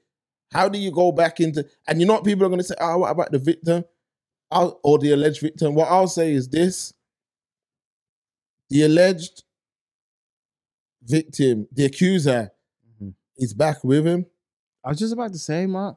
how 0.52 0.68
do 0.68 0.78
you 0.78 0.90
go 0.90 1.12
back 1.12 1.40
into 1.40 1.66
and 1.86 2.00
you 2.00 2.06
know 2.06 2.14
what 2.14 2.24
people 2.24 2.44
are 2.46 2.48
gonna 2.50 2.62
say, 2.62 2.74
oh, 2.80 2.98
what 2.98 3.10
about 3.10 3.32
the 3.32 3.38
victim? 3.38 3.84
I'll, 4.50 4.78
or 4.84 4.98
the 4.98 5.12
alleged 5.12 5.40
victim? 5.40 5.74
What 5.74 5.88
I'll 5.88 6.08
say 6.08 6.32
is 6.32 6.48
this 6.48 6.92
the 8.70 8.82
alleged 8.84 9.44
victim, 11.02 11.68
the 11.72 11.84
accuser, 11.84 12.52
Mhm. 13.00 13.14
is 13.36 13.54
back 13.54 13.82
with 13.84 14.06
him. 14.06 14.26
I 14.84 14.90
was 14.90 14.98
just 14.98 15.12
about 15.12 15.32
to 15.32 15.38
say, 15.38 15.66
Mark. 15.66 15.96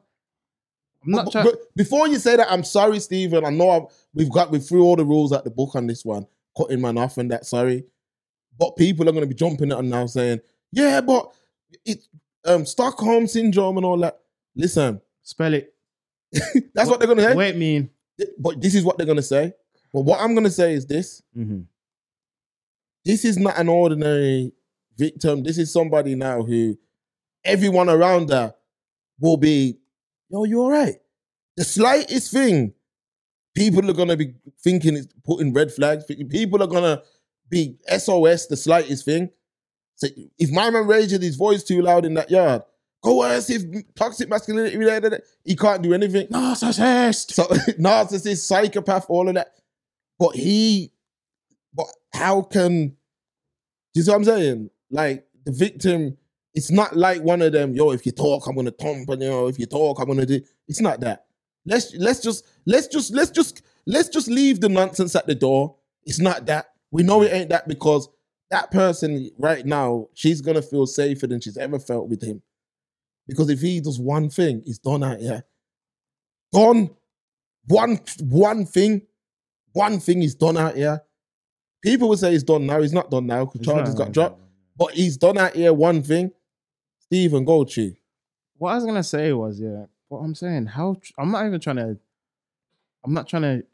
I'm 1.04 1.12
But- 1.12 1.24
not 1.24 1.32
trying. 1.32 1.44
but 1.46 1.74
before 1.76 2.08
you 2.08 2.18
say 2.18 2.36
that, 2.36 2.50
I'm 2.50 2.64
sorry, 2.64 2.98
Stephen. 3.00 3.44
I 3.44 3.50
know 3.50 3.70
I've, 3.70 3.82
we've 4.14 4.30
got 4.30 4.50
we 4.50 4.58
threw 4.58 4.82
all 4.84 4.96
the 4.96 5.04
rules 5.04 5.32
at 5.32 5.44
the 5.44 5.50
book 5.50 5.74
on 5.76 5.86
this 5.86 6.04
one, 6.04 6.26
cutting 6.56 6.80
man 6.80 6.98
off 6.98 7.18
and 7.18 7.30
that. 7.30 7.46
Sorry, 7.46 7.84
but 8.58 8.76
people 8.76 9.08
are 9.08 9.12
going 9.12 9.22
to 9.22 9.28
be 9.28 9.34
jumping 9.34 9.70
on 9.72 9.88
now 9.88 10.06
saying, 10.06 10.40
"Yeah, 10.72 11.00
but 11.00 11.32
it's 11.84 12.08
um, 12.44 12.64
Stockholm 12.66 13.26
syndrome 13.28 13.76
and 13.76 13.86
all 13.86 13.98
that." 13.98 14.20
Listen, 14.56 15.00
Spell 15.22 15.54
it. 15.54 15.74
that's 16.74 16.88
what 16.88 16.98
they're 17.00 17.06
going 17.06 17.18
to 17.18 17.24
say. 17.24 17.34
Wait, 17.34 17.56
mean. 17.56 17.90
But 18.38 18.60
this 18.60 18.74
is 18.74 18.84
what 18.84 18.96
they're 18.96 19.06
going 19.06 19.16
to 19.16 19.22
say. 19.22 19.52
But 19.92 20.02
what 20.02 20.20
I'm 20.20 20.34
going 20.34 20.44
to 20.44 20.50
say 20.50 20.72
is 20.72 20.86
this: 20.86 21.22
Mm-hmm. 21.36 21.60
this 23.04 23.24
is 23.24 23.36
not 23.38 23.58
an 23.58 23.68
ordinary 23.68 24.52
victim. 24.96 25.42
This 25.42 25.58
is 25.58 25.72
somebody 25.72 26.14
now 26.14 26.42
who 26.42 26.78
everyone 27.44 27.88
around 27.88 28.30
her 28.30 28.54
will 29.20 29.36
be, 29.36 29.78
yo, 30.28 30.44
you 30.44 30.60
all 30.62 30.70
right? 30.70 30.96
The 31.56 31.64
slightest 31.64 32.32
thing, 32.32 32.74
people 33.54 33.88
are 33.90 33.94
gonna 33.94 34.16
be 34.16 34.34
thinking 34.62 34.96
it's 34.96 35.08
putting 35.24 35.52
red 35.52 35.72
flags. 35.72 36.04
People 36.04 36.62
are 36.62 36.66
gonna 36.66 37.02
be 37.48 37.78
SOS, 37.88 38.46
the 38.46 38.56
slightest 38.56 39.04
thing. 39.04 39.30
So 39.94 40.08
if 40.38 40.50
my 40.50 40.68
man 40.70 40.86
raises 40.86 41.22
his 41.22 41.36
voice 41.36 41.62
too 41.62 41.80
loud 41.80 42.04
in 42.04 42.14
that 42.14 42.30
yard, 42.30 42.62
coercive, 43.02 43.64
toxic 43.94 44.28
masculinity, 44.28 44.76
related. 44.76 45.22
he 45.44 45.56
can't 45.56 45.82
do 45.82 45.94
anything. 45.94 46.26
Narcissist. 46.28 47.32
So 47.32 47.44
narcissist, 47.78 48.38
psychopath, 48.38 49.06
all 49.08 49.28
of 49.28 49.34
that. 49.34 49.48
But 50.18 50.34
he, 50.34 50.92
but 51.74 51.86
how 52.12 52.42
can? 52.42 52.88
Do 52.88 52.94
you 53.94 54.02
see 54.02 54.10
what 54.10 54.16
I'm 54.16 54.24
saying? 54.24 54.70
Like 54.90 55.26
the 55.44 55.52
victim, 55.52 56.16
it's 56.54 56.70
not 56.70 56.96
like 56.96 57.22
one 57.22 57.42
of 57.42 57.52
them. 57.52 57.74
Yo, 57.74 57.90
if 57.90 58.06
you 58.06 58.12
talk, 58.12 58.46
I'm 58.46 58.56
gonna 58.56 58.70
thump, 58.70 59.08
and 59.10 59.22
you 59.22 59.28
know, 59.28 59.46
if 59.46 59.58
you 59.58 59.66
talk, 59.66 60.00
I'm 60.00 60.06
gonna 60.06 60.26
do. 60.26 60.40
It's 60.68 60.80
not 60.80 61.00
that. 61.00 61.26
Let's 61.66 61.94
let's 61.96 62.20
just 62.20 62.46
let's 62.64 62.86
just 62.86 63.12
let's 63.12 63.30
just 63.30 63.62
let's 63.86 64.08
just 64.08 64.28
leave 64.28 64.60
the 64.60 64.68
nonsense 64.68 65.14
at 65.14 65.26
the 65.26 65.34
door. 65.34 65.76
It's 66.04 66.20
not 66.20 66.46
that. 66.46 66.66
We 66.90 67.02
know 67.02 67.22
it 67.22 67.32
ain't 67.32 67.50
that 67.50 67.68
because 67.68 68.08
that 68.50 68.70
person 68.70 69.30
right 69.38 69.66
now, 69.66 70.08
she's 70.14 70.40
gonna 70.40 70.62
feel 70.62 70.86
safer 70.86 71.26
than 71.26 71.40
she's 71.40 71.56
ever 71.56 71.78
felt 71.78 72.08
with 72.08 72.22
him. 72.22 72.42
Because 73.26 73.50
if 73.50 73.60
he 73.60 73.80
does 73.80 73.98
one 73.98 74.28
thing, 74.30 74.62
he's 74.64 74.78
done 74.78 75.02
out 75.02 75.18
here. 75.20 75.44
Done 76.52 76.90
one 77.66 78.00
one 78.20 78.64
thing, 78.66 79.02
one 79.72 79.98
thing 79.98 80.20
he's 80.20 80.34
done 80.34 80.56
out 80.56 80.76
here. 80.76 81.02
People 81.82 82.08
would 82.08 82.18
say 82.18 82.32
he's 82.32 82.44
done 82.44 82.66
now. 82.66 82.80
He's 82.80 82.92
not 82.92 83.10
done 83.10 83.26
now 83.26 83.44
because 83.44 83.60
It's 83.60 83.66
charges 83.68 83.94
not- 83.94 83.98
got 84.06 84.12
dropped. 84.12 84.40
But 84.76 84.92
he's 84.92 85.16
done 85.16 85.38
out 85.38 85.54
here 85.54 85.72
one 85.72 86.02
thing. 86.02 86.30
Stephen 87.00 87.44
Goldtree. 87.46 87.96
What 88.58 88.72
I 88.72 88.74
was 88.76 88.84
gonna 88.84 89.02
say 89.02 89.32
was, 89.32 89.60
yeah, 89.60 89.86
what 90.08 90.18
I'm 90.18 90.34
saying, 90.34 90.66
how 90.66 90.96
I'm 91.18 91.30
not 91.30 91.46
even 91.46 91.60
trying 91.60 91.76
to, 91.76 91.98
I'm 93.04 93.14
not 93.14 93.28
trying 93.28 93.42
to 93.42 93.66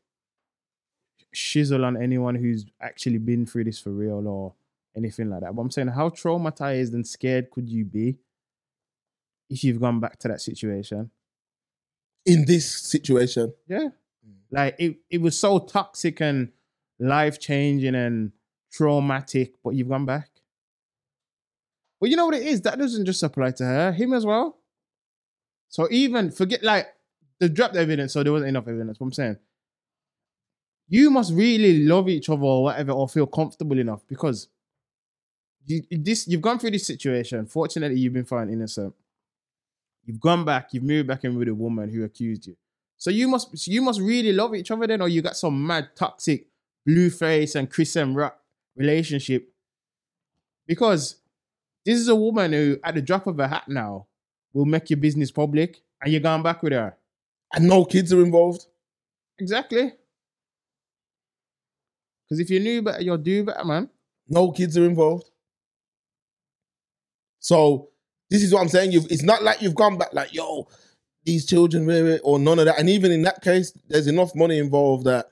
shizzle 1.34 1.84
on 1.84 2.00
anyone 2.00 2.34
who's 2.34 2.66
actually 2.80 3.18
been 3.18 3.46
through 3.46 3.64
this 3.64 3.78
for 3.78 3.90
real 3.90 4.26
or 4.28 4.54
anything 4.96 5.30
like 5.30 5.40
that. 5.40 5.54
But 5.54 5.62
I'm 5.62 5.70
saying, 5.70 5.88
how 5.88 6.10
traumatized 6.10 6.92
and 6.92 7.06
scared 7.06 7.50
could 7.50 7.68
you 7.68 7.84
be 7.84 8.18
if 9.52 9.62
you've 9.64 9.80
gone 9.80 10.00
back 10.00 10.18
to 10.20 10.28
that 10.28 10.40
situation? 10.40 11.10
in 12.24 12.44
this 12.44 12.70
situation. 12.70 13.52
Yeah, 13.68 13.88
mm. 14.26 14.34
like 14.50 14.76
it, 14.78 14.96
it 15.10 15.20
was 15.20 15.38
so 15.38 15.58
toxic 15.58 16.20
and 16.20 16.50
life 16.98 17.40
changing 17.40 17.94
and 17.94 18.32
traumatic, 18.72 19.54
but 19.62 19.70
you've 19.70 19.88
gone 19.88 20.06
back. 20.06 20.28
Well, 22.00 22.10
you 22.10 22.16
know 22.16 22.26
what 22.26 22.34
it 22.34 22.42
is? 22.42 22.60
That 22.62 22.78
doesn't 22.78 23.06
just 23.06 23.22
apply 23.22 23.52
to 23.52 23.64
her, 23.64 23.92
him 23.92 24.12
as 24.12 24.26
well. 24.26 24.58
So 25.68 25.88
even 25.90 26.30
forget 26.30 26.62
like 26.62 26.88
they 27.38 27.48
dropped 27.48 27.74
the 27.74 27.80
evidence, 27.80 28.12
so 28.12 28.22
there 28.22 28.32
wasn't 28.32 28.50
enough 28.50 28.68
evidence. 28.68 29.00
What 29.00 29.06
I'm 29.06 29.12
saying, 29.12 29.36
you 30.88 31.10
must 31.10 31.32
really 31.32 31.84
love 31.84 32.08
each 32.08 32.28
other 32.28 32.42
or 32.42 32.64
whatever, 32.64 32.92
or 32.92 33.08
feel 33.08 33.26
comfortable 33.26 33.78
enough 33.78 34.02
because 34.06 34.48
you 35.64 35.82
this 35.90 36.26
you've 36.26 36.42
gone 36.42 36.58
through 36.58 36.72
this 36.72 36.86
situation. 36.86 37.46
Fortunately, 37.46 37.98
you've 37.98 38.12
been 38.12 38.24
found 38.24 38.50
innocent. 38.50 38.94
You've 40.04 40.20
gone 40.20 40.44
back. 40.44 40.72
You've 40.72 40.82
moved 40.82 41.08
back 41.08 41.24
in 41.24 41.36
with 41.36 41.48
a 41.48 41.54
woman 41.54 41.88
who 41.88 42.04
accused 42.04 42.46
you. 42.46 42.56
So 42.96 43.10
you 43.10 43.28
must 43.28 43.56
so 43.56 43.70
you 43.70 43.82
must 43.82 44.00
really 44.00 44.32
love 44.32 44.54
each 44.54 44.70
other 44.70 44.86
then, 44.86 45.00
or 45.00 45.08
you 45.08 45.22
got 45.22 45.36
some 45.36 45.66
mad 45.66 45.90
toxic 45.96 46.46
Blueface 46.88 47.54
and 47.54 47.70
Chrisean 47.70 48.16
Rock 48.16 48.38
relationship. 48.76 49.48
Because 50.66 51.16
this 51.84 51.98
is 51.98 52.08
a 52.08 52.14
woman 52.14 52.52
who, 52.52 52.78
at 52.84 52.94
the 52.94 53.02
drop 53.02 53.26
of 53.26 53.38
a 53.38 53.48
hat 53.48 53.64
now, 53.68 54.06
will 54.52 54.64
make 54.64 54.90
your 54.90 54.98
business 54.98 55.30
public, 55.30 55.82
and 56.00 56.12
you're 56.12 56.20
going 56.20 56.42
back 56.42 56.62
with 56.62 56.72
her. 56.72 56.96
And 57.54 57.68
no 57.68 57.84
kids 57.84 58.12
are 58.12 58.22
involved. 58.22 58.66
Exactly. 59.38 59.92
Because 62.24 62.40
if 62.40 62.50
you 62.50 62.60
knew 62.60 62.82
better, 62.82 63.02
you'll 63.02 63.18
do 63.18 63.44
better, 63.44 63.64
man. 63.64 63.90
No 64.28 64.52
kids 64.52 64.78
are 64.78 64.84
involved. 64.84 65.28
So 67.40 67.90
this 68.32 68.42
is 68.42 68.52
what 68.52 68.60
I'm 68.62 68.68
saying. 68.68 68.92
You've, 68.92 69.06
it's 69.10 69.22
not 69.22 69.42
like 69.42 69.60
you've 69.62 69.74
gone 69.74 69.98
back 69.98 70.12
like, 70.12 70.32
yo, 70.34 70.66
these 71.24 71.46
children, 71.46 72.18
or 72.24 72.38
none 72.38 72.58
of 72.58 72.64
that. 72.64 72.78
And 72.78 72.88
even 72.88 73.12
in 73.12 73.22
that 73.22 73.42
case, 73.42 73.72
there's 73.88 74.06
enough 74.06 74.34
money 74.34 74.58
involved 74.58 75.04
that 75.04 75.26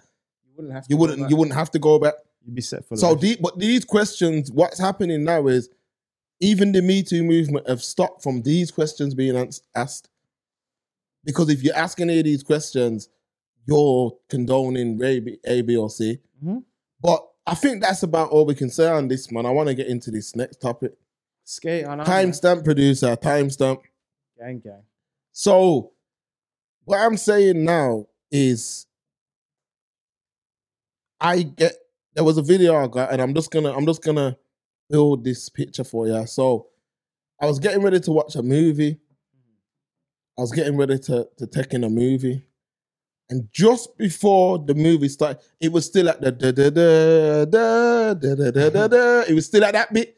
You 0.47 0.53
wouldn't 0.57 0.75
have. 0.75 0.85
To 0.85 0.91
you 0.91 0.97
go 0.97 1.01
wouldn't 1.01 1.21
back. 1.21 1.31
you 1.31 1.37
wouldn't 1.37 1.57
have 1.57 1.71
to 1.73 1.79
go 1.79 1.99
back. 1.99 2.15
You'd 2.45 2.55
be 2.55 2.63
set 2.63 2.87
for 2.87 2.95
that. 2.95 3.01
So, 3.01 3.13
life. 3.13 3.21
the, 3.21 3.37
but 3.41 3.59
these 3.59 3.85
questions, 3.85 4.53
what's 4.53 4.79
happening 4.79 5.25
now 5.25 5.47
is 5.47 5.69
even 6.41 6.73
the 6.73 6.83
Me 6.83 7.03
Too 7.03 7.23
movement 7.25 7.69
have 7.69 7.83
stopped 7.83 8.23
from 8.23 8.43
these 8.43 8.71
questions 8.71 9.15
being 9.15 9.51
asked. 9.75 10.09
Because 11.25 11.51
if 11.51 11.63
you're 11.63 11.77
asking 11.77 12.09
any 12.11 12.19
of 12.21 12.25
these 12.25 12.43
questions, 12.43 13.09
you're 13.67 14.17
condoning 14.29 15.03
A, 15.03 15.21
B, 15.21 15.39
A, 15.45 15.63
B 15.63 15.77
or 15.77 15.91
C. 15.91 16.19
Mhm. 16.45 16.65
But 17.03 17.27
I 17.47 17.55
think 17.55 17.83
that's 17.83 18.03
about 18.03 18.31
all 18.31 18.47
we 18.47 18.55
can 18.55 18.71
say 18.71 18.87
on 18.89 19.09
this, 19.09 19.31
man. 19.33 19.45
I 19.47 19.51
want 19.51 19.69
to 19.69 19.75
get 19.75 19.87
into 19.89 20.11
this 20.11 20.35
next 20.37 20.61
topic. 20.61 20.93
Skate 21.51 21.85
on. 21.85 21.99
Timestamp 21.99 22.65
producer, 22.65 23.17
timestamp. 23.17 23.81
Gang, 24.39 24.61
gang. 24.61 24.85
So, 25.33 25.91
what 26.85 27.01
I'm 27.01 27.17
saying 27.17 27.65
now 27.65 28.07
is 28.31 28.87
I 31.21 31.43
get 31.43 31.73
there 32.15 32.23
was 32.23 32.39
a 32.39 32.43
video 32.43 32.77
I 32.77 32.87
got, 32.87 33.13
and 33.13 33.21
I'm 33.21 33.35
just 33.35 33.51
gonna 33.51 33.77
I'm 33.77 33.85
just 33.85 34.01
gonna 34.01 34.37
build 34.89 35.25
this 35.25 35.49
picture 35.49 35.83
for 35.83 36.07
you. 36.07 36.25
So 36.29 36.69
I 37.43 37.47
was 37.47 37.59
getting 37.59 37.83
ready 37.83 37.99
to 37.99 38.13
watch 38.13 38.37
a 38.37 38.45
movie. 38.45 39.01
I 40.39 40.43
was 40.43 40.53
getting 40.53 40.77
ready 40.77 41.01
to 41.01 41.29
to 41.37 41.47
take 41.49 41.75
in 41.75 41.83
a 41.83 41.91
movie. 41.91 42.45
And 43.29 43.49
just 43.53 43.99
before 43.99 44.61
the 44.61 44.75
movie 44.77 45.09
started, 45.09 45.43
it 45.59 45.73
was 45.73 45.85
still 45.85 46.11
at 46.11 46.21
the 46.21 46.31
da 46.31 46.53
da 46.53 46.71
da 46.71 47.45
da 47.45 48.15
da 48.15 48.35
da 48.35 48.51
da 48.51 48.71
da 48.71 48.87
da. 48.87 49.21
It 49.29 49.35
was 49.35 49.47
still 49.47 49.65
at 49.65 49.73
that 49.73 49.93
bit. 49.93 50.17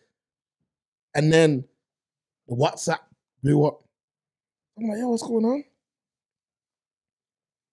And 1.14 1.32
then 1.32 1.64
the 2.48 2.54
WhatsApp 2.54 3.00
blew 3.42 3.64
up. 3.66 3.82
I'm 4.78 4.88
like, 4.88 4.98
yo, 4.98 5.08
what's 5.10 5.22
going 5.22 5.44
on? 5.44 5.64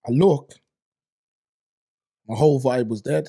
I 0.07 0.11
look, 0.11 0.53
my 2.27 2.35
whole 2.35 2.61
vibe 2.61 2.87
was 2.87 3.01
dead. 3.01 3.27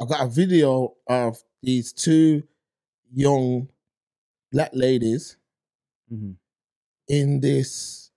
I 0.00 0.04
got 0.04 0.26
a 0.26 0.28
video 0.28 0.94
of 1.06 1.42
these 1.62 1.92
two 1.92 2.42
young 3.12 3.68
black 4.50 4.70
ladies 4.74 5.36
Mhm. 6.10 6.36
in 7.08 7.40
this 7.40 8.10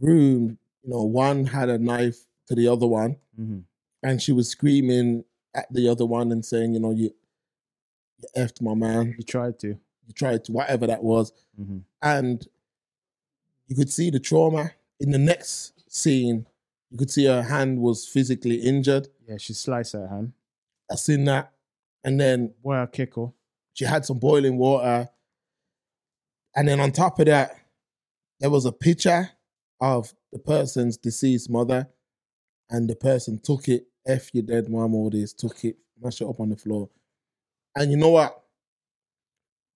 room. 0.00 0.58
You 0.82 0.90
know, 0.90 1.04
one 1.04 1.46
had 1.46 1.68
a 1.68 1.78
knife 1.78 2.26
to 2.46 2.54
the 2.54 2.68
other 2.68 2.86
one, 2.86 3.16
Mhm. 3.38 3.64
and 4.02 4.22
she 4.22 4.32
was 4.32 4.48
screaming 4.48 5.24
at 5.54 5.72
the 5.72 5.88
other 5.88 6.06
one 6.06 6.32
and 6.32 6.44
saying, 6.44 6.72
you 6.74 6.80
know, 6.80 6.92
you, 6.92 7.14
you 8.22 8.28
effed 8.42 8.60
my 8.60 8.74
man, 8.74 9.14
You 9.18 9.24
tried 9.24 9.58
to. 9.60 9.68
you 9.68 10.12
tried 10.14 10.44
to, 10.44 10.52
whatever 10.52 10.86
that 10.86 11.02
was. 11.02 11.32
Mhm. 11.58 11.82
And 12.02 12.46
you 13.66 13.76
could 13.76 13.90
see 13.90 14.10
the 14.10 14.20
trauma. 14.20 14.72
In 14.98 15.10
the 15.12 15.18
next 15.18 15.72
scene, 15.88 16.46
you 16.90 16.98
could 16.98 17.10
see 17.10 17.24
her 17.26 17.42
hand 17.42 17.80
was 17.80 18.06
physically 18.06 18.56
injured. 18.56 19.08
Yeah, 19.26 19.36
she 19.38 19.52
sliced 19.54 19.92
her 19.92 20.08
hand. 20.08 20.32
I 20.90 20.96
seen 20.96 21.24
that. 21.24 21.52
And 22.02 22.18
then 22.20 22.54
Boy, 22.62 22.76
a 22.76 22.86
kicker. 22.86 23.32
she 23.74 23.84
had 23.84 24.04
some 24.04 24.18
boiling 24.18 24.58
water. 24.58 25.08
And 26.56 26.66
then 26.66 26.80
on 26.80 26.90
top 26.92 27.20
of 27.20 27.26
that, 27.26 27.56
there 28.40 28.50
was 28.50 28.64
a 28.64 28.72
picture 28.72 29.30
of 29.80 30.12
the 30.32 30.38
person's 30.38 30.96
deceased 30.96 31.48
mother, 31.48 31.88
and 32.68 32.88
the 32.90 32.96
person 32.96 33.38
took 33.38 33.68
it, 33.68 33.86
F 34.06 34.34
your 34.34 34.42
dead 34.42 34.68
mom, 34.68 34.94
all 34.94 35.10
this, 35.10 35.32
took 35.32 35.64
it, 35.64 35.76
mashed 36.00 36.20
it 36.22 36.26
up 36.26 36.40
on 36.40 36.48
the 36.48 36.56
floor. 36.56 36.88
And 37.76 37.90
you 37.90 37.96
know 37.96 38.10
what? 38.10 38.36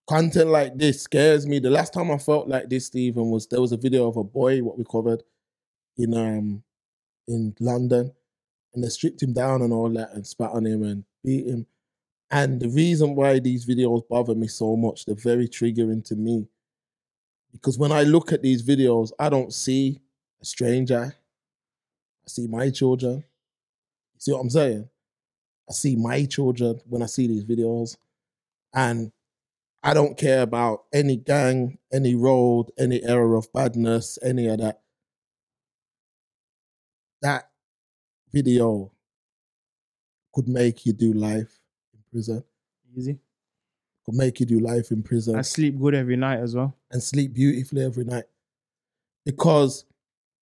Content 0.09 0.51
like 0.51 0.76
this 0.76 1.03
scares 1.03 1.47
me. 1.47 1.59
The 1.59 1.70
last 1.70 1.92
time 1.92 2.11
I 2.11 2.18
felt 2.18 2.49
like 2.49 2.68
this, 2.68 2.86
Stephen, 2.86 3.30
was 3.30 3.47
there 3.47 3.61
was 3.61 3.72
a 3.72 3.76
video 3.76 4.07
of 4.07 4.16
a 4.16 4.24
boy, 4.24 4.62
what 4.62 4.76
we 4.76 4.84
covered 4.84 5.22
in 5.97 6.14
um 6.14 6.62
in 7.26 7.55
London, 7.59 8.12
and 8.74 8.84
they 8.84 8.88
stripped 8.88 9.22
him 9.22 9.32
down 9.32 9.62
and 9.62 9.72
all 9.72 9.88
that 9.90 10.12
and 10.12 10.26
spat 10.26 10.51
on 10.51 10.66
him 10.66 10.82
and 10.82 11.05
beat 11.22 11.47
him. 11.47 11.66
And 12.30 12.61
the 12.61 12.68
reason 12.68 13.14
why 13.14 13.38
these 13.38 13.64
videos 13.64 14.07
bother 14.09 14.34
me 14.34 14.49
so 14.49 14.76
much, 14.76 15.07
they're 15.07 15.14
very 15.14 15.49
triggering 15.49 16.05
to 16.07 16.16
me. 16.16 16.49
Because 17.53 17.78
when 17.78 17.92
I 17.92 18.03
look 18.03 18.32
at 18.32 18.42
these 18.42 18.62
videos, 18.62 19.12
I 19.18 19.28
don't 19.28 19.55
see 19.55 20.01
a 20.42 20.45
stranger. 20.45 21.14
I 21.14 22.28
see 22.28 22.49
my 22.49 22.70
children. 22.70 23.24
See 24.18 24.32
what 24.32 24.40
I'm 24.40 24.51
saying? 24.51 24.88
I 25.68 25.72
see 25.72 25.96
my 25.96 26.24
children 26.26 26.80
when 26.86 27.02
I 27.02 27.06
see 27.06 27.26
these 27.26 27.44
videos. 27.44 27.96
And 28.74 29.12
I 29.82 29.94
don't 29.94 30.16
care 30.16 30.42
about 30.42 30.84
any 30.92 31.16
gang, 31.16 31.78
any 31.92 32.14
road, 32.14 32.70
any 32.78 33.02
era 33.02 33.38
of 33.38 33.52
badness, 33.52 34.18
any 34.22 34.46
of 34.48 34.58
that. 34.60 34.80
That 37.22 37.50
video 38.32 38.92
could 40.34 40.48
make 40.48 40.84
you 40.84 40.92
do 40.92 41.12
life 41.12 41.60
in 41.92 42.00
prison. 42.10 42.44
Easy. 42.96 43.18
Could 44.04 44.14
make 44.16 44.40
you 44.40 44.46
do 44.46 44.58
life 44.58 44.90
in 44.90 45.02
prison 45.02 45.36
I 45.36 45.42
sleep 45.42 45.78
good 45.78 45.94
every 45.94 46.16
night 46.16 46.40
as 46.40 46.54
well. 46.54 46.76
and 46.90 47.02
sleep 47.02 47.32
beautifully 47.32 47.82
every 47.82 48.04
night. 48.04 48.24
Because 49.24 49.84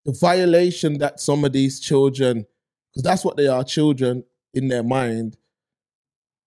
the 0.04 0.12
violation 0.12 0.98
that 0.98 1.20
some 1.20 1.44
of 1.44 1.52
these 1.52 1.78
children, 1.78 2.46
because 2.90 3.04
that's 3.04 3.24
what 3.24 3.36
they 3.36 3.46
are, 3.46 3.62
children 3.62 4.24
in 4.54 4.68
their 4.68 4.82
mind, 4.82 5.36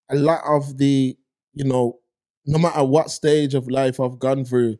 a 0.10 0.16
lot 0.16 0.42
of 0.46 0.78
the, 0.78 1.18
you 1.54 1.64
know, 1.64 2.00
no 2.46 2.58
matter 2.60 2.84
what 2.84 3.10
stage 3.10 3.56
of 3.56 3.70
life 3.70 4.00
I've 4.00 4.20
gone 4.20 4.46
through, 4.46 4.78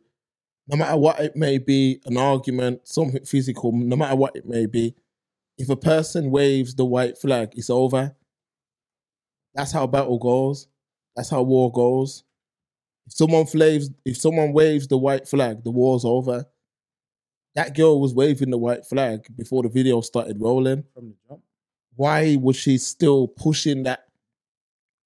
no 0.68 0.76
matter 0.76 0.96
what 0.96 1.20
it 1.20 1.36
may 1.36 1.58
be, 1.58 2.00
an 2.06 2.16
argument, 2.16 2.86
something 2.86 3.24
physical, 3.24 3.72
no 3.72 3.96
matter 3.96 4.16
what 4.16 4.36
it 4.36 4.46
may 4.46 4.66
be, 4.66 4.94
if 5.58 5.68
a 5.68 5.76
person 5.76 6.30
waves 6.30 6.74
the 6.74 6.84
white 6.84 7.18
flag, 7.18 7.50
it's 7.56 7.70
over. 7.70 8.14
That's 9.54 9.72
how 9.72 9.86
battle 9.86 10.18
goes. 10.18 10.68
That's 11.14 11.30
how 11.30 11.42
war 11.42 11.72
goes. 11.72 12.24
If 13.06 13.14
someone 13.14 13.46
flaves, 13.46 13.90
if 14.04 14.16
someone 14.16 14.52
waves 14.52 14.86
the 14.88 14.98
white 14.98 15.26
flag, 15.26 15.64
the 15.64 15.70
war's 15.70 16.04
over. 16.04 16.44
That 17.54 17.74
girl 17.74 18.00
was 18.00 18.12
waving 18.12 18.50
the 18.50 18.58
white 18.58 18.84
flag 18.84 19.26
before 19.34 19.62
the 19.62 19.70
video 19.70 20.02
started 20.02 20.38
rolling. 20.40 20.84
From 20.92 21.08
the 21.08 21.14
jump. 21.26 21.42
Why 21.96 22.36
was 22.36 22.56
she 22.56 22.78
still 22.78 23.26
pushing 23.26 23.82
that? 23.84 24.04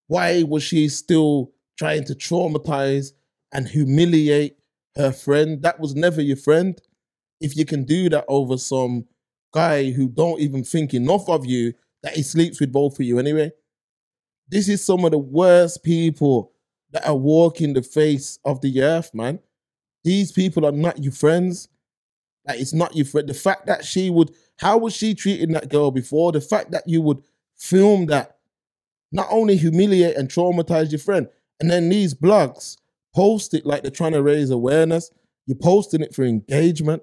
Why 0.09 0.43
was 0.43 0.62
she 0.62 0.88
still 0.88 1.53
trying 1.78 2.05
to 2.05 2.14
traumatize 2.14 3.12
and 3.53 3.66
humiliate 3.68 4.59
her 4.97 5.12
friend? 5.12 5.62
That 5.62 5.80
was 5.80 5.95
never 5.95 6.20
your 6.20 6.36
friend. 6.36 6.80
If 7.41 7.57
you 7.57 7.64
can 7.64 7.84
do 7.84 8.09
that 8.11 8.24
over 8.28 8.59
some 8.59 9.07
guy 9.53 9.91
who 9.91 10.09
don't 10.09 10.41
even 10.41 10.64
think 10.64 10.95
enough 10.95 11.28
of 11.28 11.47
you 11.47 11.72
that 12.03 12.14
he 12.14 12.22
sleeps 12.22 12.61
with 12.61 12.72
both 12.72 12.99
of 12.99 13.07
you 13.07 13.18
anyway. 13.18 13.53
This 14.49 14.68
is 14.68 14.84
some 14.84 15.05
of 15.05 15.12
the 15.12 15.18
worst 15.18 15.84
people 15.84 16.53
that 16.91 17.07
are 17.07 17.16
walking 17.16 17.72
the 17.72 17.82
face 17.82 18.38
of 18.45 18.61
the 18.61 18.82
earth, 18.82 19.14
man. 19.14 19.38
These 20.03 20.32
people 20.32 20.66
are 20.66 20.72
not 20.72 21.03
your 21.03 21.12
friends. 21.12 21.68
Like 22.47 22.59
it's 22.59 22.72
not 22.72 22.97
your 22.97 23.07
friend. 23.07 23.28
The 23.28 23.34
fact 23.34 23.66
that 23.66 23.84
she 23.84 24.11
would, 24.11 24.32
how 24.61 24.77
was 24.77 24.95
she 24.95 25.15
treating 25.15 25.53
that 25.53 25.71
girl 25.71 25.91
before? 25.91 26.33
The 26.33 26.41
fact 26.41 26.71
that 26.73 26.85
you 26.87 27.01
would 27.01 27.23
film 27.57 28.07
that, 28.07 28.37
not 29.11 29.27
only 29.31 29.57
humiliate 29.57 30.17
and 30.17 30.29
traumatize 30.29 30.93
your 30.93 30.99
friend, 30.99 31.29
and 31.59 31.71
then 31.71 31.89
these 31.89 32.15
blogs 32.15 32.77
post 33.15 33.55
it 33.55 33.65
like 33.65 33.83
they're 33.83 33.91
trying 33.91 34.13
to 34.13 34.23
raise 34.23 34.51
awareness. 34.51 35.11
You're 35.47 35.57
posting 35.57 36.03
it 36.03 36.15
for 36.15 36.25
engagement. 36.25 37.03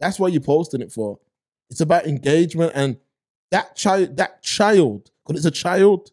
That's 0.00 0.18
what 0.18 0.32
you're 0.32 0.40
posting 0.40 0.80
it 0.80 0.90
for. 0.90 1.18
It's 1.68 1.82
about 1.82 2.06
engagement, 2.06 2.72
and 2.74 2.96
that 3.50 3.76
child, 3.76 4.16
that 4.16 4.42
child, 4.42 5.10
because 5.26 5.44
it's 5.44 5.56
a 5.56 5.60
child, 5.62 6.10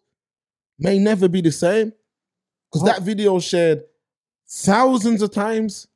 may 0.77 0.99
never 0.99 1.29
be 1.29 1.39
the 1.39 1.53
same. 1.53 1.93
Because 2.69 2.85
that 2.85 3.01
video 3.01 3.39
shared 3.39 3.83
thousands 4.49 5.21
of 5.21 5.31
times. 5.31 5.87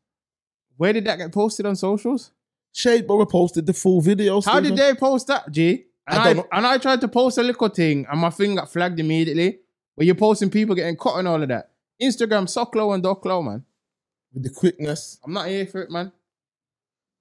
Where 0.77 0.93
did 0.93 1.05
that 1.05 1.17
get 1.17 1.33
posted 1.33 1.65
on 1.65 1.75
socials? 1.75 2.31
Shade 2.77 3.07
Borough 3.07 3.25
posted 3.25 3.65
the 3.65 3.73
full 3.73 4.01
video. 4.01 4.39
How 4.39 4.59
did 4.59 4.75
they 4.75 4.93
post 4.93 5.25
that, 5.27 5.49
G? 5.49 5.85
And 6.07 6.19
I 6.19 6.29
I, 6.29 6.33
know. 6.33 6.47
and 6.51 6.67
I 6.67 6.77
tried 6.77 7.01
to 7.01 7.07
post 7.07 7.39
a 7.39 7.43
little 7.43 7.69
thing 7.69 8.05
and 8.07 8.21
my 8.21 8.29
thing 8.29 8.53
got 8.53 8.71
flagged 8.71 8.99
immediately. 8.99 9.59
But 9.95 10.05
you're 10.05 10.13
posting 10.13 10.51
people 10.51 10.75
getting 10.75 10.95
caught 10.95 11.17
and 11.17 11.27
all 11.27 11.41
of 11.41 11.49
that. 11.49 11.71
Instagram, 11.99 12.45
Socklow 12.45 12.93
and 12.93 13.03
Docklow, 13.03 13.43
man. 13.43 13.65
with 14.31 14.43
the 14.43 14.51
quickness? 14.51 15.19
I'm 15.25 15.33
not 15.33 15.47
here 15.47 15.65
for 15.65 15.81
it, 15.81 15.89
man. 15.89 16.11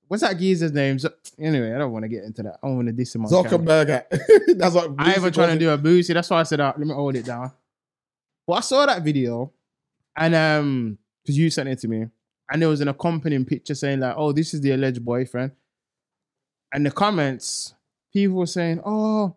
What's 0.09 0.23
that 0.23 0.39
geezer's 0.39 0.73
name? 0.73 0.99
So, 0.99 1.09
anyway, 1.39 1.73
I 1.73 1.79
don't 1.79 1.91
want 1.91 2.03
to 2.03 2.11
get 2.11 2.25
into 2.25 2.43
that. 2.43 2.59
I 2.63 2.67
don't 2.67 2.77
want 2.77 2.89
to 2.89 2.93
diss 2.93 3.15
him 3.15 3.25
on. 3.25 3.31
Zuckerberg. 3.33 4.05
That's 4.59 4.75
what 4.75 4.91
I 4.99 5.17
even 5.17 5.33
trying 5.33 5.55
to 5.55 5.59
do 5.59 5.71
a 5.71 5.79
boozy. 5.79 6.13
That's 6.13 6.29
why 6.29 6.41
I 6.41 6.43
said, 6.43 6.61
uh, 6.61 6.75
let 6.77 6.87
me 6.87 6.93
hold 6.93 7.17
it 7.17 7.25
down. 7.25 7.51
Well, 8.47 8.59
I 8.59 8.61
saw 8.61 8.85
that 8.85 9.03
video, 9.03 9.53
and 10.15 10.35
um, 10.35 10.99
because 11.23 11.39
you 11.39 11.49
sent 11.49 11.71
it 11.71 11.79
to 11.79 11.89
me, 11.89 12.09
and 12.51 12.63
there 12.63 12.69
was 12.69 12.81
an 12.81 12.89
accompanying 12.89 13.45
picture 13.45 13.75
saying 13.75 14.01
like, 14.01 14.15
"Oh, 14.17 14.33
this 14.33 14.55
is 14.55 14.61
the 14.61 14.73
alleged 14.73 15.05
boyfriend," 15.05 15.53
and 16.73 16.87
the 16.87 16.91
comments, 16.91 17.75
people 18.13 18.37
were 18.37 18.47
saying, 18.47 18.81
"Oh, 18.85 19.37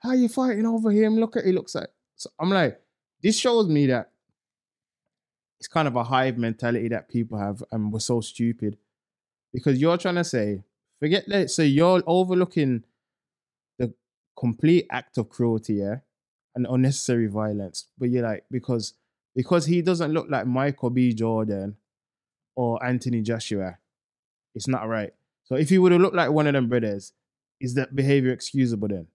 how 0.00 0.12
you 0.12 0.28
fighting 0.28 0.66
over 0.66 0.90
him? 0.90 1.16
Look 1.16 1.36
at 1.36 1.44
he 1.44 1.52
looks 1.52 1.74
like." 1.74 1.90
So 2.16 2.30
I'm 2.38 2.50
like, 2.50 2.80
this 3.22 3.38
shows 3.38 3.68
me 3.68 3.86
that 3.86 4.10
it's 5.58 5.68
kind 5.68 5.88
of 5.88 5.96
a 5.96 6.04
hive 6.04 6.38
mentality 6.38 6.88
that 6.88 7.08
people 7.08 7.38
have, 7.38 7.62
and 7.72 7.92
we're 7.92 7.98
so 7.98 8.20
stupid 8.20 8.76
because 9.52 9.80
you're 9.80 9.96
trying 9.96 10.16
to 10.16 10.24
say, 10.24 10.62
forget 10.98 11.24
that. 11.28 11.50
So 11.50 11.62
you're 11.62 12.02
overlooking 12.06 12.84
the 13.78 13.94
complete 14.38 14.86
act 14.90 15.18
of 15.18 15.28
cruelty, 15.28 15.74
yeah, 15.74 15.96
and 16.54 16.66
unnecessary 16.68 17.26
violence. 17.26 17.86
But 17.98 18.10
you're 18.10 18.22
like, 18.22 18.44
because 18.50 18.94
because 19.34 19.66
he 19.66 19.82
doesn't 19.82 20.12
look 20.12 20.26
like 20.30 20.46
Michael 20.46 20.90
B. 20.90 21.12
Jordan 21.12 21.76
or 22.56 22.84
Anthony 22.84 23.22
Joshua, 23.22 23.78
it's 24.54 24.66
not 24.66 24.88
right. 24.88 25.12
So 25.44 25.54
if 25.54 25.68
he 25.68 25.78
would 25.78 25.92
have 25.92 26.00
looked 26.00 26.16
like 26.16 26.30
one 26.30 26.46
of 26.48 26.54
them 26.54 26.68
brothers, 26.68 27.12
is 27.60 27.74
that 27.74 27.94
behavior 27.94 28.32
excusable 28.32 28.88
then? 28.88 29.06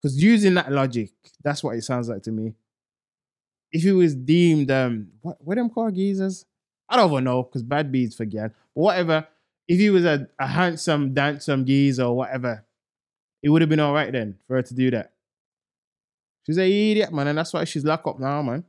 Because 0.00 0.22
using 0.22 0.54
that 0.54 0.72
logic, 0.72 1.10
that's 1.42 1.62
what 1.62 1.76
it 1.76 1.82
sounds 1.82 2.08
like 2.08 2.22
to 2.22 2.32
me. 2.32 2.54
If 3.70 3.82
he 3.82 3.92
was 3.92 4.14
deemed 4.14 4.70
um 4.70 5.08
what 5.20 5.36
what 5.40 5.56
them 5.56 5.68
called 5.68 5.94
geezers? 5.94 6.46
I 6.88 6.96
don't 6.96 7.12
even 7.12 7.24
know, 7.24 7.42
because 7.42 7.62
bad 7.62 7.92
beats 7.92 8.16
forget. 8.16 8.52
But 8.74 8.80
whatever. 8.80 9.26
If 9.66 9.78
he 9.78 9.90
was 9.90 10.06
a, 10.06 10.26
a 10.38 10.46
handsome, 10.46 11.12
dancing 11.12 11.66
geezer 11.66 12.04
or 12.04 12.16
whatever, 12.16 12.64
it 13.42 13.50
would 13.50 13.60
have 13.60 13.68
been 13.68 13.80
all 13.80 13.92
right 13.92 14.10
then 14.10 14.38
for 14.46 14.56
her 14.56 14.62
to 14.62 14.74
do 14.74 14.90
that. 14.92 15.12
She's 16.46 16.56
a 16.56 16.62
idiot, 16.90 17.12
man, 17.12 17.26
and 17.26 17.36
that's 17.36 17.52
why 17.52 17.64
she's 17.64 17.84
locked 17.84 18.06
up 18.06 18.18
now, 18.18 18.40
man. 18.40 18.64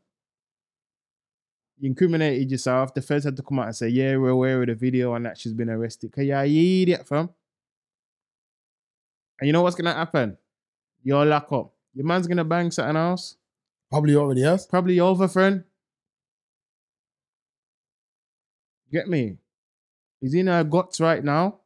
You 1.80 1.90
incriminated 1.90 2.52
yourself. 2.52 2.94
The 2.94 3.02
feds 3.02 3.24
had 3.24 3.38
to 3.38 3.44
come 3.44 3.60
out 3.60 3.68
and 3.68 3.76
say, 3.76 3.88
yeah, 3.88 4.18
we're 4.18 4.30
aware 4.30 4.62
of 4.62 4.68
the 4.68 4.76
video 4.76 5.14
and 5.14 5.26
that 5.26 5.38
she's 5.38 5.54
been 5.54 5.70
arrested. 5.70 6.12
Cause 6.12 6.26
you're 6.26 6.38
an 6.38 6.46
idiot, 6.46 7.08
fam. 7.08 7.30
And 9.40 9.48
you 9.48 9.54
know 9.54 9.62
what's 9.62 9.78
gonna 9.78 9.94
happen? 9.94 10.38
You're 11.04 11.26
locked 11.26 11.54
up. 11.54 11.74
Your 11.94 12.06
man's 12.06 12.28
gonna 12.28 12.44
bang 12.44 12.70
something 12.72 12.98
else. 12.98 13.38
Probably 13.90 14.16
already 14.16 14.42
has. 14.42 14.68
Probably 14.68 15.00
over, 15.00 15.28
friend. 15.30 15.64
Get 18.92 19.08
me? 19.08 19.38
He's 20.20 20.34
in 20.34 20.48
her 20.48 20.64
guts 20.64 21.00
right 21.00 21.24
now. 21.24 21.60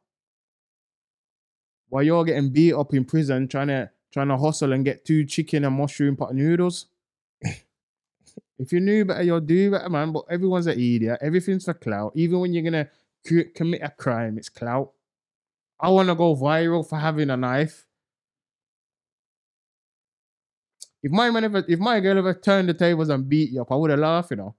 While 1.88 2.04
you're 2.04 2.24
getting 2.24 2.50
beat 2.50 2.74
up 2.74 2.94
in 2.94 3.04
prison, 3.04 3.48
trying 3.48 3.68
to 3.68 3.90
trying 4.12 4.28
to 4.28 4.36
hustle 4.36 4.72
and 4.72 4.84
get 4.84 5.04
two 5.04 5.24
chicken 5.24 5.64
and 5.64 5.76
mushroom 5.76 6.16
pot 6.16 6.34
noodles. 6.34 6.86
If 8.58 8.72
you 8.72 8.80
knew 8.80 9.04
better, 9.04 9.22
you'll 9.22 9.40
do 9.40 9.70
better, 9.70 9.88
man. 9.88 10.12
But 10.12 10.24
everyone's 10.30 10.66
an 10.66 10.74
idiot. 10.78 11.18
Everything's 11.20 11.64
for 11.64 11.74
clout. 11.74 12.12
Even 12.14 12.40
when 12.40 12.52
you're 12.52 12.62
gonna 12.62 12.88
c- 13.26 13.50
commit 13.54 13.82
a 13.82 13.90
crime, 13.90 14.38
it's 14.38 14.48
clout. 14.48 14.92
I 15.80 15.90
want 15.90 16.08
to 16.08 16.14
go 16.14 16.36
viral 16.36 16.88
for 16.88 16.98
having 16.98 17.30
a 17.30 17.36
knife. 17.36 17.86
If 21.02 21.12
my 21.12 21.30
man 21.30 21.44
ever, 21.44 21.64
if 21.68 21.78
my 21.78 22.00
girl 22.00 22.18
ever 22.18 22.32
turned 22.32 22.68
the 22.68 22.74
tables 22.74 23.10
and 23.10 23.28
beat 23.28 23.50
you 23.50 23.60
up, 23.60 23.72
I 23.72 23.76
would 23.76 23.90
have 23.90 23.98
laughed, 23.98 24.30
you 24.30 24.36
know. 24.36 24.54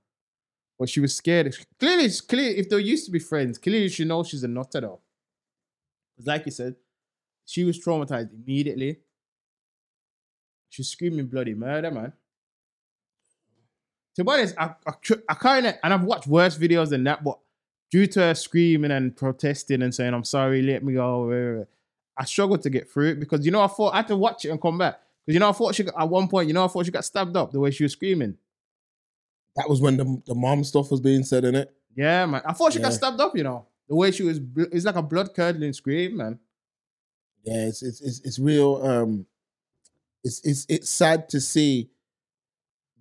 But 0.78 0.90
she 0.90 1.00
was 1.00 1.16
scared. 1.16 1.56
Clearly, 1.80 2.06
it's 2.06 2.22
clear 2.22 2.52
if 2.54 2.70
they 2.70 2.80
used 2.80 3.06
to 3.06 3.12
be 3.12 3.20
friends, 3.20 3.58
clearly 3.58 3.90
she 3.90 4.04
knows 4.04 4.28
she's 4.28 4.44
a 4.44 4.48
nutter 4.48 4.82
though. 4.82 5.00
Because 6.16 6.28
like 6.28 6.46
you 6.46 6.52
said, 6.52 6.76
she 7.46 7.64
was 7.64 7.84
traumatized 7.84 8.34
immediately. 8.34 9.00
She's 10.70 10.90
screaming 10.90 11.28
bloody 11.28 11.54
murder, 11.54 11.92
man. 11.92 12.14
To 14.16 14.24
be 14.24 14.32
honest, 14.32 14.56
I, 14.58 14.74
I, 14.88 14.94
I 15.30 15.34
kind 15.34 15.68
of, 15.68 15.76
and 15.84 15.94
I've 15.94 16.04
watched 16.04 16.28
worse 16.28 16.58
videos 16.58 16.90
than 16.90 17.04
that, 17.04 17.24
but 17.24 17.38
due 17.92 18.08
to 18.08 18.20
her 18.20 18.36
screaming 18.36 18.92
and 18.92 19.16
protesting 19.16 19.82
and 19.82 19.94
saying, 19.94 20.14
I'm 20.14 20.24
sorry, 20.24 20.62
let 20.62 20.84
me 20.84 20.94
go, 20.94 21.66
I 22.18 22.26
struggled 22.26 22.62
to 22.64 22.70
get 22.70 22.90
through 22.90 23.10
it 23.10 23.20
because, 23.20 23.46
you 23.46 23.52
know, 23.52 23.62
I 23.62 23.68
thought 23.68 23.94
I 23.94 23.98
had 23.98 24.08
to 24.08 24.16
watch 24.16 24.46
it 24.46 24.50
and 24.50 24.62
come 24.62 24.78
back. 24.78 25.00
Because, 25.26 25.34
you 25.36 25.40
know, 25.40 25.50
I 25.50 25.52
thought 25.52 25.76
she 25.76 25.84
got, 25.84 26.00
at 26.00 26.08
one 26.08 26.28
point, 26.28 26.48
you 26.48 26.54
know, 26.54 26.64
I 26.64 26.68
thought 26.68 26.86
she 26.86 26.92
got 26.92 27.04
stabbed 27.04 27.36
up 27.36 27.52
the 27.52 27.60
way 27.60 27.72
she 27.72 27.84
was 27.84 27.92
screaming. 27.92 28.38
That 29.56 29.70
was 29.70 29.82
when 29.82 29.96
the 29.96 30.22
the 30.26 30.36
mom 30.36 30.64
stuff 30.66 30.92
was 30.92 31.00
being 31.00 31.24
said 31.24 31.46
in 31.46 31.56
it. 31.56 31.74
Yeah, 31.96 32.26
man. 32.26 32.42
I 32.46 32.52
thought 32.52 32.74
she 32.74 32.80
got 32.80 32.92
stabbed 32.92 33.22
up, 33.22 33.36
you 33.38 33.44
know. 33.44 33.66
The 33.88 33.96
way 33.96 34.12
she 34.12 34.24
was, 34.24 34.42
it's 34.58 34.86
like 34.86 34.96
a 34.96 35.02
blood 35.02 35.34
curdling 35.34 35.72
scream, 35.72 36.18
man. 36.18 36.40
Yeah, 37.44 37.68
it's 37.68 37.82
it's 37.82 38.02
it's, 38.02 38.20
it's 38.22 38.38
real. 38.38 38.82
Um, 38.84 39.26
it's 40.26 40.42
it's 40.44 40.66
it's 40.68 40.90
sad 40.90 41.30
to 41.30 41.40
see 41.40 41.90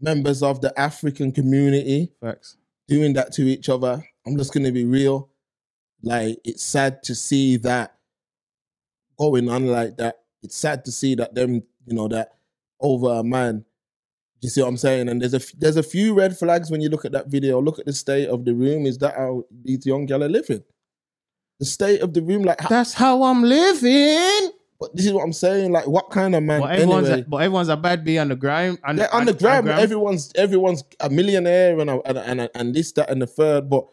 members 0.04 0.42
of 0.42 0.60
the 0.60 0.78
African 0.78 1.32
community 1.32 2.12
Facts. 2.20 2.56
doing 2.86 3.14
that 3.14 3.32
to 3.32 3.42
each 3.42 3.68
other. 3.68 4.04
I'm 4.26 4.36
just 4.36 4.52
gonna 4.52 4.70
be 4.70 4.84
real. 4.84 5.30
Like 6.02 6.38
it's 6.44 6.62
sad 6.62 7.02
to 7.04 7.14
see 7.14 7.56
that 7.58 7.96
going 9.18 9.48
on 9.48 9.66
like 9.66 9.96
that. 9.96 10.20
It's 10.42 10.56
sad 10.56 10.84
to 10.84 10.92
see 10.92 11.14
that 11.16 11.34
them, 11.34 11.62
you 11.86 11.94
know, 11.94 12.08
that 12.08 12.34
over 12.80 13.14
a 13.14 13.24
man. 13.24 13.64
You 14.42 14.50
see 14.50 14.60
what 14.60 14.68
I'm 14.68 14.76
saying? 14.76 15.08
And 15.08 15.22
there's 15.22 15.32
a 15.32 15.38
f- 15.38 15.52
there's 15.56 15.78
a 15.78 15.82
few 15.82 16.12
red 16.12 16.36
flags 16.36 16.70
when 16.70 16.82
you 16.82 16.90
look 16.90 17.06
at 17.06 17.12
that 17.12 17.28
video. 17.28 17.62
Look 17.62 17.78
at 17.78 17.86
the 17.86 17.94
state 17.94 18.28
of 18.28 18.44
the 18.44 18.54
room. 18.54 18.84
Is 18.84 18.98
that 18.98 19.16
how 19.16 19.44
these 19.50 19.86
young 19.86 20.04
girls 20.04 20.22
are 20.22 20.28
living? 20.28 20.62
The 21.60 21.64
state 21.64 22.00
of 22.02 22.12
the 22.12 22.20
room, 22.20 22.42
like, 22.42 22.60
how, 22.60 22.68
That's 22.68 22.92
how 22.92 23.22
I'm 23.22 23.42
living. 23.42 24.50
But 24.84 24.96
this 24.96 25.06
is 25.06 25.12
what 25.12 25.22
I'm 25.24 25.32
saying. 25.32 25.72
Like, 25.72 25.86
what 25.86 26.10
kind 26.10 26.34
of 26.34 26.42
man? 26.42 26.60
But 26.60 26.72
everyone's, 26.72 27.08
anyway? 27.08 27.22
a, 27.26 27.28
but 27.28 27.36
everyone's 27.38 27.68
a 27.68 27.76
bad 27.76 28.04
bee 28.04 28.18
on 28.18 28.28
the 28.28 28.36
grime. 28.36 28.78
And, 28.84 28.98
Yeah, 28.98 29.08
on 29.12 29.24
the 29.26 29.32
and 29.50 29.68
everyone's 29.68 30.32
everyone's 30.34 30.84
a 31.00 31.08
millionaire 31.10 31.78
and 31.78 31.90
a, 31.90 32.00
and, 32.06 32.18
a- 32.18 32.28
and, 32.28 32.40
a- 32.40 32.56
and 32.58 32.74
this 32.74 32.92
that 32.92 33.10
and 33.10 33.20
the 33.22 33.26
third. 33.26 33.68
But 33.70 33.86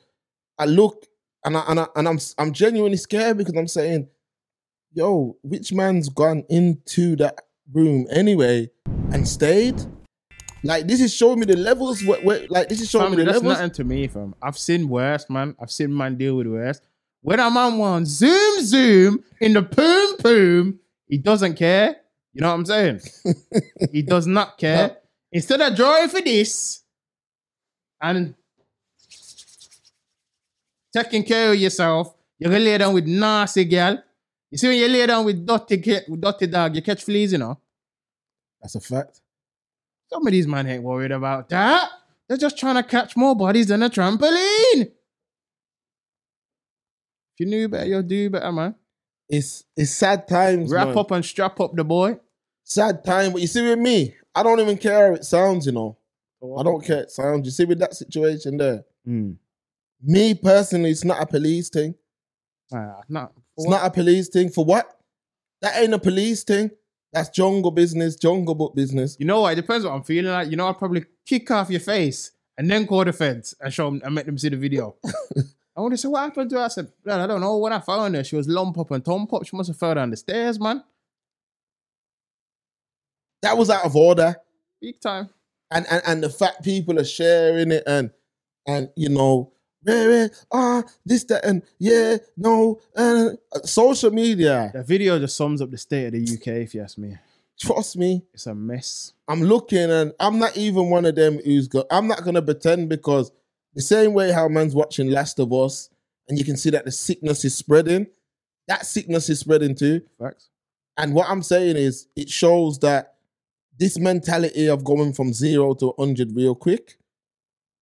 I 0.58 0.66
look 0.66 1.06
and 1.46 1.56
I, 1.58 1.64
and 1.68 1.80
I, 1.80 1.88
and 1.96 2.08
I'm 2.08 2.20
I'm 2.38 2.52
genuinely 2.52 2.98
scared 2.98 3.38
because 3.38 3.56
I'm 3.56 3.68
saying, 3.68 4.08
yo, 4.94 5.38
which 5.44 5.72
man's 5.74 6.10
gone 6.10 6.44
into 6.50 7.16
that 7.18 7.40
room 7.72 8.08
anyway 8.12 8.70
and 9.12 9.28
stayed? 9.28 9.82
Like 10.64 10.86
this 10.88 11.02
is 11.02 11.14
showing 11.14 11.40
me 11.40 11.46
the 11.48 11.58
levels. 11.58 12.04
Where, 12.04 12.22
where 12.22 12.46
like 12.50 12.70
this 12.70 12.82
is 12.82 12.90
showing 12.90 13.06
Fam, 13.06 13.12
me 13.12 13.18
the 13.18 13.24
that's 13.32 13.38
levels. 13.44 13.54
nothing 13.58 13.72
to 13.72 13.84
me, 13.84 14.08
fam. 14.08 14.36
I've 14.42 14.58
seen 14.58 14.90
worse, 14.90 15.28
man. 15.30 15.56
I've 15.60 15.72
seen 15.72 15.96
man 15.96 16.18
deal 16.18 16.36
with 16.36 16.48
worse. 16.48 16.80
When 17.24 17.40
a 17.40 17.50
man 17.52 17.78
wants 17.78 18.10
zoom 18.12 18.62
zoom 18.64 19.24
in 19.40 19.54
the 19.54 19.62
poom 19.64 20.18
poom, 20.18 20.80
he 21.12 21.18
doesn't 21.18 21.56
care. 21.56 21.98
You 22.34 22.42
know 22.42 22.48
what 22.48 22.56
I'm 22.56 22.66
saying? 22.66 23.02
he 23.92 24.02
does 24.02 24.26
not 24.26 24.58
care. 24.58 24.88
No. 24.88 24.96
Instead 25.34 25.60
of 25.60 25.76
drawing 25.76 26.08
for 26.08 26.22
this 26.22 26.84
and 28.02 28.34
taking 30.96 31.26
care 31.26 31.52
of 31.52 31.60
yourself, 31.60 32.16
you're 32.40 32.50
gonna 32.50 32.64
lay 32.64 32.78
down 32.78 32.94
with 32.94 33.06
nasty 33.06 33.66
girl. 33.66 34.02
You 34.50 34.58
see 34.58 34.70
when 34.70 34.78
you 34.78 34.88
lay 34.88 35.06
down 35.06 35.26
with 35.26 35.46
dirty, 35.46 36.00
with 36.08 36.22
dirty 36.22 36.48
dog, 36.48 36.76
you 36.78 36.82
catch 36.82 37.04
fleas, 37.04 37.34
you 37.34 37.40
know. 37.40 37.60
That's 38.62 38.76
a 38.76 38.80
fact. 38.80 39.20
Some 40.10 40.26
of 40.26 40.32
these 40.32 40.48
men 40.48 40.66
ain't 40.68 40.84
worried 40.84 41.12
about 41.12 41.50
that. 41.50 41.90
They're 42.30 42.38
just 42.38 42.58
trying 42.58 42.76
to 42.76 42.84
catch 42.84 43.18
more 43.18 43.36
bodies 43.36 43.68
than 43.68 43.84
a 43.84 43.90
trampoline. 43.90 44.92
If 47.34 47.40
you 47.40 47.48
knew 47.48 47.68
better, 47.68 47.86
you'll 47.86 48.04
do 48.04 48.30
better, 48.30 48.52
man. 48.54 48.76
It's 49.32 49.64
it's 49.78 49.92
sad 49.92 50.28
times. 50.28 50.70
Wrap 50.70 50.90
man. 50.90 50.98
up 50.98 51.12
and 51.12 51.24
strap 51.24 51.60
up 51.62 51.74
the 51.74 51.86
boy. 51.86 52.20
sad 52.66 53.04
time. 53.04 53.32
But 53.32 53.42
you 53.42 53.48
see 53.48 53.62
with 53.62 53.80
me, 53.80 54.14
I 54.36 54.44
don't 54.44 54.60
even 54.60 54.78
care 54.78 55.08
how 55.08 55.14
it 55.14 55.24
sounds. 55.24 55.66
You 55.66 55.72
know, 55.72 55.98
I 56.60 56.64
don't 56.64 56.84
care 56.84 56.98
how 56.98 57.02
it 57.04 57.12
sounds. 57.12 57.46
You 57.46 57.52
see 57.52 57.64
with 57.64 57.80
that 57.80 57.96
situation 57.96 58.58
there. 58.58 58.84
Mm. 59.08 59.38
Me 60.04 60.34
personally, 60.34 60.92
it's 60.92 61.06
not 61.06 61.22
a 61.22 61.26
police 61.26 61.70
thing. 61.70 61.96
Nah, 62.72 63.02
not. 63.08 63.32
It's 63.58 63.70
not 63.70 63.86
a 63.86 63.90
police 63.90 64.28
thing. 64.28 64.50
For 64.50 64.66
what? 64.66 65.00
That 65.62 65.82
ain't 65.82 65.94
a 65.94 66.00
police 66.00 66.44
thing. 66.44 66.72
That's 67.14 67.30
jungle 67.30 67.72
business, 67.72 68.18
jungle 68.18 68.56
book 68.56 68.76
business. 68.76 69.16
You 69.18 69.28
know 69.28 69.42
what? 69.42 69.54
It 69.54 69.62
depends 69.62 69.86
what 69.86 69.94
I'm 69.94 70.04
feeling 70.04 70.32
like. 70.32 70.50
You 70.50 70.58
know, 70.58 70.68
I'll 70.68 70.74
probably 70.74 71.06
kick 71.26 71.50
off 71.52 71.70
your 71.70 71.80
face 71.80 72.32
and 72.58 72.70
then 72.70 72.86
call 72.86 73.06
the 73.06 73.14
feds 73.14 73.56
and 73.62 73.74
show 73.74 73.86
them 73.86 74.02
and 74.04 74.14
make 74.14 74.26
them 74.26 74.38
see 74.38 74.50
the 74.50 74.58
video. 74.58 74.96
I 75.76 75.82
want 75.82 75.94
to 75.94 75.98
say, 75.98 76.08
what 76.08 76.22
happened 76.22 76.50
to 76.50 76.58
her? 76.58 76.64
I 76.64 76.68
said, 76.68 76.92
"Blood, 77.04 77.22
I 77.22 77.28
don't 77.28 77.42
know. 77.42 77.58
When 77.58 77.72
I 77.72 77.80
found 77.80 78.16
her, 78.16 78.24
she 78.24 78.36
was 78.36 78.48
lump 78.48 78.78
up 78.78 78.92
and 78.92 79.04
thump 79.04 79.34
up. 79.34 79.46
She 79.46 79.56
must 79.56 79.70
have 79.70 79.78
fell 79.78 79.96
down 79.96 80.10
the 80.10 80.18
stairs, 80.18 80.60
man. 80.60 80.84
That 83.42 83.58
was 83.58 83.70
out 83.70 83.86
of 83.86 83.96
order. 83.96 84.36
Big 84.82 85.00
time. 85.00 85.30
And 85.72 85.86
and, 85.90 86.02
and 86.06 86.24
the 86.24 86.30
fact 86.30 86.64
people 86.64 87.00
are 87.00 87.06
sharing 87.06 87.72
it 87.72 87.84
and 87.88 88.12
and 88.68 88.90
you 88.96 89.10
know, 89.10 89.54
yeah, 89.84 90.28
ah, 90.52 90.84
this, 91.06 91.24
that, 91.26 91.44
and 91.46 91.64
yeah, 91.80 92.18
no, 92.38 92.80
uh, 92.96 93.30
social 93.64 94.12
media. 94.12 94.72
The 94.74 94.84
video 94.84 95.18
just 95.20 95.36
sums 95.38 95.62
up 95.62 95.72
the 95.72 95.78
state 95.78 96.08
of 96.08 96.12
the 96.14 96.34
UK, 96.36 96.48
if 96.64 96.76
you 96.76 96.82
ask 96.82 96.98
me. 96.98 97.18
Trust 97.60 97.96
me, 97.96 98.24
It's 98.34 98.48
a 98.48 98.56
mess. 98.56 99.14
I'm 99.28 99.42
looking 99.42 99.92
and 99.92 100.14
I'm 100.20 100.40
not 100.40 100.58
even 100.58 100.90
one 100.90 101.06
of 101.06 101.14
them 101.14 101.40
who's 101.46 101.68
got 101.68 101.86
I'm 101.92 102.08
not 102.08 102.24
gonna 102.24 102.42
pretend 102.42 102.90
because 102.90 103.32
the 103.74 103.82
same 103.82 104.14
way 104.14 104.32
how 104.32 104.48
man's 104.48 104.76
watching 104.76 105.10
Last 105.10 105.40
of 105.40 105.52
Us 105.54 105.90
and 106.28 106.38
you 106.38 106.46
can 106.46 106.58
see 106.58 106.70
that 106.70 106.86
the 106.86 106.92
sickness 106.92 107.44
is 107.46 107.56
spreading, 107.56 108.08
that 108.68 108.86
sickness 108.86 109.30
is 109.30 109.40
spreading 109.40 109.76
too. 109.76 110.02
Facts. 110.20 110.50
And 110.98 111.14
what 111.14 111.30
I'm 111.30 111.44
saying 111.44 111.78
is 111.78 112.08
it 112.16 112.30
shows 112.30 112.80
that 112.80 113.16
this 113.78 113.98
mentality 113.98 114.68
of 114.68 114.84
going 114.84 115.14
from 115.14 115.34
zero 115.34 115.74
to 115.76 115.88
100 115.96 116.36
real 116.36 116.56
quick 116.56 116.98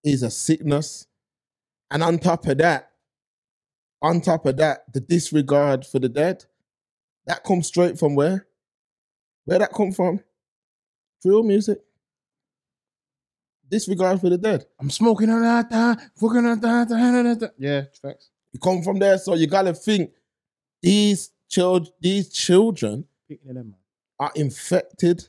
is 0.03 0.23
a 0.23 0.31
sickness. 0.31 1.07
And 1.91 2.03
on 2.03 2.19
top 2.19 2.45
of 2.47 2.57
that, 2.59 2.91
on 4.01 4.21
top 4.21 4.45
of 4.45 4.57
that, 4.57 4.91
the 4.93 4.99
disregard 4.99 5.85
for 5.85 5.99
the 5.99 6.09
dead, 6.09 6.45
that 7.25 7.43
comes 7.43 7.67
straight 7.67 7.99
from 7.99 8.15
where? 8.15 8.47
Where 9.45 9.59
that 9.59 9.73
come 9.73 9.91
from? 9.91 10.21
Drill 11.21 11.43
music. 11.43 11.79
Disregard 13.69 14.19
for 14.19 14.29
the 14.29 14.37
dead. 14.37 14.65
I'm 14.79 14.89
smoking 14.89 15.29
on 15.29 15.41
that, 15.41 15.69
that, 15.69 15.97
uh, 15.97 16.01
fucking 16.15 16.45
on 16.45 16.59
that. 16.59 17.53
Yeah, 17.57 17.83
facts. 18.01 18.29
You 18.51 18.59
come 18.59 18.81
from 18.81 18.99
there, 18.99 19.17
so 19.17 19.35
you 19.35 19.47
gotta 19.47 19.73
think 19.73 20.11
these 20.81 21.31
children, 21.49 21.93
these 22.01 22.29
children 22.29 23.05
are 24.19 24.31
infected. 24.35 25.27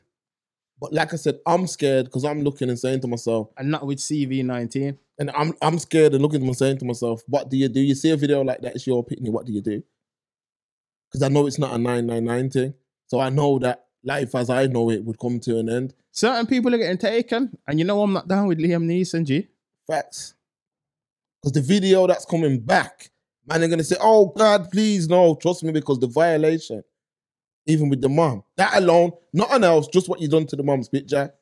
But 0.81 0.95
like 0.95 1.13
I 1.13 1.17
said, 1.17 1.39
I'm 1.47 1.67
scared 1.67 2.07
because 2.07 2.25
I'm 2.25 2.43
looking 2.43 2.71
and 2.71 2.79
saying 2.79 3.01
to 3.03 3.09
myself, 3.09 3.49
And 3.59 3.71
not 3.71 3.85
with 3.87 3.99
CV19. 3.99 4.97
and 5.19 5.31
I'm 5.33 5.53
I'm 5.61 5.79
scared 5.79 6.15
and 6.15 6.23
looking 6.23 6.43
and 6.43 6.57
saying 6.57 6.79
to 6.79 6.87
myself, 6.87 7.23
what 7.27 7.51
do 7.51 7.59
you 7.59 7.69
do? 7.69 7.81
You 7.81 7.95
see 7.95 8.11
a 8.11 8.17
video 8.17 8.43
like 8.43 8.63
that, 8.63 8.75
it's 8.75 8.87
your 8.87 9.01
opinion. 9.01 9.33
What 9.35 9.45
do 9.45 9.53
you 9.53 9.61
do? 9.61 9.83
Because 11.11 11.23
I 11.23 11.29
know 11.29 11.47
it's 11.47 11.59
not 11.59 11.75
a 11.75 11.79
999 11.79 12.51
thing. 12.51 12.75
So 13.09 13.21
I 13.21 13.29
know 13.29 13.59
that 13.59 13.87
life 14.03 14.35
as 14.35 14.51
I 14.51 14.67
know 14.67 14.91
it 14.91 15.05
would 15.05 15.19
come 15.19 15.41
to 15.41 15.59
an 15.59 15.69
end. 15.69 15.95
Certain 16.13 16.47
people 16.47 16.75
are 16.75 16.79
getting 16.79 16.99
taken, 16.99 17.57
and 17.67 17.79
you 17.79 17.85
know 17.85 18.03
I'm 18.03 18.13
not 18.13 18.29
down 18.29 18.47
with 18.47 18.59
Liam 18.59 18.85
Neeson, 18.85 19.25
G. 19.25 19.49
Facts. 19.87 20.35
Because 21.41 21.53
the 21.53 21.63
video 21.63 22.07
that's 22.07 22.25
coming 22.25 22.61
back, 22.61 23.11
man, 23.47 23.61
they're 23.61 23.69
gonna 23.69 23.85
say, 23.85 23.97
"Oh 24.01 24.27
God, 24.27 24.71
please 24.71 25.09
no, 25.09 25.35
trust 25.37 25.63
me," 25.63 25.73
because 25.73 25.99
the 25.99 26.07
violation, 26.07 26.83
even 27.67 27.89
with 27.89 28.01
the 28.01 28.09
mom, 28.09 28.43
that 28.57 28.77
alone, 28.77 29.13
nothing 29.33 29.65
else, 29.65 29.89
just 29.89 30.09
what 30.09 30.21
you 30.21 30.29
done 30.29 30.47
to 30.47 30.57
the 30.57 30.63
mom's 30.63 30.89
bitch, 30.89 31.07
Jack. 31.07 31.35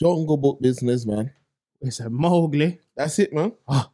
Jungle 0.00 0.36
Book 0.36 0.60
business, 0.60 1.06
man. 1.06 1.32
It's 1.80 2.00
a 2.00 2.10
Mowgli. 2.10 2.80
That's 2.96 3.18
it, 3.18 3.32
man. 3.32 3.52
Ah. 3.68 3.90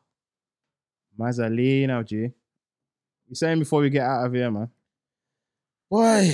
Mazalina, 1.18 2.04
G. 2.06 2.16
You 2.16 3.34
saying 3.34 3.58
before 3.58 3.82
we 3.82 3.90
get 3.90 4.02
out 4.06 4.26
of 4.26 4.32
here, 4.32 4.50
man? 4.50 4.70
Why? 5.90 6.32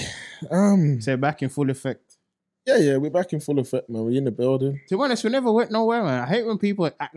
Um. 0.51 1.01
Say 1.01 1.17
back 1.17 1.43
in 1.43 1.49
full 1.49 1.71
effect. 1.71 2.19
Yeah, 2.67 2.77
yeah. 2.77 2.97
We're 2.99 3.11
back 3.11 3.33
in 3.33 3.41
full 3.41 3.59
effect, 3.59 3.89
man. 3.89 4.05
We're 4.05 4.19
in 4.19 4.25
the 4.25 4.31
building. 4.31 4.79
To 4.89 4.97
be 4.99 5.03
honest, 5.03 5.25
we 5.25 5.31
never 5.31 5.51
went 5.51 5.71
nowhere, 5.71 6.03
man. 6.05 6.23
I 6.23 6.27
hate 6.27 6.47
when 6.47 6.59
people 6.59 6.91
act. 7.01 7.17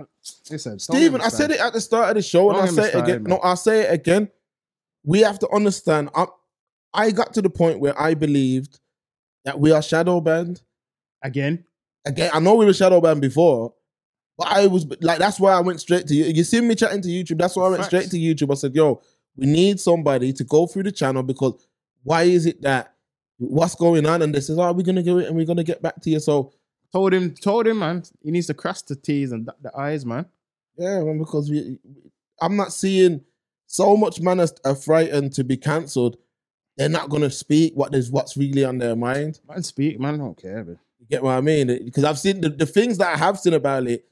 Listen, 0.50 0.72
don't 0.74 0.80
Stephen, 0.80 1.12
get 1.14 1.20
me 1.20 1.26
I 1.26 1.30
said 1.30 1.52
it 1.52 1.60
at 1.60 1.74
the 1.74 1.82
start 1.82 2.10
of 2.10 2.16
the 2.16 2.22
show, 2.22 2.50
and 2.50 2.60
Don't 2.60 2.80
I 2.80 2.82
say 2.84 2.88
it 2.90 2.96
again. 3.04 3.24
man. 3.24 3.30
No, 3.32 3.38
I'll 3.38 3.56
say 3.58 3.82
it 3.82 3.94
again. 3.94 4.30
We 5.04 5.20
have 5.20 5.38
to 5.40 5.50
understand. 5.50 6.10
I, 6.16 6.28
I 6.94 7.12
got 7.12 7.34
to 7.34 7.42
the 7.42 7.50
point 7.50 7.80
where 7.82 8.00
I 8.00 8.14
believed 8.14 8.80
that 9.44 9.60
we 9.60 9.72
are 9.72 9.82
shadow 9.82 10.22
banned. 10.22 10.62
again. 11.22 11.66
Again, 12.06 12.32
I 12.34 12.40
know 12.40 12.56
we 12.56 12.66
were 12.66 12.74
shadow 12.74 13.02
banned 13.02 13.20
before, 13.22 13.74
but 14.38 14.48
I 14.48 14.68
was 14.68 14.86
like, 15.02 15.20
that's 15.20 15.38
why 15.40 15.52
I 15.52 15.60
went 15.60 15.82
straight 15.82 16.08
to 16.08 16.16
you. 16.16 16.24
You 16.26 16.46
see 16.46 16.62
me 16.62 16.74
chatting 16.76 17.02
to 17.02 17.10
YouTube. 17.10 17.38
That's 17.38 17.58
why 17.58 17.66
I 17.66 17.70
went 17.70 17.82
Facts. 17.84 17.88
straight 17.88 18.10
to 18.12 18.18
YouTube. 18.18 18.52
I 18.52 18.56
said, 18.56 18.74
"Yo, 18.74 19.02
we 19.36 19.46
need 19.46 19.80
somebody 19.82 20.32
to 20.34 20.44
go 20.46 20.66
through 20.66 20.84
the 20.84 20.92
channel 20.94 21.22
because 21.24 21.54
why 22.04 22.24
is 22.24 22.46
it 22.46 22.62
that 22.62 22.94
what's 23.38 23.76
going 23.76 24.06
on?" 24.06 24.22
And 24.22 24.34
they 24.34 24.40
says, 24.42 24.58
"Oh, 24.58 24.72
we're 24.72 24.84
gonna 24.84 25.04
do 25.04 25.20
it 25.20 25.28
and 25.28 25.36
we're 25.36 25.46
gonna 25.46 25.64
get 25.64 25.82
back 25.82 26.02
to 26.02 26.10
you." 26.10 26.20
So 26.20 26.54
Told 26.92 27.14
him, 27.14 27.36
told 27.36 27.68
him, 27.68 27.80
man. 27.80 28.04
He 28.24 28.32
needs 28.32 28.48
to 28.48 28.56
cross 28.56 28.82
the 28.82 28.96
T's 28.96 29.32
and 29.32 29.48
the 29.62 29.72
I's, 29.78 30.06
man. 30.06 30.26
Yeah, 30.76 31.04
man, 31.04 31.20
because 31.20 31.50
we, 31.50 31.78
I'm 32.42 32.56
not 32.56 32.74
seeing 32.74 33.22
so 33.68 33.96
much 33.96 34.20
man 34.22 34.40
are, 34.40 34.48
are 34.66 34.74
frightened 34.74 35.34
to 35.34 35.44
be 35.44 35.56
cancelled. 35.56 36.18
They're 36.78 36.90
not 36.90 37.10
gonna 37.10 37.30
speak 37.30 37.74
what 37.76 37.94
is 37.94 38.10
what's 38.10 38.36
really 38.38 38.66
on 38.66 38.80
their 38.80 38.96
mind. 38.96 39.40
Man, 39.48 39.62
speak, 39.62 40.00
man. 40.00 40.16
I 40.16 40.18
don't 40.18 40.42
care, 40.42 40.64
man. 40.64 40.80
You 41.00 41.06
get 41.08 41.22
what 41.22 41.34
I 41.34 41.42
mean? 41.42 41.68
Because 41.68 42.06
I've 42.06 42.18
seen 42.18 42.42
the, 42.42 42.50
the 42.50 42.66
things 42.66 42.98
that 42.98 43.14
I 43.14 43.18
have 43.18 43.38
seen 43.38 43.54
about 43.54 43.86
it. 43.86 44.06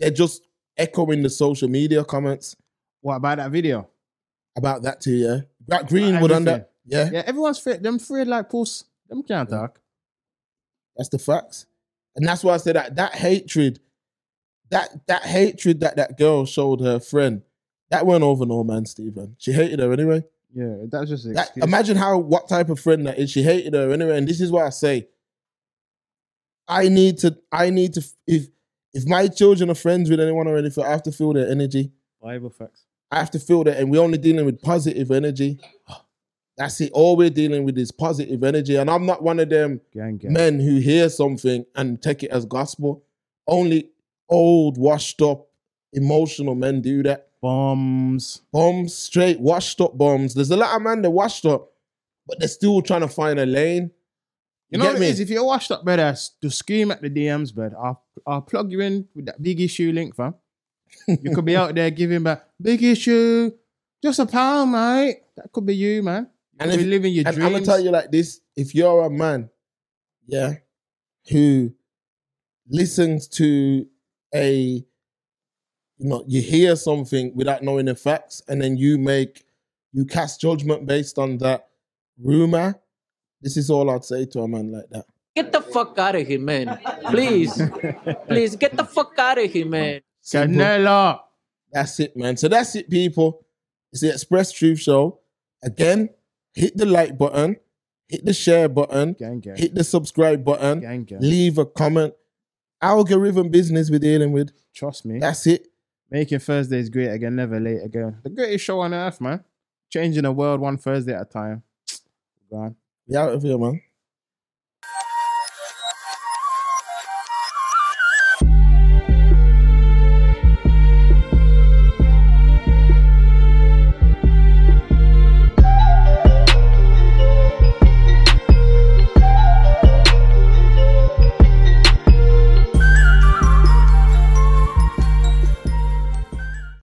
They're 0.00 0.10
just 0.10 0.48
echoing 0.76 1.22
the 1.22 1.30
social 1.30 1.68
media 1.68 2.04
comments 2.04 2.56
What 3.02 3.16
about 3.16 3.38
that 3.38 3.50
video? 3.52 3.88
about 4.56 4.82
that 4.82 5.00
too. 5.00 5.14
Yeah, 5.14 5.40
Black 5.60 5.86
Greenwood 5.86 6.30
that. 6.44 6.70
Yeah, 6.86 7.10
Yeah, 7.12 7.22
everyone's 7.26 7.58
afraid. 7.58 7.82
Them 7.82 7.96
afraid 7.96 8.26
like 8.28 8.48
puss. 8.48 8.84
Them 9.08 9.22
can't 9.22 9.48
talk. 9.48 9.80
that's 10.96 11.08
the 11.08 11.18
facts, 11.18 11.66
and 12.14 12.26
that's 12.26 12.42
why 12.42 12.54
I 12.54 12.56
said 12.58 12.76
that 12.76 12.96
that 12.96 13.14
hatred, 13.14 13.80
that 14.70 15.06
that 15.06 15.22
hatred 15.24 15.80
that 15.80 15.96
that 15.96 16.16
girl 16.18 16.46
showed 16.46 16.80
her 16.80 16.98
friend, 16.98 17.42
that 17.90 18.06
went 18.06 18.24
over 18.24 18.46
no 18.46 18.64
man, 18.64 18.86
Stephen. 18.86 19.36
She 19.38 19.52
hated 19.52 19.80
her 19.80 19.92
anyway. 19.92 20.24
Yeah, 20.54 20.86
that's 20.90 21.10
just 21.10 21.32
That, 21.34 21.50
imagine 21.56 21.96
how 21.96 22.18
what 22.18 22.48
type 22.48 22.70
of 22.70 22.80
friend 22.80 23.06
that 23.06 23.18
is. 23.18 23.30
She 23.30 23.42
hated 23.42 23.74
her 23.74 23.92
anyway, 23.92 24.16
and 24.16 24.26
this 24.26 24.40
is 24.40 24.50
why 24.50 24.66
I 24.66 24.70
say, 24.70 25.08
I 26.66 26.88
need 26.88 27.18
to. 27.18 27.36
I 27.52 27.70
need 27.70 27.94
to. 27.94 28.04
If 28.26 28.46
if 28.92 29.06
my 29.06 29.28
children 29.28 29.70
are 29.70 29.74
friends 29.74 30.08
with 30.08 30.18
anyone 30.18 30.46
or 30.46 30.56
anything, 30.56 30.84
I 30.84 30.90
have 30.90 31.02
to 31.02 31.12
feel 31.12 31.32
their 31.34 31.48
energy. 31.48 31.92
Bible 32.22 32.50
facts. 32.50 32.84
I 33.10 33.18
have 33.18 33.30
to 33.32 33.38
feel 33.38 33.64
that, 33.64 33.76
and 33.76 33.90
we're 33.90 34.02
only 34.02 34.18
dealing 34.18 34.46
with 34.46 34.62
positive 34.62 35.10
energy. 35.10 35.60
That's 36.56 36.80
it. 36.80 36.90
All 36.92 37.16
we're 37.16 37.30
dealing 37.30 37.64
with 37.64 37.76
is 37.76 37.92
positive 37.92 38.42
energy, 38.42 38.76
and 38.76 38.88
I'm 38.90 39.04
not 39.04 39.22
one 39.22 39.38
of 39.40 39.50
them 39.50 39.80
Gang, 39.92 40.16
gang. 40.16 40.32
men 40.32 40.58
who 40.60 40.76
hear 40.76 41.08
something 41.10 41.66
and 41.74 42.00
take 42.00 42.22
it 42.22 42.30
as 42.30 42.46
gospel. 42.46 43.04
Only 43.46 43.90
old, 44.28 44.78
washed 44.78 45.20
up, 45.22 45.48
emotional 45.92 46.54
men 46.54 46.80
do 46.80 47.02
that. 47.02 47.28
Bombs. 47.42 48.40
Bombs, 48.52 48.94
straight 48.94 49.38
washed 49.38 49.80
up 49.80 49.96
bombs. 49.96 50.34
There's 50.34 50.50
a 50.50 50.56
lot 50.56 50.74
of 50.74 50.82
men 50.82 51.02
that 51.02 51.10
washed 51.10 51.44
up, 51.44 51.70
but 52.26 52.38
they're 52.38 52.48
still 52.48 52.80
trying 52.80 53.02
to 53.02 53.08
find 53.08 53.38
a 53.38 53.46
lane. 53.46 53.90
You 54.70 54.78
know 54.78 54.86
what 54.86 54.98
me? 54.98 55.06
it 55.06 55.10
is? 55.10 55.20
If 55.20 55.30
you're 55.30 55.44
washed 55.44 55.70
up, 55.70 55.84
brother, 55.84 56.16
to 56.40 56.50
scream 56.50 56.90
at 56.90 57.00
the 57.00 57.10
DMs, 57.10 57.54
bud, 57.54 57.72
I'll, 57.80 58.02
I'll 58.26 58.42
plug 58.42 58.72
you 58.72 58.80
in 58.80 59.06
with 59.14 59.26
that 59.26 59.40
big 59.40 59.60
issue 59.60 59.92
link, 59.92 60.16
fam. 60.16 60.34
You 61.06 61.34
could 61.34 61.44
be 61.44 61.54
out 61.56 61.74
there 61.74 61.90
giving 61.90 62.22
back 62.24 62.46
big 62.60 62.82
issue, 62.82 63.52
just 64.02 64.18
a 64.18 64.26
pound, 64.26 64.72
mate. 64.72 65.20
That 65.36 65.52
could 65.52 65.66
be 65.66 65.76
you, 65.76 66.02
man. 66.02 66.28
You 66.58 66.62
And 66.62 66.70
could 66.70 66.76
be 66.78 66.82
if- 66.84 66.90
living 66.90 67.12
your 67.14 67.28
And 67.28 67.42
I'm 67.44 67.52
gonna 67.52 67.64
tell 67.64 67.80
you 67.80 67.90
like 67.90 68.10
this: 68.10 68.40
if 68.56 68.74
you're 68.74 69.04
a 69.04 69.10
man, 69.10 69.50
yeah, 70.26 70.54
who 71.30 71.72
listens 72.68 73.28
to 73.28 73.86
a, 74.34 74.54
you 75.98 76.08
know, 76.08 76.24
you 76.26 76.40
hear 76.42 76.74
something 76.76 77.34
without 77.34 77.62
knowing 77.62 77.86
the 77.86 77.94
facts, 77.94 78.42
and 78.48 78.60
then 78.60 78.76
you 78.76 78.96
make, 78.98 79.44
you 79.92 80.04
cast 80.06 80.40
judgment 80.40 80.86
based 80.86 81.18
on 81.18 81.38
that 81.38 81.68
rumor. 82.18 82.80
This 83.42 83.56
is 83.58 83.70
all 83.70 83.90
I'd 83.90 84.04
say 84.04 84.24
to 84.26 84.40
a 84.40 84.48
man 84.48 84.72
like 84.72 84.88
that. 84.90 85.04
Get 85.34 85.52
the 85.52 85.60
fuck 85.60 85.98
out 85.98 86.14
of 86.16 86.26
here, 86.26 86.40
man. 86.40 86.78
Please. 87.10 87.52
Please 88.26 88.56
get 88.56 88.74
the 88.74 88.84
fuck 88.84 89.12
out 89.18 89.36
of 89.36 89.52
here, 89.52 89.66
man. 89.66 90.00
Simple. 90.22 90.56
Canela. 90.58 91.20
That's 91.70 92.00
it, 92.00 92.16
man. 92.16 92.38
So 92.38 92.48
that's 92.48 92.74
it, 92.74 92.88
people. 92.88 93.44
It's 93.92 94.00
the 94.00 94.08
Express 94.10 94.50
Truth 94.52 94.80
Show. 94.80 95.20
Again, 95.62 96.08
hit 96.56 96.76
the 96.76 96.86
like 96.86 97.16
button, 97.16 97.56
hit 98.08 98.24
the 98.24 98.32
share 98.34 98.68
button, 98.68 99.12
Gang, 99.12 99.40
gang. 99.40 99.56
hit 99.56 99.74
the 99.74 99.84
subscribe 99.84 100.44
button, 100.44 100.80
Gang, 100.80 101.06
leave 101.20 101.58
a 101.58 101.66
comment. 101.66 102.14
Algorithm 102.82 103.48
business 103.48 103.90
we're 103.90 103.98
dealing 103.98 104.32
with. 104.32 104.50
Trust 104.74 105.06
me. 105.06 105.18
That's 105.18 105.46
it. 105.46 105.68
Making 106.10 106.38
Thursdays 106.40 106.88
great 106.88 107.08
again, 107.08 107.36
never 107.36 107.58
late 107.60 107.82
again. 107.82 108.18
The 108.22 108.30
greatest 108.30 108.64
show 108.64 108.80
on 108.80 108.92
earth, 108.94 109.20
man. 109.20 109.42
Changing 109.90 110.22
the 110.24 110.32
world 110.32 110.60
one 110.60 110.76
Thursday 110.76 111.14
at 111.14 111.22
a 111.22 111.24
time. 111.24 111.62
Gone. 112.50 112.76
We 113.06 113.16
out 113.16 113.32
of 113.32 113.42
here, 113.42 113.58
man. 113.58 113.80